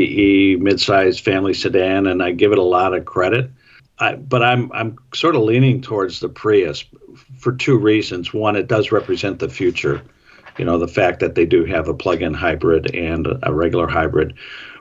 midsize 0.59 1.21
family 1.21 1.55
sedan, 1.55 2.07
and 2.07 2.23
I 2.23 2.33
give 2.33 2.53
it 2.53 2.59
a 2.59 2.63
lot 2.63 2.95
of 2.95 3.05
credit. 3.05 3.51
I, 3.99 4.15
but 4.17 4.43
I'm 4.43 4.73
I'm 4.73 4.97
sort 5.15 5.37
of 5.37 5.43
leaning 5.43 5.83
towards 5.83 6.21
the 6.21 6.29
Prius 6.29 6.85
for 7.39 7.53
two 7.53 7.79
reasons. 7.79 8.33
One, 8.33 8.57
it 8.57 8.67
does 8.67 8.93
represent 8.93 9.39
the 9.39 9.49
future. 9.49 10.03
You 10.59 10.65
know, 10.65 10.79
the 10.79 10.89
fact 10.89 11.21
that 11.21 11.37
they 11.37 11.47
do 11.47 11.65
have 11.65 11.89
a 11.89 11.95
plug-in 11.95 12.35
hybrid 12.35 12.95
and 12.95 13.27
a 13.43 13.55
regular 13.55 13.87
hybrid. 13.87 14.35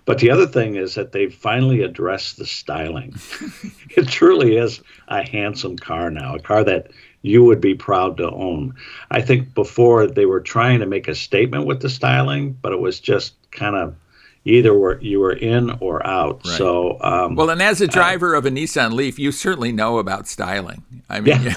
But 0.05 0.17
the 0.17 0.31
other 0.31 0.47
thing 0.47 0.75
is 0.75 0.95
that 0.95 1.11
they 1.11 1.27
finally 1.27 1.83
addressed 1.83 2.37
the 2.37 2.45
styling. 2.45 3.13
it 3.95 4.07
truly 4.07 4.57
is 4.57 4.81
a 5.07 5.27
handsome 5.29 5.77
car 5.77 6.09
now, 6.09 6.35
a 6.35 6.39
car 6.39 6.63
that 6.63 6.91
you 7.21 7.43
would 7.43 7.61
be 7.61 7.75
proud 7.75 8.17
to 8.17 8.31
own. 8.31 8.73
I 9.11 9.21
think 9.21 9.53
before 9.53 10.07
they 10.07 10.25
were 10.25 10.41
trying 10.41 10.79
to 10.79 10.85
make 10.85 11.07
a 11.07 11.15
statement 11.15 11.65
with 11.65 11.81
the 11.81 11.89
styling, 11.89 12.57
but 12.61 12.71
it 12.71 12.79
was 12.79 12.99
just 12.99 13.35
kind 13.51 13.75
of 13.75 13.95
either 14.45 14.73
were 14.73 14.99
you 15.01 15.19
were 15.19 15.33
in 15.33 15.71
or 15.79 16.05
out. 16.05 16.41
Right. 16.45 16.57
So 16.57 16.97
um, 17.01 17.35
well, 17.35 17.49
and 17.49 17.61
as 17.61 17.81
a 17.81 17.87
driver 17.87 18.35
uh, 18.35 18.39
of 18.39 18.45
a 18.45 18.51
Nissan 18.51 18.93
Leaf, 18.93 19.19
you 19.19 19.31
certainly 19.31 19.71
know 19.71 19.99
about 19.99 20.27
styling. 20.27 20.83
I 21.09 21.19
mean, 21.19 21.41
yeah. 21.41 21.53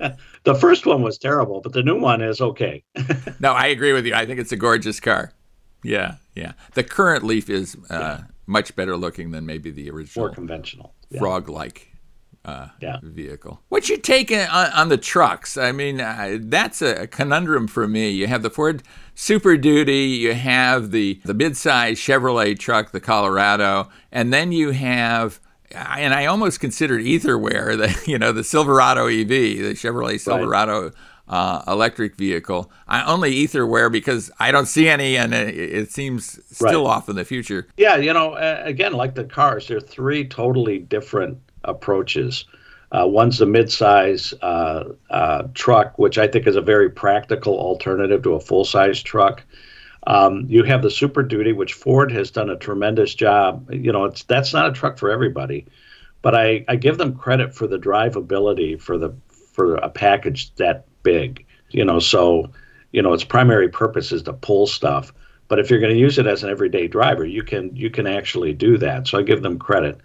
yeah. 0.00 0.16
the 0.44 0.54
first 0.54 0.86
one 0.86 1.02
was 1.02 1.18
terrible, 1.18 1.60
but 1.60 1.72
the 1.72 1.82
new 1.82 1.98
one 1.98 2.20
is 2.20 2.40
okay. 2.40 2.84
no, 3.40 3.52
I 3.52 3.66
agree 3.66 3.92
with 3.92 4.06
you. 4.06 4.14
I 4.14 4.26
think 4.26 4.40
it's 4.40 4.52
a 4.52 4.56
gorgeous 4.56 5.00
car. 5.00 5.32
Yeah, 5.82 6.16
yeah. 6.34 6.52
The 6.74 6.84
current 6.84 7.24
Leaf 7.24 7.48
is 7.48 7.76
uh, 7.90 7.98
yeah. 7.98 8.20
much 8.46 8.74
better 8.74 8.96
looking 8.96 9.30
than 9.30 9.46
maybe 9.46 9.70
the 9.70 9.90
original. 9.90 10.26
More 10.26 10.34
conventional. 10.34 10.94
Frog-like 11.18 11.88
uh, 12.44 12.68
yeah. 12.80 12.98
vehicle. 13.02 13.60
What's 13.68 13.88
your 13.88 13.98
take 13.98 14.32
on, 14.32 14.48
on 14.48 14.88
the 14.88 14.96
trucks? 14.96 15.56
I 15.56 15.72
mean, 15.72 16.00
uh, 16.00 16.38
that's 16.40 16.82
a 16.82 17.06
conundrum 17.06 17.68
for 17.68 17.86
me. 17.86 18.10
You 18.10 18.26
have 18.26 18.42
the 18.42 18.50
Ford 18.50 18.82
Super 19.20 19.56
Duty, 19.56 20.04
you 20.04 20.32
have 20.32 20.92
the 20.92 21.20
the 21.24 21.34
midsize 21.34 21.96
Chevrolet 21.96 22.56
truck, 22.56 22.92
the 22.92 23.00
Colorado, 23.00 23.88
and 24.12 24.32
then 24.32 24.52
you 24.52 24.70
have 24.70 25.40
and 25.72 26.14
I 26.14 26.26
almost 26.26 26.60
considered 26.60 27.02
Etherware, 27.02 27.76
the 27.76 28.00
you 28.10 28.16
know 28.16 28.30
the 28.30 28.44
Silverado 28.44 29.06
EV, 29.08 29.28
the 29.28 29.74
Chevrolet 29.74 30.20
Silverado 30.20 30.84
right. 30.84 30.92
uh, 31.26 31.64
electric 31.66 32.14
vehicle. 32.14 32.70
I 32.86 33.02
only 33.12 33.34
Etherware 33.44 33.90
because 33.90 34.30
I 34.38 34.52
don't 34.52 34.66
see 34.66 34.88
any, 34.88 35.16
and 35.16 35.34
it, 35.34 35.52
it 35.56 35.90
seems 35.90 36.38
still 36.54 36.84
right. 36.84 36.90
off 36.90 37.08
in 37.08 37.16
the 37.16 37.24
future. 37.24 37.66
Yeah, 37.76 37.96
you 37.96 38.12
know, 38.12 38.36
again, 38.36 38.92
like 38.92 39.16
the 39.16 39.24
cars, 39.24 39.66
they're 39.66 39.80
three 39.80 40.28
totally 40.28 40.78
different 40.78 41.38
approaches. 41.64 42.44
Uh, 42.90 43.06
one's 43.06 43.40
a 43.40 43.46
midsize 43.46 44.32
uh, 44.40 44.84
uh, 45.10 45.48
truck, 45.54 45.98
which 45.98 46.16
I 46.16 46.26
think 46.26 46.46
is 46.46 46.56
a 46.56 46.62
very 46.62 46.88
practical 46.88 47.58
alternative 47.58 48.22
to 48.22 48.34
a 48.34 48.40
full 48.40 48.64
size 48.64 49.02
truck. 49.02 49.42
Um, 50.06 50.46
you 50.48 50.62
have 50.64 50.82
the 50.82 50.90
Super 50.90 51.22
Duty, 51.22 51.52
which 51.52 51.74
Ford 51.74 52.10
has 52.12 52.30
done 52.30 52.48
a 52.48 52.56
tremendous 52.56 53.14
job. 53.14 53.70
You 53.70 53.92
know, 53.92 54.04
it's 54.04 54.22
that's 54.22 54.54
not 54.54 54.70
a 54.70 54.72
truck 54.72 54.96
for 54.96 55.10
everybody, 55.10 55.66
but 56.22 56.34
I, 56.34 56.64
I 56.66 56.76
give 56.76 56.96
them 56.96 57.14
credit 57.14 57.54
for 57.54 57.66
the 57.66 57.78
drivability 57.78 58.80
for 58.80 58.96
the 58.96 59.12
for 59.52 59.74
a 59.76 59.90
package 59.90 60.54
that 60.54 60.86
big. 61.02 61.44
You 61.70 61.84
know, 61.84 61.98
so 61.98 62.50
you 62.92 63.02
know 63.02 63.12
its 63.12 63.24
primary 63.24 63.68
purpose 63.68 64.12
is 64.12 64.22
to 64.22 64.32
pull 64.32 64.66
stuff. 64.66 65.12
But 65.48 65.58
if 65.58 65.70
you're 65.70 65.80
going 65.80 65.94
to 65.94 66.00
use 66.00 66.18
it 66.18 66.26
as 66.26 66.42
an 66.42 66.50
everyday 66.50 66.88
driver, 66.88 67.26
you 67.26 67.42
can 67.42 67.74
you 67.76 67.90
can 67.90 68.06
actually 68.06 68.54
do 68.54 68.78
that. 68.78 69.08
So 69.08 69.18
I 69.18 69.22
give 69.22 69.42
them 69.42 69.58
credit. 69.58 69.98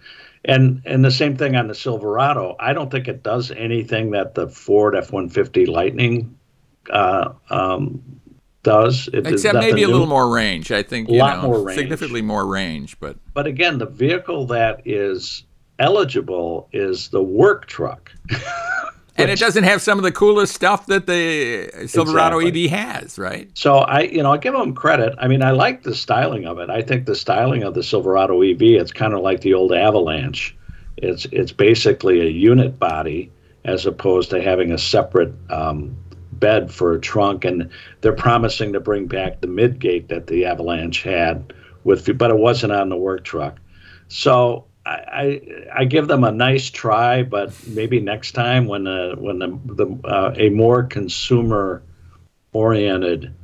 And 0.46 0.82
and 0.84 1.04
the 1.04 1.10
same 1.10 1.36
thing 1.36 1.56
on 1.56 1.68
the 1.68 1.74
Silverado. 1.74 2.56
I 2.60 2.72
don't 2.72 2.90
think 2.90 3.08
it 3.08 3.22
does 3.22 3.50
anything 3.50 4.10
that 4.10 4.34
the 4.34 4.48
Ford 4.48 4.94
F 4.94 5.10
one 5.10 5.28
fifty 5.28 5.64
Lightning 5.64 6.38
uh, 6.90 7.32
um, 7.48 8.02
does. 8.62 9.08
It 9.12 9.26
Except 9.26 9.54
maybe 9.54 9.84
a 9.84 9.88
little 9.88 10.06
more 10.06 10.28
range. 10.28 10.70
I 10.70 10.82
think 10.82 11.08
a 11.08 11.12
lot 11.12 11.42
know, 11.42 11.48
more 11.48 11.62
range, 11.62 11.78
significantly 11.78 12.22
more 12.22 12.46
range. 12.46 12.98
But 13.00 13.16
but 13.32 13.46
again, 13.46 13.78
the 13.78 13.86
vehicle 13.86 14.46
that 14.46 14.82
is 14.84 15.44
eligible 15.78 16.68
is 16.72 17.08
the 17.08 17.22
work 17.22 17.66
truck. 17.66 18.12
and 19.16 19.30
it 19.30 19.38
doesn't 19.38 19.64
have 19.64 19.80
some 19.80 19.98
of 19.98 20.04
the 20.04 20.12
coolest 20.12 20.54
stuff 20.54 20.86
that 20.86 21.06
the 21.06 21.86
Silverado 21.86 22.38
exactly. 22.38 22.64
EV 22.64 22.70
has, 22.70 23.18
right? 23.18 23.50
So 23.54 23.78
I, 23.78 24.00
you 24.02 24.22
know, 24.22 24.32
I 24.32 24.38
give 24.38 24.54
them 24.54 24.74
credit. 24.74 25.14
I 25.18 25.28
mean, 25.28 25.42
I 25.42 25.52
like 25.52 25.82
the 25.82 25.94
styling 25.94 26.46
of 26.46 26.58
it. 26.58 26.70
I 26.70 26.82
think 26.82 27.06
the 27.06 27.14
styling 27.14 27.62
of 27.62 27.74
the 27.74 27.82
Silverado 27.82 28.42
EV, 28.42 28.60
it's 28.60 28.92
kind 28.92 29.14
of 29.14 29.20
like 29.20 29.40
the 29.40 29.54
old 29.54 29.72
Avalanche. 29.72 30.56
It's 30.96 31.26
it's 31.26 31.52
basically 31.52 32.20
a 32.20 32.30
unit 32.30 32.78
body 32.78 33.30
as 33.64 33.86
opposed 33.86 34.30
to 34.30 34.42
having 34.42 34.72
a 34.72 34.78
separate 34.78 35.32
um, 35.50 35.96
bed 36.32 36.72
for 36.72 36.94
a 36.94 37.00
trunk. 37.00 37.44
And 37.44 37.70
they're 38.00 38.12
promising 38.12 38.72
to 38.72 38.80
bring 38.80 39.06
back 39.06 39.40
the 39.40 39.46
midgate 39.46 40.08
that 40.08 40.26
the 40.26 40.44
Avalanche 40.44 41.02
had 41.02 41.52
with, 41.84 42.18
but 42.18 42.30
it 42.30 42.38
wasn't 42.38 42.72
on 42.72 42.88
the 42.88 42.96
work 42.96 43.24
truck. 43.24 43.58
So 44.08 44.66
I, 44.86 45.40
I 45.74 45.84
give 45.84 46.08
them 46.08 46.24
a 46.24 46.32
nice 46.32 46.70
try, 46.70 47.22
but 47.22 47.54
maybe 47.66 48.00
next 48.00 48.32
time 48.32 48.66
when 48.66 48.84
the 48.84 49.14
when 49.18 49.38
the, 49.38 49.58
the 49.64 50.08
uh, 50.08 50.34
a 50.36 50.50
more 50.50 50.82
consumer 50.82 51.82
oriented 52.52 53.34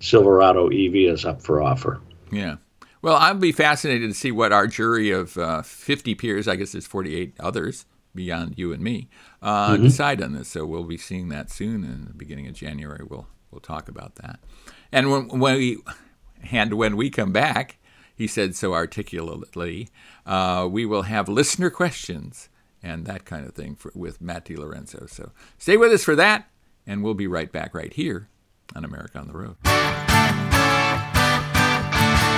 Silverado 0.00 0.68
EV 0.68 0.94
is 1.12 1.24
up 1.24 1.42
for 1.42 1.62
offer. 1.62 2.00
Yeah. 2.30 2.56
Well, 3.00 3.16
I'd 3.16 3.40
be 3.40 3.52
fascinated 3.52 4.10
to 4.10 4.14
see 4.14 4.32
what 4.32 4.52
our 4.52 4.66
jury 4.66 5.10
of 5.10 5.36
uh, 5.38 5.62
50 5.62 6.14
peers, 6.16 6.48
I 6.48 6.56
guess 6.56 6.72
there's 6.72 6.86
48 6.86 7.34
others 7.38 7.86
beyond 8.14 8.54
you 8.58 8.72
and 8.72 8.82
me, 8.82 9.08
uh, 9.40 9.74
mm-hmm. 9.74 9.84
decide 9.84 10.20
on 10.20 10.32
this. 10.32 10.48
So 10.48 10.66
we'll 10.66 10.84
be 10.84 10.98
seeing 10.98 11.28
that 11.28 11.50
soon 11.50 11.84
in 11.84 12.06
the 12.06 12.14
beginning 12.14 12.48
of 12.48 12.54
January. 12.54 13.04
We'll 13.08 13.28
we'll 13.50 13.60
talk 13.60 13.88
about 13.88 14.16
that. 14.16 14.40
And 14.90 15.10
when 15.10 15.28
when 15.28 15.56
we 15.56 15.78
and 16.50 16.74
when 16.74 16.96
we 16.96 17.10
come 17.10 17.32
back, 17.32 17.78
he 18.14 18.26
said 18.26 18.56
so 18.56 18.74
articulately, 18.74 19.88
uh, 20.28 20.68
we 20.70 20.84
will 20.84 21.02
have 21.02 21.28
listener 21.28 21.70
questions 21.70 22.50
and 22.82 23.06
that 23.06 23.24
kind 23.24 23.46
of 23.46 23.54
thing 23.54 23.74
for, 23.74 23.90
with 23.94 24.20
Matt 24.20 24.44
DiLorenzo. 24.44 25.08
So 25.08 25.32
stay 25.56 25.76
with 25.76 25.90
us 25.90 26.04
for 26.04 26.14
that, 26.14 26.50
and 26.86 27.02
we'll 27.02 27.14
be 27.14 27.26
right 27.26 27.50
back 27.50 27.74
right 27.74 27.92
here 27.92 28.28
on 28.76 28.84
America 28.84 29.18
on 29.18 29.26
the 29.26 29.32
Road. 29.32 29.56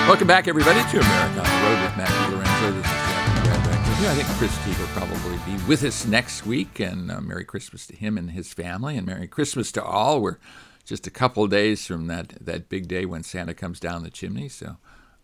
Welcome 0.08 0.28
back, 0.28 0.48
everybody, 0.48 0.80
to 0.80 1.00
America 1.00 1.40
on 1.40 1.46
the 1.46 1.66
Road 1.66 1.82
with 1.82 1.96
Matt 1.96 2.08
DiLorenzo. 2.08 2.74
This 2.76 2.86
is 2.86 2.92
Jack. 2.92 3.60
I 4.02 4.14
think 4.14 4.28
Chris 4.38 4.56
T 4.64 4.70
will 4.80 4.88
probably 4.88 5.36
be 5.44 5.62
with 5.68 5.84
us 5.84 6.06
next 6.06 6.46
week, 6.46 6.80
and 6.80 7.10
uh, 7.10 7.20
Merry 7.20 7.44
Christmas 7.44 7.86
to 7.88 7.96
him 7.96 8.16
and 8.16 8.30
his 8.30 8.54
family, 8.54 8.96
and 8.96 9.06
Merry 9.06 9.26
Christmas 9.26 9.70
to 9.72 9.84
all. 9.84 10.22
We're 10.22 10.38
just 10.86 11.06
a 11.06 11.10
couple 11.10 11.46
days 11.48 11.86
from 11.86 12.06
that, 12.06 12.34
that 12.40 12.68
big 12.70 12.88
day 12.88 13.04
when 13.04 13.24
Santa 13.24 13.52
comes 13.52 13.78
down 13.78 14.02
the 14.02 14.10
chimney, 14.10 14.48
so 14.48 14.76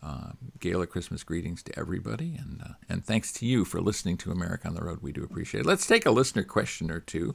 uh, 0.03 0.33
Gala 0.61 0.87
Christmas 0.87 1.25
greetings 1.25 1.63
to 1.65 1.79
everybody, 1.79 2.37
and 2.37 2.63
uh, 2.63 2.73
and 2.89 3.05
thanks 3.05 3.33
to 3.35 3.47
you 3.47 3.65
for 3.65 3.81
listening 3.81 4.17
to 4.19 4.31
America 4.31 4.69
on 4.69 4.75
the 4.75 4.83
Road. 4.83 5.01
We 5.03 5.13
do 5.13 5.25
appreciate 5.25 5.63
it. 5.63 5.67
Let's 5.67 5.87
take 5.87 6.07
a 6.07 6.11
listener 6.11 6.45
question 6.45 6.91
or 6.91 7.01
two 7.01 7.35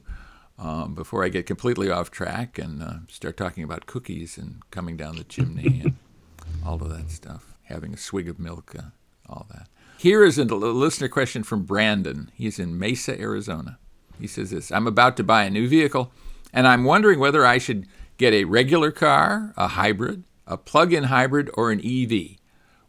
um, 0.58 0.94
before 0.94 1.24
I 1.26 1.30
get 1.30 1.46
completely 1.46 1.90
off 1.90 2.12
track 2.12 2.58
and 2.58 2.82
uh, 2.82 2.94
start 3.08 3.36
talking 3.38 3.64
about 3.64 3.88
cookies 3.88 4.38
and 4.38 4.62
coming 4.72 4.96
down 4.96 5.16
the 5.16 5.24
chimney 5.24 5.82
and 5.84 5.96
all 6.66 6.82
of 6.82 6.90
that 6.90 7.10
stuff. 7.10 7.56
Having 7.64 7.94
a 7.94 7.98
swig 7.98 8.30
of 8.30 8.40
milk, 8.40 8.76
uh, 8.78 8.90
all 9.28 9.48
that. 9.52 9.68
Here 9.98 10.24
is 10.24 10.38
a 10.38 10.46
listener 10.46 11.08
question 11.08 11.44
from 11.44 11.64
Brandon. 11.64 12.32
He's 12.34 12.60
in 12.60 12.78
Mesa, 12.78 13.20
Arizona. 13.20 13.78
He 14.20 14.28
says 14.28 14.52
this: 14.52 14.72
I'm 14.72 14.88
about 14.88 15.18
to 15.18 15.24
buy 15.24 15.44
a 15.44 15.50
new 15.50 15.68
vehicle, 15.68 16.12
and 16.54 16.68
I'm 16.68 16.84
wondering 16.84 17.20
whether 17.20 17.46
I 17.46 17.58
should 17.58 17.88
get 18.18 18.34
a 18.34 18.46
regular 18.46 18.92
car, 18.92 19.54
a 19.58 19.70
hybrid, 19.70 20.24
a 20.46 20.58
plug-in 20.58 21.06
hybrid, 21.06 21.50
or 21.54 21.72
an 21.72 21.80
EV. 21.80 22.38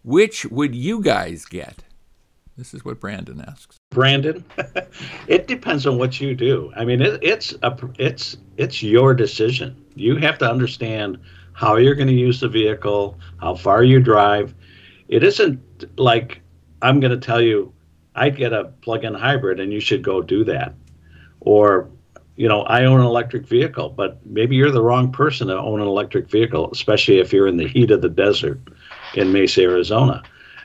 Which 0.05 0.47
would 0.47 0.75
you 0.75 1.01
guys 1.01 1.45
get? 1.45 1.85
This 2.57 2.75
is 2.75 2.85
what 2.85 3.01
Brandon 3.01 3.41
asks. 3.41 3.79
Brandon, 3.91 4.45
it 5.27 5.47
depends 5.47 5.87
on 5.87 5.99
what 5.99 6.21
you 6.21 6.35
do. 6.35 6.73
I 6.77 6.85
mean, 6.85 7.01
it, 7.01 7.19
it's 7.23 7.55
a, 7.63 7.77
it's 7.99 8.37
it's 8.57 8.83
your 8.83 9.15
decision. 9.15 9.85
You 9.95 10.17
have 10.17 10.39
to 10.39 10.51
understand 10.51 11.19
how 11.53 11.77
you're 11.77 11.95
going 11.95 12.09
to 12.09 12.15
use 12.15 12.41
the 12.41 12.49
vehicle, 12.49 13.19
how 13.39 13.55
far 13.55 13.85
you 13.85 14.01
drive. 14.01 14.55
It 15.09 15.23
isn't 15.23 15.61
like 15.99 16.41
I'm 16.83 17.01
going 17.01 17.13
to 17.13 17.27
tell 17.27 17.41
you 17.41 17.73
I'd 18.15 18.37
get 18.37 18.53
a 18.53 18.65
plug-in 18.83 19.15
hybrid 19.15 19.61
and 19.61 19.73
you 19.73 19.81
should 19.81 20.03
go 20.03 20.21
do 20.21 20.45
that. 20.45 20.75
Or 21.41 21.89
you 22.37 22.49
know, 22.49 22.63
I 22.63 22.85
own 22.85 23.01
an 23.01 23.07
electric 23.07 23.47
vehicle, 23.47 23.91
but 23.91 24.25
maybe 24.27 24.57
you're 24.57 24.71
the 24.71 24.83
wrong 24.83 25.13
person 25.13 25.49
to 25.49 25.59
own 25.59 25.81
an 25.81 25.87
electric 25.87 26.31
vehicle, 26.31 26.71
especially 26.73 27.19
if 27.19 27.33
you're 27.33 27.47
in 27.47 27.57
the 27.57 27.69
heat 27.69 27.91
of 27.91 28.03
the 28.03 28.09
desert 28.09 28.59
in 29.15 29.33
Mesa, 29.33 29.63
Arizona. 29.63 30.23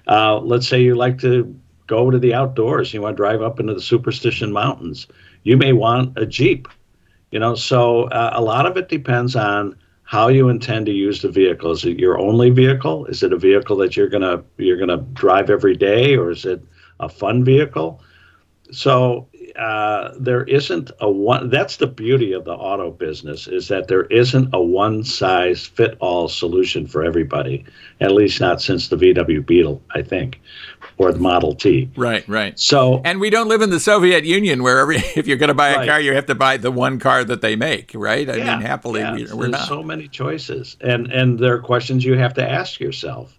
Uh, 0.08 0.40
let's 0.40 0.68
say 0.68 0.82
you 0.82 0.96
like 0.96 1.20
to 1.20 1.54
go 1.88 2.10
to 2.12 2.20
the 2.20 2.34
outdoors, 2.34 2.94
you 2.94 3.02
want 3.02 3.16
to 3.16 3.22
drive 3.22 3.42
up 3.42 3.60
into 3.60 3.74
the 3.74 3.82
Superstition 3.82 4.52
Mountains. 4.52 5.08
You 5.44 5.58
may 5.58 5.74
want 5.74 6.18
a 6.18 6.26
Jeep, 6.26 6.68
you 7.32 7.40
know. 7.40 7.56
So 7.56 8.04
uh, 8.06 8.32
a 8.34 8.42
lot 8.42 8.66
of 8.66 8.78
it 8.78 8.90
depends 8.90 9.36
on 9.36 9.76
how 10.04 10.28
you 10.30 10.50
intend 10.50 10.86
to 10.86 10.92
use 10.92 11.22
the 11.22 11.30
vehicle. 11.30 11.72
Is 11.72 11.84
it 11.86 12.00
your 12.00 12.18
only 12.20 12.50
vehicle? 12.50 13.06
Is 13.06 13.24
it 13.24 13.34
a 13.34 13.38
vehicle 13.38 13.76
that 13.78 13.96
you're 13.96 14.10
gonna 14.10 14.44
you're 14.58 14.78
gonna 14.78 15.06
drive 15.14 15.50
every 15.50 15.76
day, 15.76 16.16
or 16.16 16.32
is 16.32 16.46
it 16.46 16.62
a 17.00 17.10
fun 17.10 17.44
vehicle? 17.44 18.02
So 18.72 19.28
uh, 19.58 20.14
there 20.20 20.44
isn't 20.44 20.92
a 21.00 21.10
one. 21.10 21.50
That's 21.50 21.78
the 21.78 21.88
beauty 21.88 22.34
of 22.34 22.46
the 22.46 22.54
auto 22.54 22.92
business 22.92 23.48
is 23.48 23.68
that 23.70 23.88
there 23.88 24.04
isn't 24.04 24.50
a 24.54 24.62
one 24.62 25.04
size 25.04 25.66
fit 25.66 25.98
all 26.00 26.28
solution 26.28 26.86
for 26.86 27.04
everybody. 27.04 27.66
At 28.00 28.12
least 28.12 28.40
not 28.40 28.62
since 28.62 28.90
the 28.90 28.96
VW 28.96 29.44
Beetle, 29.46 29.82
I 29.96 30.04
think, 30.04 30.40
or 30.98 31.12
the 31.12 31.20
Model 31.20 31.56
T. 31.56 31.90
Right, 31.96 32.28
right. 32.28 32.60
So 32.60 33.02
and 33.04 33.20
we 33.20 33.32
don't 33.32 33.48
live 33.48 33.62
in 33.62 33.72
the 33.72 33.80
Soviet 33.80 34.24
Union 34.24 34.62
where 34.62 34.78
every 34.80 34.98
if 35.16 35.28
you're 35.28 35.38
going 35.38 35.48
to 35.48 35.56
buy 35.56 35.70
a 35.70 35.78
right. 35.78 35.90
car, 35.90 36.00
you 36.00 36.14
have 36.14 36.28
to 36.28 36.36
buy 36.36 36.58
the 36.58 36.72
one 36.72 37.00
car 37.00 37.24
that 37.24 37.42
they 37.42 37.56
make, 37.56 37.92
right? 37.96 38.30
I 38.30 38.36
yeah, 38.36 38.58
mean, 38.58 38.66
happily 38.66 39.02
yeah. 39.02 39.16
we, 39.16 39.24
are 39.24 39.36
There's 39.36 39.50
not. 39.50 39.68
so 39.68 39.82
many 39.82 40.08
choices, 40.08 40.78
and 40.82 41.12
and 41.12 41.40
there 41.40 41.56
are 41.56 41.62
questions 41.62 42.06
you 42.06 42.14
have 42.14 42.36
to 42.36 42.48
ask 42.48 42.80
yourself 42.80 43.38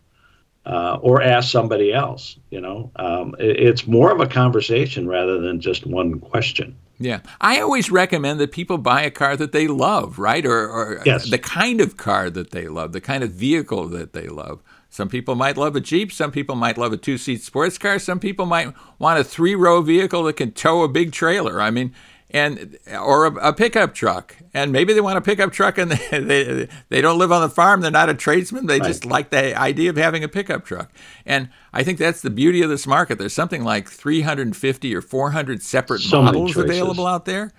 uh, 0.68 0.98
or 1.00 1.22
ask 1.22 1.50
somebody 1.50 1.92
else. 1.92 2.36
You 2.50 2.60
know, 2.60 2.90
um, 2.96 3.34
it, 3.38 3.58
it's 3.58 3.86
more 3.86 4.12
of 4.12 4.20
a 4.20 4.26
conversation 4.26 5.08
rather 5.08 5.40
than 5.40 5.60
just 5.60 5.86
one 5.86 6.20
question. 6.20 6.76
Yeah, 7.00 7.20
I 7.40 7.60
always 7.60 7.90
recommend 7.90 8.40
that 8.40 8.50
people 8.50 8.76
buy 8.76 9.02
a 9.02 9.10
car 9.10 9.36
that 9.36 9.52
they 9.52 9.68
love, 9.68 10.18
right? 10.18 10.44
Or, 10.44 10.68
or 10.68 11.02
yes. 11.06 11.30
the 11.30 11.38
kind 11.38 11.80
of 11.80 11.96
car 11.96 12.28
that 12.28 12.50
they 12.50 12.66
love, 12.66 12.92
the 12.92 13.00
kind 13.00 13.22
of 13.22 13.30
vehicle 13.30 13.86
that 13.88 14.12
they 14.12 14.26
love. 14.26 14.60
Some 14.90 15.08
people 15.08 15.34
might 15.34 15.56
love 15.56 15.76
a 15.76 15.80
Jeep. 15.80 16.10
Some 16.10 16.32
people 16.32 16.56
might 16.56 16.76
love 16.76 16.92
a 16.92 16.96
two 16.96 17.18
seat 17.18 17.42
sports 17.42 17.78
car. 17.78 17.98
Some 17.98 18.18
people 18.18 18.46
might 18.46 18.74
want 18.98 19.20
a 19.20 19.24
three 19.24 19.54
row 19.54 19.80
vehicle 19.80 20.24
that 20.24 20.34
can 20.34 20.50
tow 20.50 20.82
a 20.82 20.88
big 20.88 21.12
trailer. 21.12 21.60
I 21.60 21.70
mean, 21.70 21.94
and 22.30 22.78
or 22.92 23.26
a, 23.26 23.48
a, 23.48 23.52
pickup 23.52 23.94
truck. 23.94 24.36
And 24.52 24.70
maybe 24.70 24.92
they 24.92 25.00
want 25.00 25.16
a 25.16 25.20
pickup 25.20 25.52
truck 25.52 25.78
and 25.78 25.90
they, 26.10 26.20
they, 26.20 26.68
they 26.88 27.00
don't 27.00 27.18
live 27.18 27.32
on 27.32 27.40
the 27.40 27.48
farm. 27.48 27.80
They're 27.80 27.90
not 27.90 28.08
a 28.08 28.14
tradesman. 28.14 28.66
They 28.66 28.78
right. 28.78 28.86
just 28.86 29.04
like 29.04 29.30
the 29.30 29.58
idea 29.58 29.90
of 29.90 29.96
having 29.96 30.22
a 30.22 30.28
pickup 30.28 30.64
truck. 30.64 30.92
And 31.24 31.50
i 31.72 31.82
think 31.82 31.98
that's 31.98 32.22
the 32.22 32.30
beauty 32.30 32.62
of 32.62 32.70
this 32.70 32.86
market. 32.86 33.18
There's 33.18 33.34
something 33.34 33.64
like 33.64 33.88
350 33.88 34.94
or 34.94 35.00
400 35.00 35.62
separate 35.62 36.00
so 36.00 36.22
models 36.22 36.56
available 36.56 37.06
out 37.06 37.24
there. 37.24 37.52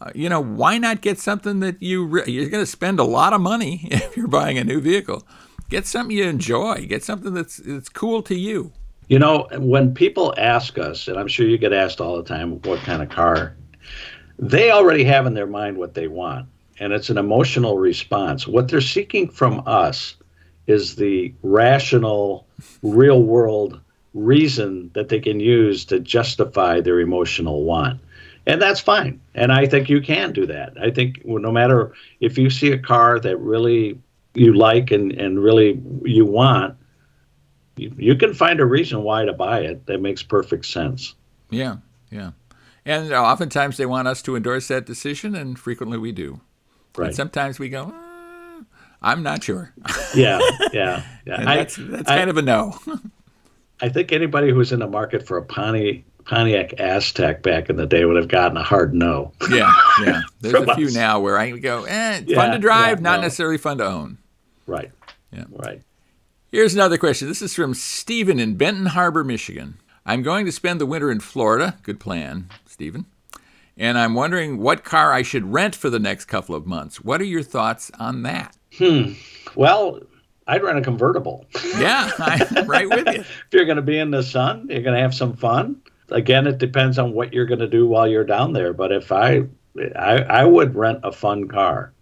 Uh, 0.00 0.10
you 0.14 0.28
know 0.28 0.42
why 0.42 0.78
not 0.78 1.00
get 1.00 1.18
something 1.18 1.60
that 1.60 1.80
you 1.80 2.04
re- 2.04 2.24
you're 2.26 2.48
going 2.48 2.62
to 2.62 2.70
spend 2.70 2.98
a 2.98 3.04
lot 3.04 3.32
of 3.32 3.40
money 3.40 3.82
if 3.90 4.16
you're 4.16 4.26
buying 4.26 4.58
a 4.58 4.64
new 4.64 4.80
vehicle. 4.80 5.26
Get 5.70 5.86
something 5.86 6.14
you 6.14 6.24
enjoy. 6.24 6.86
Get 6.86 7.02
something 7.04 7.32
that's 7.32 7.58
that's 7.58 7.88
cool 7.88 8.20
to 8.24 8.34
you. 8.34 8.72
You 9.08 9.18
know 9.18 9.46
when 9.58 9.94
people 9.94 10.34
ask 10.38 10.78
us 10.78 11.06
and 11.06 11.18
i'm 11.18 11.28
sure 11.28 11.46
you 11.46 11.58
get 11.58 11.72
asked 11.72 12.00
all 12.00 12.16
the 12.16 12.22
time 12.22 12.62
what 12.62 12.80
kind 12.80 13.02
of 13.02 13.10
car 13.10 13.54
they 14.38 14.70
already 14.70 15.04
have 15.04 15.26
in 15.26 15.34
their 15.34 15.46
mind 15.46 15.76
what 15.76 15.94
they 15.94 16.08
want, 16.08 16.48
and 16.78 16.92
it's 16.92 17.10
an 17.10 17.18
emotional 17.18 17.78
response. 17.78 18.46
What 18.46 18.68
they're 18.68 18.80
seeking 18.80 19.28
from 19.28 19.62
us 19.66 20.16
is 20.66 20.96
the 20.96 21.34
rational, 21.42 22.46
real 22.82 23.22
world 23.22 23.80
reason 24.14 24.90
that 24.94 25.08
they 25.08 25.20
can 25.20 25.40
use 25.40 25.84
to 25.86 25.98
justify 25.98 26.80
their 26.80 27.00
emotional 27.00 27.64
want. 27.64 28.00
And 28.46 28.60
that's 28.60 28.80
fine. 28.80 29.20
And 29.34 29.52
I 29.52 29.66
think 29.66 29.88
you 29.88 30.00
can 30.00 30.32
do 30.32 30.46
that. 30.46 30.74
I 30.80 30.90
think 30.90 31.24
no 31.24 31.52
matter 31.52 31.92
if 32.20 32.36
you 32.36 32.50
see 32.50 32.72
a 32.72 32.78
car 32.78 33.20
that 33.20 33.36
really 33.38 33.98
you 34.34 34.54
like 34.54 34.90
and, 34.90 35.12
and 35.12 35.42
really 35.42 35.80
you 36.02 36.26
want, 36.26 36.76
you, 37.76 37.92
you 37.96 38.16
can 38.16 38.34
find 38.34 38.60
a 38.60 38.66
reason 38.66 39.02
why 39.02 39.24
to 39.24 39.32
buy 39.32 39.60
it 39.60 39.86
that 39.86 40.00
makes 40.00 40.22
perfect 40.22 40.66
sense. 40.66 41.14
Yeah, 41.50 41.76
yeah. 42.10 42.32
And 42.84 43.12
oftentimes 43.12 43.76
they 43.76 43.86
want 43.86 44.08
us 44.08 44.22
to 44.22 44.34
endorse 44.34 44.68
that 44.68 44.86
decision, 44.86 45.34
and 45.34 45.58
frequently 45.58 45.98
we 45.98 46.12
do. 46.12 46.40
Right. 46.96 47.06
And 47.06 47.14
sometimes 47.16 47.58
we 47.58 47.68
go, 47.68 47.86
mm, 47.86 48.66
I'm 49.00 49.22
not 49.22 49.44
sure. 49.44 49.72
Yeah, 50.14 50.40
yeah, 50.74 51.02
yeah. 51.24 51.36
and 51.38 51.46
that's 51.46 51.76
that's 51.76 52.10
I, 52.10 52.18
kind 52.18 52.28
of 52.28 52.36
a 52.36 52.42
no. 52.42 52.78
I 53.80 53.88
think 53.88 54.12
anybody 54.12 54.50
who's 54.50 54.70
in 54.70 54.80
the 54.80 54.86
market 54.86 55.26
for 55.26 55.38
a 55.38 55.42
Pontiac, 55.42 56.04
Pontiac 56.26 56.72
Aztek 56.72 57.40
back 57.40 57.70
in 57.70 57.76
the 57.76 57.86
day 57.86 58.04
would 58.04 58.16
have 58.16 58.28
gotten 58.28 58.58
a 58.58 58.62
hard 58.62 58.92
no. 58.92 59.32
Yeah, 59.50 59.72
yeah. 60.04 60.20
There's 60.42 60.68
a 60.68 60.74
few 60.74 60.88
us. 60.88 60.94
now 60.94 61.18
where 61.18 61.38
I 61.38 61.50
go, 61.52 61.84
eh, 61.84 62.20
yeah, 62.26 62.36
fun 62.36 62.50
to 62.50 62.58
drive, 62.58 62.98
yeah, 62.98 63.02
not 63.04 63.16
no. 63.16 63.22
necessarily 63.22 63.56
fun 63.56 63.78
to 63.78 63.86
own. 63.86 64.18
Right. 64.66 64.92
Yeah. 65.32 65.44
Right. 65.50 65.80
Here's 66.50 66.74
another 66.74 66.98
question. 66.98 67.26
This 67.26 67.40
is 67.40 67.54
from 67.54 67.72
Stephen 67.72 68.38
in 68.38 68.56
Benton 68.56 68.86
Harbor, 68.86 69.24
Michigan. 69.24 69.78
I'm 70.04 70.22
going 70.22 70.46
to 70.46 70.52
spend 70.52 70.80
the 70.80 70.86
winter 70.86 71.10
in 71.10 71.20
Florida. 71.20 71.78
Good 71.82 72.00
plan, 72.00 72.48
Stephen. 72.66 73.06
And 73.76 73.96
I'm 73.96 74.14
wondering 74.14 74.58
what 74.58 74.84
car 74.84 75.12
I 75.12 75.22
should 75.22 75.52
rent 75.52 75.74
for 75.74 75.88
the 75.90 75.98
next 75.98 76.26
couple 76.26 76.54
of 76.54 76.66
months. 76.66 77.00
What 77.00 77.20
are 77.20 77.24
your 77.24 77.42
thoughts 77.42 77.90
on 77.98 78.22
that? 78.22 78.56
Hmm. 78.76 79.12
Well, 79.54 80.00
I'd 80.46 80.62
rent 80.62 80.78
a 80.78 80.82
convertible. 80.82 81.46
Yeah, 81.78 82.10
I'm 82.18 82.66
right 82.66 82.88
with 82.88 83.06
you. 83.06 83.20
if 83.20 83.48
you're 83.52 83.64
going 83.64 83.76
to 83.76 83.82
be 83.82 83.98
in 83.98 84.10
the 84.10 84.22
sun, 84.22 84.66
you're 84.68 84.82
going 84.82 84.96
to 84.96 85.00
have 85.00 85.14
some 85.14 85.34
fun. 85.34 85.80
Again, 86.10 86.46
it 86.46 86.58
depends 86.58 86.98
on 86.98 87.12
what 87.12 87.32
you're 87.32 87.46
going 87.46 87.60
to 87.60 87.68
do 87.68 87.86
while 87.86 88.06
you're 88.06 88.24
down 88.24 88.52
there. 88.52 88.72
But 88.72 88.92
if 88.92 89.12
I, 89.12 89.44
I, 89.96 90.18
I 90.22 90.44
would 90.44 90.74
rent 90.74 91.00
a 91.04 91.12
fun 91.12 91.48
car. 91.48 91.92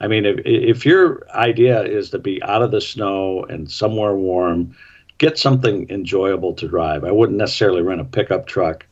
I 0.00 0.06
mean, 0.06 0.24
if 0.26 0.38
if 0.44 0.86
your 0.86 1.26
idea 1.34 1.82
is 1.82 2.10
to 2.10 2.20
be 2.20 2.40
out 2.44 2.62
of 2.62 2.70
the 2.70 2.80
snow 2.80 3.44
and 3.44 3.68
somewhere 3.68 4.14
warm, 4.14 4.76
get 5.18 5.38
something 5.38 5.90
enjoyable 5.90 6.54
to 6.54 6.68
drive. 6.68 7.04
I 7.04 7.10
wouldn't 7.10 7.38
necessarily 7.38 7.82
rent 7.82 8.00
a 8.00 8.04
pickup 8.04 8.46
truck. 8.46 8.86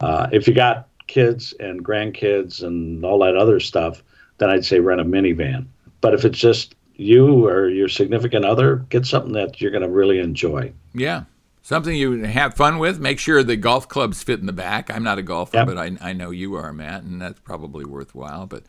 Uh, 0.00 0.28
if 0.32 0.48
you 0.48 0.54
got 0.54 0.88
kids 1.06 1.52
and 1.60 1.84
grandkids 1.84 2.62
and 2.62 3.04
all 3.04 3.18
that 3.20 3.36
other 3.36 3.60
stuff, 3.60 4.02
then 4.38 4.50
I'd 4.50 4.64
say 4.64 4.80
rent 4.80 5.00
a 5.00 5.04
minivan. 5.04 5.66
But 6.00 6.14
if 6.14 6.24
it's 6.24 6.38
just 6.38 6.74
you 6.94 7.46
or 7.46 7.68
your 7.68 7.88
significant 7.88 8.44
other, 8.44 8.76
get 8.88 9.04
something 9.04 9.32
that 9.32 9.60
you're 9.60 9.70
going 9.70 9.82
to 9.82 9.88
really 9.88 10.18
enjoy. 10.20 10.72
Yeah. 10.94 11.24
Something 11.62 11.96
you 11.96 12.24
have 12.24 12.54
fun 12.54 12.78
with. 12.78 13.00
Make 13.00 13.18
sure 13.18 13.42
the 13.42 13.56
golf 13.56 13.88
clubs 13.88 14.22
fit 14.22 14.38
in 14.38 14.46
the 14.46 14.52
back. 14.52 14.90
I'm 14.90 15.02
not 15.02 15.18
a 15.18 15.22
golfer, 15.22 15.56
yep. 15.56 15.66
but 15.66 15.78
I, 15.78 15.96
I 16.00 16.12
know 16.12 16.30
you 16.30 16.54
are, 16.56 16.72
Matt, 16.72 17.02
and 17.04 17.20
that's 17.20 17.40
probably 17.40 17.84
worthwhile. 17.84 18.46
But, 18.46 18.64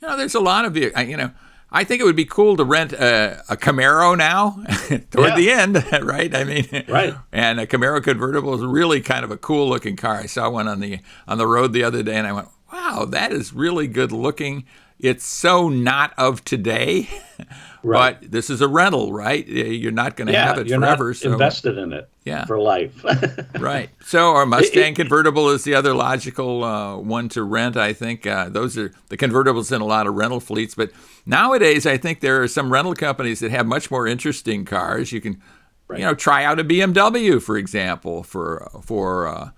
you 0.00 0.08
know, 0.08 0.16
there's 0.16 0.34
a 0.34 0.40
lot 0.40 0.64
of, 0.64 0.76
you 0.76 0.90
know, 0.90 1.30
I 1.74 1.84
think 1.84 2.02
it 2.02 2.04
would 2.04 2.16
be 2.16 2.26
cool 2.26 2.56
to 2.58 2.64
rent 2.64 2.92
a, 2.92 3.42
a 3.48 3.56
Camaro 3.56 4.16
now 4.16 4.62
toward 5.10 5.30
yeah. 5.30 5.36
the 5.36 5.50
end, 5.50 5.86
right? 6.02 6.34
I 6.34 6.44
mean, 6.44 6.66
right. 6.86 7.14
And 7.32 7.58
a 7.58 7.66
Camaro 7.66 8.02
convertible 8.02 8.54
is 8.54 8.60
really 8.60 9.00
kind 9.00 9.24
of 9.24 9.30
a 9.30 9.38
cool 9.38 9.68
looking 9.68 9.96
car. 9.96 10.16
I 10.16 10.26
saw 10.26 10.50
one 10.50 10.68
on 10.68 10.80
the 10.80 11.00
on 11.26 11.38
the 11.38 11.46
road 11.46 11.72
the 11.72 11.82
other 11.82 12.02
day, 12.02 12.16
and 12.16 12.26
I 12.26 12.32
went, 12.32 12.48
"Wow, 12.70 13.06
that 13.10 13.32
is 13.32 13.54
really 13.54 13.86
good 13.86 14.12
looking." 14.12 14.64
It's 15.02 15.26
so 15.26 15.68
not 15.68 16.14
of 16.16 16.44
today, 16.44 17.08
right. 17.82 18.20
but 18.20 18.30
this 18.30 18.48
is 18.48 18.60
a 18.60 18.68
rental, 18.68 19.12
right? 19.12 19.46
You're 19.46 19.92
not 19.92 20.16
going 20.16 20.28
to 20.28 20.32
yeah, 20.32 20.46
have 20.46 20.58
it 20.58 20.68
you're 20.68 20.78
forever. 20.78 21.12
So 21.12 21.32
invested 21.32 21.76
in 21.76 21.92
it, 21.92 22.08
yeah. 22.24 22.46
for 22.46 22.58
life. 22.58 23.04
right. 23.58 23.90
So 24.04 24.30
our 24.34 24.46
Mustang 24.46 24.94
convertible 24.94 25.50
is 25.50 25.64
the 25.64 25.74
other 25.74 25.92
logical 25.92 26.64
uh, 26.64 26.96
one 26.96 27.28
to 27.30 27.42
rent. 27.42 27.76
I 27.76 27.92
think 27.92 28.26
uh, 28.26 28.48
those 28.48 28.78
are 28.78 28.92
the 29.08 29.16
convertibles 29.16 29.74
in 29.74 29.82
a 29.82 29.86
lot 29.86 30.06
of 30.06 30.14
rental 30.14 30.40
fleets, 30.40 30.74
but 30.74 30.92
Nowadays, 31.24 31.86
I 31.86 31.96
think 31.98 32.20
there 32.20 32.42
are 32.42 32.48
some 32.48 32.72
rental 32.72 32.94
companies 32.94 33.40
that 33.40 33.50
have 33.52 33.66
much 33.66 33.90
more 33.90 34.06
interesting 34.06 34.64
cars. 34.64 35.12
You 35.12 35.20
can, 35.20 35.40
right. 35.86 36.00
you 36.00 36.04
know, 36.04 36.14
try 36.14 36.44
out 36.44 36.58
a 36.58 36.64
BMW, 36.64 37.40
for 37.40 37.56
example, 37.56 38.22
for 38.22 38.68
for 38.82 39.28
uh, 39.28 39.50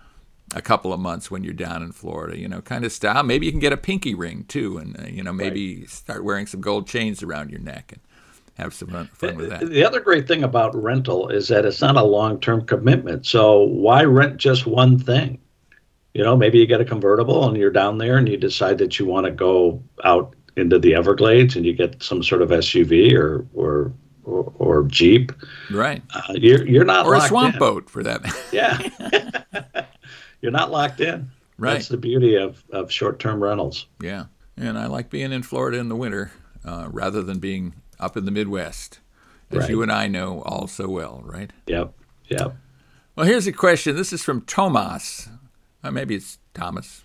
a 0.55 0.63
couple 0.63 0.93
of 0.93 1.01
months 1.01 1.31
when 1.31 1.45
you're 1.45 1.53
down 1.53 1.83
in 1.83 1.93
Florida. 1.93 2.39
You 2.39 2.49
know, 2.49 2.63
kind 2.63 2.85
of 2.85 2.93
style. 2.93 3.23
Maybe 3.23 3.47
you 3.47 3.53
can 3.53 3.61
get 3.61 3.73
a 3.73 3.77
pinky 3.77 4.15
ring 4.15 4.45
too, 4.49 4.79
and 4.79 4.99
uh, 4.99 5.07
you 5.07 5.23
know, 5.23 5.33
maybe 5.33 5.81
right. 5.81 5.91
start 5.91 6.25
wearing 6.25 6.47
some 6.47 6.61
gold 6.61 6.87
chains 6.87 7.23
around 7.23 7.51
your 7.51 7.61
neck 7.61 7.93
and 7.93 8.01
have 8.55 8.73
some 8.73 8.89
fun, 8.89 9.11
fun 9.13 9.37
with 9.37 9.51
that. 9.51 9.69
The 9.69 9.85
other 9.85 10.01
great 10.01 10.27
thing 10.27 10.45
about 10.45 10.81
rental 10.81 11.29
is 11.29 11.49
that 11.49 11.67
it's 11.67 11.81
not 11.81 11.97
a 11.97 12.05
long-term 12.05 12.67
commitment. 12.67 13.27
So 13.27 13.63
why 13.63 14.05
rent 14.05 14.37
just 14.37 14.67
one 14.67 14.99
thing? 14.99 15.41
You 16.15 16.23
know, 16.23 16.37
maybe 16.37 16.59
you 16.59 16.67
get 16.67 16.81
a 16.81 16.85
convertible 16.85 17.49
and 17.49 17.57
you're 17.57 17.73
down 17.73 17.99
there 17.99 18.17
and 18.17 18.29
you 18.29 18.37
decide 18.37 18.79
that 18.79 19.01
you 19.01 19.07
want 19.07 19.27
to 19.27 19.33
go 19.33 19.83
out 20.05 20.37
into 20.57 20.79
the 20.79 20.95
Everglades 20.95 21.57
and 21.57 21.67
you 21.67 21.73
get 21.73 22.01
some 22.01 22.23
sort 22.23 22.43
of 22.43 22.51
SUV 22.51 23.13
or 23.15 23.45
or 23.55 23.93
or, 24.23 24.53
or 24.57 24.83
Jeep, 24.85 25.33
right? 25.71 26.03
Uh, 26.15 26.35
you're 26.35 26.67
you're 26.67 26.85
not 26.85 27.07
or 27.07 27.15
a 27.15 27.21
swamp 27.23 27.55
in. 27.55 27.59
boat 27.59 27.91
for 27.91 28.03
that. 28.03 28.23
yeah, 28.53 29.85
you're 30.45 30.53
not 30.53 30.71
locked 30.71 31.01
in. 31.01 31.31
Right. 31.57 31.73
That's 31.75 31.89
the 31.89 31.97
beauty 31.97 32.37
of 32.37 32.63
of 32.71 32.93
short 32.93 33.19
term 33.19 33.43
rentals. 33.43 33.87
Yeah, 34.01 34.27
and 34.59 34.79
I 34.79 34.87
like 34.87 35.09
being 35.09 35.33
in 35.33 35.43
Florida 35.43 35.79
in 35.79 35.89
the 35.89 35.97
winter 35.97 36.33
uh, 36.65 36.89
rather 36.91 37.23
than 37.23 37.39
being 37.39 37.75
up 37.99 38.17
in 38.17 38.25
the 38.27 38.31
Midwest, 38.31 39.01
as 39.51 39.61
Right. 39.61 39.71
you 39.71 39.83
and 39.83 39.91
I 39.91 40.07
know 40.07 40.43
all 40.43 40.67
so 40.67 40.89
well, 40.89 41.23
right? 41.25 41.51
Yep, 41.67 41.95
yep. 42.29 42.57
Well, 43.17 43.25
here's 43.27 43.47
a 43.47 43.53
question. 43.53 43.97
This 43.97 44.13
is 44.13 44.23
from 44.23 44.43
Tomas. 44.43 45.29
Uh, 45.83 45.91
maybe 45.91 46.15
it's 46.17 46.39
Thomas. 46.53 47.05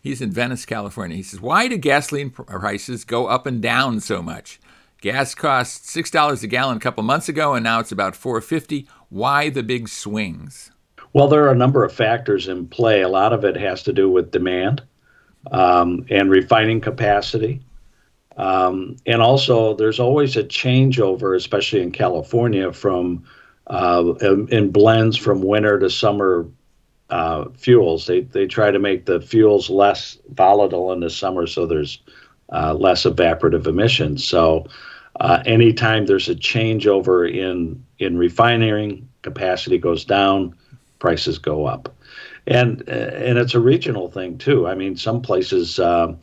He's 0.00 0.22
in 0.22 0.30
Venice, 0.30 0.64
California. 0.64 1.16
He 1.16 1.22
says, 1.22 1.40
"Why 1.40 1.68
do 1.68 1.76
gasoline 1.76 2.30
prices 2.30 3.04
go 3.04 3.26
up 3.26 3.44
and 3.46 3.60
down 3.60 4.00
so 4.00 4.22
much? 4.22 4.58
Gas 5.02 5.34
cost 5.34 5.86
six 5.88 6.10
dollars 6.10 6.42
a 6.42 6.46
gallon 6.46 6.76
a 6.76 6.80
couple 6.80 7.02
months 7.02 7.28
ago, 7.28 7.54
and 7.54 7.64
now 7.64 7.80
it's 7.80 7.92
about 7.92 8.14
four 8.16 8.40
fifty. 8.40 8.86
Why 9.08 9.50
the 9.50 9.62
big 9.62 9.88
swings?" 9.88 10.70
Well, 11.12 11.28
there 11.28 11.44
are 11.44 11.52
a 11.52 11.56
number 11.56 11.84
of 11.84 11.92
factors 11.92 12.48
in 12.48 12.66
play. 12.68 13.02
A 13.02 13.08
lot 13.08 13.32
of 13.32 13.44
it 13.44 13.56
has 13.56 13.82
to 13.84 13.92
do 13.92 14.08
with 14.08 14.30
demand 14.30 14.82
um, 15.50 16.06
and 16.10 16.30
refining 16.30 16.80
capacity. 16.80 17.60
Um, 18.36 18.96
and 19.06 19.20
also, 19.20 19.74
there's 19.74 20.00
always 20.00 20.36
a 20.36 20.44
changeover, 20.44 21.36
especially 21.36 21.82
in 21.82 21.90
California, 21.90 22.72
from 22.72 23.24
uh, 23.66 24.14
in, 24.20 24.70
blends 24.70 25.16
from 25.16 25.42
winter 25.42 25.78
to 25.78 25.90
summer 25.90 26.48
uh, 27.10 27.46
fuels. 27.56 28.06
They, 28.06 28.22
they 28.22 28.46
try 28.46 28.70
to 28.70 28.78
make 28.78 29.06
the 29.06 29.20
fuels 29.20 29.68
less 29.68 30.18
volatile 30.30 30.92
in 30.92 31.00
the 31.00 31.10
summer 31.10 31.46
so 31.46 31.66
there's 31.66 32.00
uh, 32.52 32.74
less 32.74 33.04
evaporative 33.04 33.66
emissions. 33.66 34.24
So, 34.24 34.66
uh, 35.18 35.42
anytime 35.44 36.06
there's 36.06 36.28
a 36.28 36.34
changeover 36.34 37.30
in, 37.30 37.84
in 37.98 38.16
refining, 38.16 39.08
capacity 39.22 39.76
goes 39.76 40.04
down, 40.04 40.54
prices 41.00 41.38
go 41.38 41.66
up. 41.66 41.92
And, 42.46 42.82
uh, 42.88 42.92
and 42.92 43.38
it's 43.38 43.54
a 43.54 43.60
regional 43.60 44.08
thing 44.10 44.38
too. 44.38 44.68
I 44.68 44.74
mean, 44.74 44.96
some 44.96 45.20
places 45.20 45.78
um, 45.80 46.18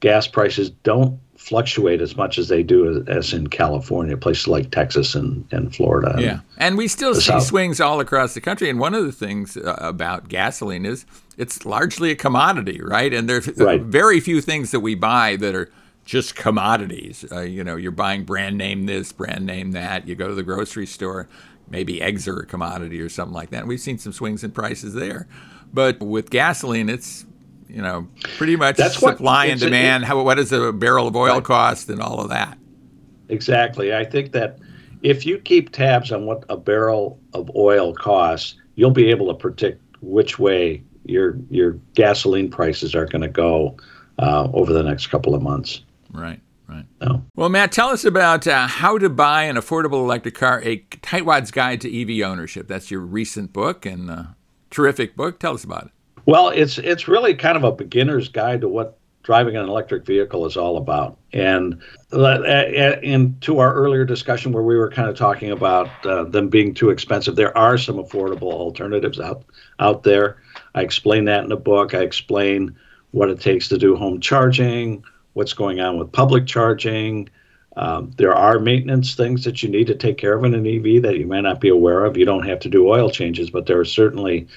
gas 0.00 0.26
prices 0.26 0.70
don't 0.70 1.18
fluctuate 1.36 2.00
as 2.00 2.16
much 2.16 2.38
as 2.38 2.48
they 2.48 2.62
do 2.62 3.04
as 3.08 3.32
in 3.32 3.48
California, 3.48 4.16
places 4.16 4.46
like 4.46 4.70
Texas 4.70 5.14
and, 5.16 5.44
and 5.50 5.74
Florida. 5.74 6.14
Yeah, 6.20 6.40
and 6.56 6.76
we 6.78 6.86
still 6.86 7.14
see 7.16 7.32
South. 7.32 7.42
swings 7.44 7.80
all 7.80 7.98
across 8.00 8.34
the 8.34 8.40
country. 8.40 8.70
And 8.70 8.78
one 8.78 8.94
of 8.94 9.04
the 9.04 9.12
things 9.12 9.56
uh, 9.56 9.76
about 9.80 10.28
gasoline 10.28 10.86
is 10.86 11.04
it's 11.36 11.64
largely 11.64 12.12
a 12.12 12.14
commodity, 12.16 12.80
right? 12.80 13.12
And 13.12 13.28
there's 13.28 13.48
uh, 13.48 13.64
Right. 13.64 13.80
very 13.82 14.20
few 14.20 14.40
things 14.40 14.70
that 14.70 14.80
we 14.80 14.94
buy 14.94 15.34
that 15.36 15.54
are 15.54 15.68
just 16.04 16.36
commodities. 16.36 17.24
Uh, 17.32 17.40
you 17.40 17.64
know, 17.64 17.74
you're 17.76 17.90
buying 17.92 18.24
brand 18.24 18.56
name 18.58 18.86
this, 18.86 19.10
brand 19.12 19.44
name 19.46 19.72
that. 19.72 20.06
You 20.06 20.14
go 20.14 20.28
to 20.28 20.34
the 20.34 20.42
grocery 20.44 20.86
store, 20.86 21.28
maybe 21.70 22.00
eggs 22.02 22.26
are 22.28 22.38
a 22.40 22.46
commodity 22.46 23.00
or 23.00 23.08
something 23.08 23.34
like 23.34 23.50
that. 23.50 23.60
And 23.60 23.68
we've 23.68 23.80
seen 23.80 23.98
some 23.98 24.12
swings 24.12 24.44
in 24.44 24.50
prices 24.50 24.94
there. 24.94 25.26
But 25.72 26.00
with 26.00 26.30
gasoline, 26.30 26.88
it's 26.88 27.24
you 27.68 27.80
know 27.82 28.06
pretty 28.36 28.56
much 28.56 28.76
That's 28.76 29.00
what- 29.00 29.16
supply 29.16 29.44
and 29.46 29.54
it's 29.54 29.62
a- 29.62 29.66
demand. 29.66 30.04
How 30.04 30.22
what 30.22 30.34
does 30.36 30.52
a 30.52 30.72
barrel 30.72 31.08
of 31.08 31.16
oil 31.16 31.34
Right. 31.36 31.44
cost 31.44 31.88
and 31.88 32.00
all 32.00 32.20
of 32.20 32.28
that? 32.28 32.58
Exactly. 33.28 33.94
I 33.94 34.04
think 34.04 34.32
that 34.32 34.58
if 35.02 35.24
you 35.24 35.38
keep 35.38 35.72
tabs 35.72 36.12
on 36.12 36.26
what 36.26 36.44
a 36.48 36.56
barrel 36.56 37.18
of 37.32 37.50
oil 37.56 37.94
costs, 37.94 38.54
you'll 38.74 38.90
be 38.90 39.08
able 39.10 39.28
to 39.28 39.34
predict 39.34 39.80
which 40.02 40.38
way 40.38 40.82
your 41.06 41.36
your 41.50 41.72
gasoline 41.94 42.50
prices 42.50 42.94
are 42.94 43.06
going 43.06 43.22
to 43.22 43.28
go 43.28 43.76
uh, 44.18 44.48
over 44.52 44.72
the 44.72 44.82
next 44.82 45.06
couple 45.08 45.34
of 45.34 45.42
months. 45.42 45.82
Right, 46.12 46.40
right. 46.72 46.86
So, 47.02 47.24
Well, 47.34 47.48
Matt, 47.48 47.72
tell 47.72 47.88
us 47.88 48.04
about 48.04 48.46
uh, 48.46 48.66
how 48.66 48.98
to 48.98 49.08
buy 49.08 49.44
an 49.44 49.56
affordable 49.56 50.02
electric 50.04 50.34
car, 50.34 50.62
a 50.64 50.78
Tightwad's 50.78 51.50
Guide 51.50 51.80
to 51.82 52.20
EV 52.22 52.28
Ownership. 52.28 52.68
That's 52.68 52.90
your 52.90 53.00
recent 53.00 53.52
book 53.52 53.86
and 53.86 54.10
uh, 54.10 54.24
terrific 54.70 55.16
book. 55.16 55.38
Tell 55.38 55.54
us 55.54 55.64
about 55.64 55.86
it. 55.86 55.92
well, 56.26 56.48
it's 56.48 56.78
it's 56.78 57.08
really 57.08 57.34
kind 57.34 57.56
of 57.56 57.64
a 57.64 57.72
beginner's 57.72 58.28
guide 58.28 58.60
to 58.62 58.68
what 58.68 58.98
driving 59.22 59.56
an 59.56 59.68
electric 59.68 60.04
vehicle 60.04 60.46
is 60.46 60.56
all 60.56 60.76
about. 60.76 61.16
And 61.32 61.80
uh, 62.12 62.42
into 63.02 63.58
our 63.60 63.72
earlier 63.72 64.04
discussion 64.04 64.52
where 64.52 64.62
we 64.62 64.76
were 64.76 64.90
kind 64.90 65.08
of 65.08 65.16
talking 65.16 65.50
about 65.50 65.88
uh, 66.04 66.24
them 66.24 66.48
being 66.48 66.74
too 66.74 66.90
expensive, 66.90 67.36
there 67.36 67.56
are 67.56 67.78
some 67.78 67.96
affordable 67.96 68.52
alternatives 68.52 69.20
out 69.20 69.44
out 69.78 70.02
there. 70.02 70.42
I 70.74 70.82
explain 70.82 71.24
that 71.26 71.44
in 71.44 71.50
the 71.50 71.56
book. 71.56 71.94
I 71.94 72.00
explain 72.00 72.76
what 73.12 73.28
it 73.28 73.40
takes 73.40 73.68
to 73.68 73.78
do 73.78 73.94
home 73.94 74.20
charging, 74.20 75.04
what's 75.34 75.52
going 75.52 75.80
on 75.80 75.98
with 75.98 76.12
public 76.12 76.46
charging. 76.46 77.28
Um, 77.76 78.12
there 78.16 78.34
are 78.34 78.58
maintenance 78.58 79.14
things 79.14 79.44
that 79.44 79.62
you 79.62 79.68
need 79.68 79.86
to 79.86 79.94
take 79.94 80.18
care 80.18 80.36
of 80.36 80.44
in 80.44 80.54
an 80.54 80.66
EV 80.66 81.02
that 81.02 81.18
you 81.18 81.26
may 81.26 81.40
not 81.40 81.60
be 81.60 81.68
aware 81.68 82.04
of. 82.04 82.16
You 82.16 82.26
don't 82.26 82.46
have 82.46 82.60
to 82.60 82.68
do 82.68 82.88
oil 82.88 83.10
changes, 83.10 83.50
but 83.50 83.66
there 83.66 83.80
are 83.80 83.84
certainly 83.84 84.48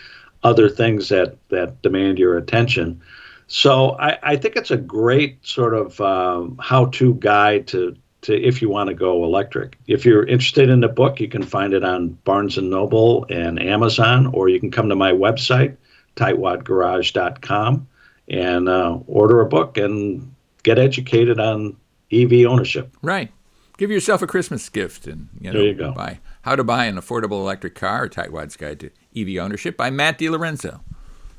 other 0.44 0.70
things 0.70 1.10
that 1.10 1.38
that 1.50 1.82
demand 1.82 2.20
your 2.20 2.38
attention. 2.38 3.02
So 3.48 3.92
I, 4.00 4.18
I 4.24 4.36
think 4.36 4.56
it's 4.56 4.72
a 4.72 4.78
great 4.78 5.46
sort 5.46 5.74
of 5.74 6.02
um, 6.02 6.58
how-to 6.62 7.14
guide 7.16 7.68
to 7.68 7.96
to 8.24 8.36
if 8.36 8.62
you 8.62 8.70
want 8.70 8.90
to 8.90 8.94
go 8.94 9.24
electric. 9.24 9.78
If 9.88 10.06
you're 10.06 10.26
interested 10.26 10.70
in 10.70 10.82
the 10.82 10.88
book, 10.88 11.20
you 11.20 11.28
can 11.28 11.44
find 11.44 11.74
it 11.74 11.84
on 11.84 12.10
Barnes 12.26 12.58
and 12.58 12.70
Noble 12.70 13.26
and 13.30 13.62
Amazon, 13.62 14.28
or 14.28 14.50
you 14.50 14.60
can 14.60 14.72
come 14.72 14.90
to 14.90 14.96
my 14.96 15.12
website, 15.12 15.78
tightwadgarage.com, 16.16 17.88
and 18.28 18.70
uh, 18.70 19.00
order 19.08 19.42
a 19.42 19.46
book 19.46 19.78
and 19.78 20.35
get 20.66 20.78
educated 20.80 21.40
on 21.40 21.78
EV 22.12 22.46
ownership. 22.46 22.98
Right. 23.02 23.32
Give 23.78 23.92
yourself 23.92 24.22
a 24.22 24.28
Christmas 24.28 24.68
gift 24.68 25.06
and 25.06 25.30
you 25.40 25.52
know, 25.52 25.60
There 25.60 25.68
you 25.68 25.74
go. 25.76 25.92
buy 25.94 26.20
How 26.42 26.56
to 26.56 26.64
Buy 26.64 26.86
an 26.86 26.96
Affordable 26.98 27.40
Electric 27.40 27.76
Car, 27.76 28.06
a 28.06 28.10
Tightwad's 28.10 28.58
Guide 28.58 28.80
to 28.82 28.90
EV 29.16 29.42
Ownership 29.42 29.78
by 29.78 29.90
Matt 29.90 30.18
DiLorenzo, 30.20 30.82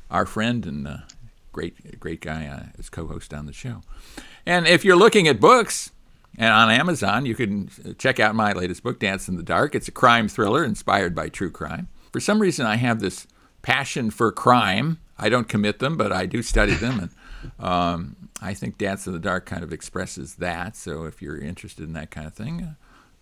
our 0.09 0.25
friend 0.25 0.65
and 0.65 0.87
uh, 0.87 0.97
great 1.51 1.99
great 1.99 2.21
guy 2.21 2.45
uh, 2.47 2.77
as 2.79 2.89
co-host 2.89 3.33
on 3.33 3.45
the 3.45 3.53
show. 3.53 3.81
And 4.45 4.65
if 4.65 4.85
you're 4.85 4.95
looking 4.95 5.27
at 5.27 5.39
books 5.39 5.91
and 6.37 6.53
on 6.53 6.69
Amazon, 6.69 7.25
you 7.25 7.35
can 7.35 7.69
check 7.97 8.19
out 8.19 8.35
my 8.35 8.53
latest 8.53 8.83
book, 8.83 8.99
Dance 8.99 9.27
in 9.27 9.35
the 9.35 9.43
Dark. 9.43 9.75
It's 9.75 9.87
a 9.87 9.91
crime 9.91 10.27
thriller 10.29 10.63
inspired 10.63 11.13
by 11.15 11.29
true 11.29 11.51
crime. 11.51 11.89
For 12.13 12.19
some 12.19 12.39
reason, 12.39 12.65
I 12.65 12.75
have 12.77 12.99
this 12.99 13.27
passion 13.63 14.11
for 14.11 14.31
crime. 14.31 14.99
I 15.17 15.29
don't 15.29 15.49
commit 15.49 15.79
them, 15.79 15.97
but 15.97 16.11
I 16.13 16.27
do 16.27 16.43
study 16.43 16.75
them, 16.75 16.99
and 16.99 17.09
um, 17.59 18.15
I 18.41 18.53
think 18.53 18.77
Dance 18.77 19.07
in 19.07 19.13
the 19.13 19.19
Dark 19.19 19.45
kind 19.45 19.63
of 19.63 19.73
expresses 19.73 20.35
that. 20.35 20.75
So 20.75 21.05
if 21.05 21.21
you're 21.21 21.39
interested 21.39 21.83
in 21.83 21.93
that 21.93 22.11
kind 22.11 22.27
of 22.27 22.33
thing, 22.33 22.75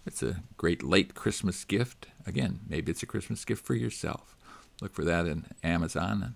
it's 0.06 0.22
a 0.22 0.42
great 0.58 0.84
late 0.84 1.16
Christmas 1.16 1.64
gift. 1.64 2.08
Again, 2.26 2.60
maybe 2.68 2.92
it's 2.92 3.04
a 3.04 3.08
Christmas 3.08 3.46
gift 3.46 3.66
for 3.66 3.76
yourself. 3.76 4.36
Look 4.82 4.94
for 4.94 5.06
that 5.06 5.26
in 5.26 5.46
Amazon, 5.64 6.36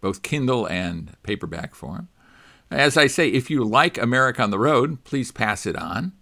both 0.00 0.22
Kindle 0.22 0.66
and 0.66 1.16
paperback 1.22 1.74
form. 1.74 2.08
As 2.70 2.96
I 2.96 3.08
say, 3.08 3.28
if 3.28 3.50
you 3.50 3.64
like 3.64 3.98
America 3.98 4.42
on 4.42 4.50
the 4.50 4.58
Road, 4.58 5.02
please 5.02 5.32
pass 5.32 5.66
it 5.66 5.76
on. 5.76 6.12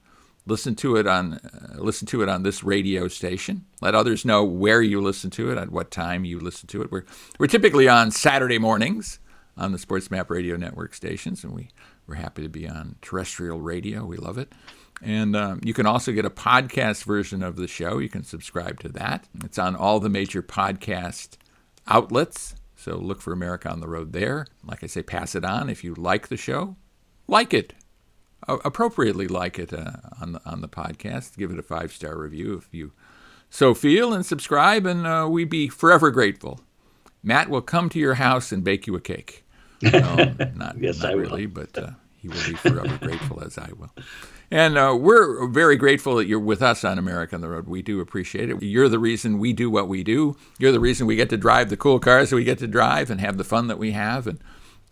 Listen 0.46 0.74
to 0.76 0.96
it 0.96 1.06
on 1.06 1.34
uh, 1.34 1.74
listen 1.74 2.06
to 2.06 2.22
it 2.22 2.28
on 2.30 2.42
this 2.42 2.64
radio 2.64 3.06
station. 3.06 3.66
Let 3.82 3.94
others 3.94 4.24
know 4.24 4.44
where 4.44 4.80
you 4.80 4.98
listen 4.98 5.28
to 5.32 5.50
it, 5.50 5.59
at 5.59 5.70
what 5.70 5.90
time 5.90 6.24
you 6.24 6.40
listen 6.40 6.66
to 6.68 6.80
it. 6.80 6.90
We're 6.90 7.04
we're 7.38 7.48
typically 7.48 7.86
on 7.86 8.11
Saturday 8.11 8.56
mornings 8.56 9.18
on 9.59 9.72
the 9.72 9.78
Sports 9.78 10.11
Map 10.11 10.30
Radio 10.30 10.56
Network 10.56 10.94
stations, 10.94 11.44
and 11.44 11.52
we 11.52 11.68
we're 12.09 12.16
happy 12.16 12.42
to 12.42 12.48
be 12.48 12.66
on 12.66 12.96
terrestrial 13.02 13.61
radio. 13.61 14.04
We 14.04 14.16
love 14.16 14.38
it. 14.38 14.52
And 15.02 15.36
um, 15.36 15.61
you 15.62 15.74
can 15.74 15.86
also 15.86 16.11
get 16.11 16.24
a 16.24 16.30
podcast 16.30 17.04
version 17.04 17.42
of 17.42 17.56
the 17.56 17.68
show. 17.68 17.98
You 17.98 18.09
can 18.09 18.24
subscribe 18.24 18.80
to 18.80 18.88
that. 18.90 19.28
It's 19.44 19.59
on 19.59 19.76
all 19.76 20.00
the 20.00 20.09
major 20.09 20.42
podcast 20.42 21.36
outlets. 21.86 22.54
So 22.74 22.96
look 22.96 23.20
for 23.20 23.32
America 23.32 23.70
on 23.70 23.80
the 23.80 23.88
Road 23.88 24.12
there. 24.12 24.46
Like 24.64 24.82
I 24.82 24.86
say, 24.86 25.02
pass 25.02 25.34
it 25.34 25.44
on. 25.44 25.68
If 25.68 25.84
you 25.84 25.94
like 25.94 26.28
the 26.28 26.36
show, 26.36 26.76
like 27.26 27.52
it. 27.52 27.74
Appropriately 28.46 29.28
like 29.28 29.59
it 29.59 29.74
uh, 29.74 29.92
on, 30.20 30.32
the, 30.32 30.40
on 30.46 30.62
the 30.62 30.68
podcast. 30.68 31.36
Give 31.36 31.50
it 31.50 31.59
a 31.59 31.62
five 31.62 31.92
star 31.92 32.16
review 32.16 32.54
if 32.54 32.72
you 32.72 32.92
so 33.50 33.74
feel 33.74 34.12
and 34.12 34.24
subscribe, 34.24 34.86
and 34.86 35.06
uh, 35.06 35.26
we'd 35.30 35.50
be 35.50 35.68
forever 35.68 36.11
grateful. 36.11 36.61
Matt 37.22 37.50
will 37.50 37.62
come 37.62 37.88
to 37.90 37.98
your 37.98 38.14
house 38.14 38.52
and 38.52 38.64
bake 38.64 38.86
you 38.86 38.94
a 38.94 39.00
cake. 39.00 39.44
No, 39.82 40.34
not, 40.54 40.76
Yes, 40.78 41.02
not 41.02 41.16
really, 41.16 41.46
but 41.46 41.76
uh, 41.78 41.90
he 42.18 42.28
will 42.28 42.44
be 42.46 42.54
forever 42.54 42.98
grateful 42.98 43.42
as 43.42 43.58
I 43.58 43.70
will. 43.76 43.90
And 44.50 44.78
uh, 44.78 44.96
we're 44.98 45.46
very 45.48 45.76
grateful 45.76 46.16
that 46.16 46.26
you're 46.26 46.40
with 46.40 46.62
us 46.62 46.82
on 46.82 46.98
America 46.98 47.34
on 47.34 47.42
the 47.42 47.48
Road. 47.48 47.68
We 47.68 47.82
do 47.82 48.00
appreciate 48.00 48.48
it. 48.48 48.62
You're 48.62 48.88
the 48.88 48.98
reason 48.98 49.38
we 49.38 49.52
do 49.52 49.70
what 49.70 49.88
we 49.88 50.02
do. 50.02 50.36
You're 50.58 50.72
the 50.72 50.80
reason 50.80 51.06
we 51.06 51.16
get 51.16 51.28
to 51.30 51.36
drive 51.36 51.68
the 51.68 51.76
cool 51.76 51.98
cars 52.00 52.30
that 52.30 52.36
we 52.36 52.44
get 52.44 52.58
to 52.58 52.66
drive 52.66 53.10
and 53.10 53.20
have 53.20 53.36
the 53.36 53.44
fun 53.44 53.66
that 53.68 53.78
we 53.78 53.92
have 53.92 54.26
and 54.26 54.40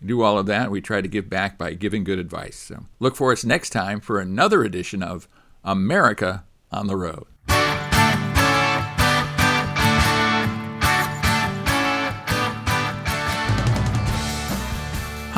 do 0.05 0.23
all 0.23 0.39
of 0.39 0.47
that. 0.47 0.71
We 0.71 0.83
try 0.83 1.01
to 1.01 1.09
give 1.09 1.31
back 1.31 1.57
by 1.57 1.73
giving 1.73 2.05
good 2.05 2.19
advice. 2.19 2.57
So 2.57 2.85
look 3.01 3.17
for 3.17 3.33
us 3.33 3.45
next 3.45 3.71
time 3.71 4.01
for 4.01 4.21
another 4.21 4.63
edition 4.63 5.03
of 5.03 5.27
America 5.65 6.45
on 6.71 6.87
the 6.87 6.97
Road. 6.97 7.25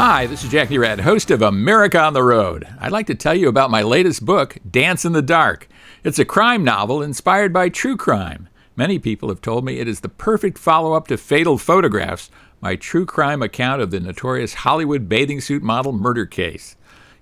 Hi, 0.01 0.29
this 0.29 0.45
is 0.45 0.51
Jack 0.53 0.69
Nerad, 0.69 1.01
host 1.01 1.29
of 1.33 1.43
America 1.43 2.01
on 2.01 2.13
the 2.13 2.23
Road. 2.23 2.69
I'd 2.79 2.93
like 2.93 3.09
to 3.09 3.17
tell 3.17 3.35
you 3.35 3.49
about 3.49 3.69
my 3.69 3.83
latest 3.83 4.25
book, 4.25 4.57
Dance 4.71 5.05
in 5.05 5.11
the 5.11 5.21
Dark. 5.21 5.67
It's 6.05 6.21
a 6.21 6.25
crime 6.25 6.63
novel 6.63 7.03
inspired 7.03 7.53
by 7.53 7.69
true 7.69 7.97
crime. 7.97 8.49
Many 8.77 9.01
people 9.01 9.29
have 9.29 9.41
told 9.41 9.65
me 9.65 9.81
it 9.81 9.89
is 9.89 9.99
the 9.99 10.09
perfect 10.09 10.57
follow 10.57 10.93
up 10.93 11.09
to 11.09 11.17
Fatal 11.17 11.59
Photographs, 11.59 12.31
my 12.61 12.77
true 12.77 13.07
crime 13.07 13.43
account 13.43 13.83
of 13.83 13.91
the 13.91 13.99
notorious 13.99 14.55
Hollywood 14.55 15.09
bathing 15.09 15.41
suit 15.41 15.65
model 15.65 15.91
murder 15.91 16.27
case. 16.27 16.77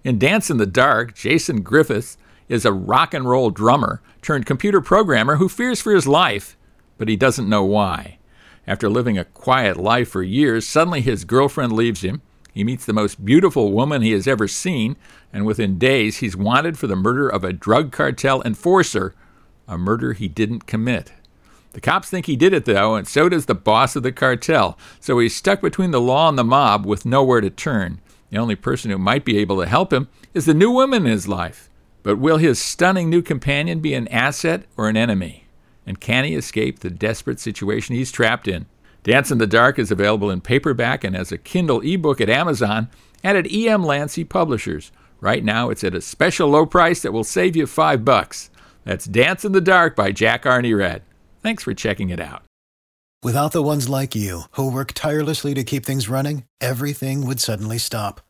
In 0.04 0.18
Dance 0.18 0.50
in 0.50 0.58
the 0.58 0.66
Dark, 0.66 1.14
Jason 1.14 1.62
Griffiths 1.62 2.18
is 2.46 2.66
a 2.66 2.74
rock 2.74 3.14
and 3.14 3.26
roll 3.26 3.48
drummer 3.48 4.02
turned 4.20 4.44
computer 4.44 4.82
programmer 4.82 5.36
who 5.36 5.48
fears 5.48 5.80
for 5.80 5.94
his 5.94 6.06
life, 6.06 6.58
but 6.98 7.08
he 7.08 7.16
doesn't 7.16 7.48
know 7.48 7.64
why. 7.64 8.18
After 8.66 8.90
living 8.90 9.16
a 9.16 9.24
quiet 9.24 9.78
life 9.78 10.10
for 10.10 10.22
years, 10.22 10.68
suddenly 10.68 11.00
his 11.00 11.24
girlfriend 11.24 11.72
leaves 11.72 12.02
him. 12.02 12.20
He 12.56 12.64
meets 12.64 12.86
the 12.86 12.94
most 12.94 13.22
beautiful 13.22 13.70
woman 13.70 14.00
he 14.00 14.12
has 14.12 14.26
ever 14.26 14.48
seen, 14.48 14.96
and 15.30 15.44
within 15.44 15.76
days 15.76 16.16
he's 16.16 16.38
wanted 16.38 16.78
for 16.78 16.86
the 16.86 16.96
murder 16.96 17.28
of 17.28 17.44
a 17.44 17.52
drug 17.52 17.92
cartel 17.92 18.42
enforcer, 18.44 19.14
a 19.68 19.76
murder 19.76 20.14
he 20.14 20.26
didn't 20.26 20.66
commit. 20.66 21.12
The 21.72 21.82
cops 21.82 22.08
think 22.08 22.24
he 22.24 22.34
did 22.34 22.54
it, 22.54 22.64
though, 22.64 22.94
and 22.94 23.06
so 23.06 23.28
does 23.28 23.44
the 23.44 23.54
boss 23.54 23.94
of 23.94 24.02
the 24.02 24.10
cartel, 24.10 24.78
so 25.00 25.18
he's 25.18 25.36
stuck 25.36 25.60
between 25.60 25.90
the 25.90 26.00
law 26.00 26.30
and 26.30 26.38
the 26.38 26.44
mob 26.44 26.86
with 26.86 27.04
nowhere 27.04 27.42
to 27.42 27.50
turn. 27.50 28.00
The 28.30 28.38
only 28.38 28.56
person 28.56 28.90
who 28.90 28.96
might 28.96 29.26
be 29.26 29.36
able 29.36 29.60
to 29.60 29.68
help 29.68 29.92
him 29.92 30.08
is 30.32 30.46
the 30.46 30.54
new 30.54 30.70
woman 30.70 31.04
in 31.04 31.12
his 31.12 31.28
life. 31.28 31.68
But 32.02 32.16
will 32.16 32.38
his 32.38 32.58
stunning 32.58 33.10
new 33.10 33.20
companion 33.20 33.80
be 33.80 33.92
an 33.92 34.08
asset 34.08 34.64
or 34.78 34.88
an 34.88 34.96
enemy? 34.96 35.44
And 35.86 36.00
can 36.00 36.24
he 36.24 36.34
escape 36.34 36.78
the 36.78 36.88
desperate 36.88 37.38
situation 37.38 37.96
he's 37.96 38.10
trapped 38.10 38.48
in? 38.48 38.64
Dance 39.06 39.30
in 39.30 39.38
the 39.38 39.46
Dark 39.46 39.78
is 39.78 39.92
available 39.92 40.32
in 40.32 40.40
paperback 40.40 41.04
and 41.04 41.14
as 41.14 41.30
a 41.30 41.38
Kindle 41.38 41.80
ebook 41.82 42.20
at 42.20 42.28
Amazon 42.28 42.88
and 43.22 43.38
at 43.38 43.46
EM 43.48 43.84
Lancy 43.84 44.24
Publishers. 44.24 44.90
Right 45.20 45.44
now, 45.44 45.70
it's 45.70 45.84
at 45.84 45.94
a 45.94 46.00
special 46.00 46.48
low 46.48 46.66
price 46.66 47.02
that 47.02 47.12
will 47.12 47.22
save 47.22 47.54
you 47.54 47.68
five 47.68 48.04
bucks. 48.04 48.50
That's 48.82 49.04
Dance 49.04 49.44
in 49.44 49.52
the 49.52 49.60
Dark 49.60 49.94
by 49.94 50.10
Jack 50.10 50.44
R. 50.44 50.60
Nerad. 50.60 51.02
Thanks 51.40 51.62
for 51.62 51.72
checking 51.72 52.10
it 52.10 52.18
out. 52.18 52.42
Without 53.22 53.52
the 53.52 53.62
ones 53.62 53.88
like 53.88 54.16
you, 54.16 54.42
who 54.52 54.72
work 54.72 54.90
tirelessly 54.92 55.54
to 55.54 55.62
keep 55.62 55.86
things 55.86 56.08
running, 56.08 56.42
everything 56.60 57.24
would 57.28 57.38
suddenly 57.38 57.78
stop. 57.78 58.20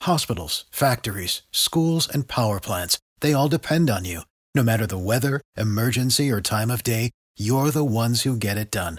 Hospitals, 0.00 0.64
factories, 0.70 1.42
schools, 1.52 2.08
and 2.08 2.26
power 2.26 2.58
plants, 2.58 2.98
they 3.20 3.34
all 3.34 3.48
depend 3.48 3.90
on 3.90 4.06
you. 4.06 4.22
No 4.54 4.62
matter 4.62 4.86
the 4.86 4.96
weather, 4.96 5.42
emergency, 5.58 6.30
or 6.30 6.40
time 6.40 6.70
of 6.70 6.82
day, 6.82 7.10
you're 7.36 7.70
the 7.70 7.84
ones 7.84 8.22
who 8.22 8.34
get 8.34 8.56
it 8.56 8.70
done. 8.70 8.98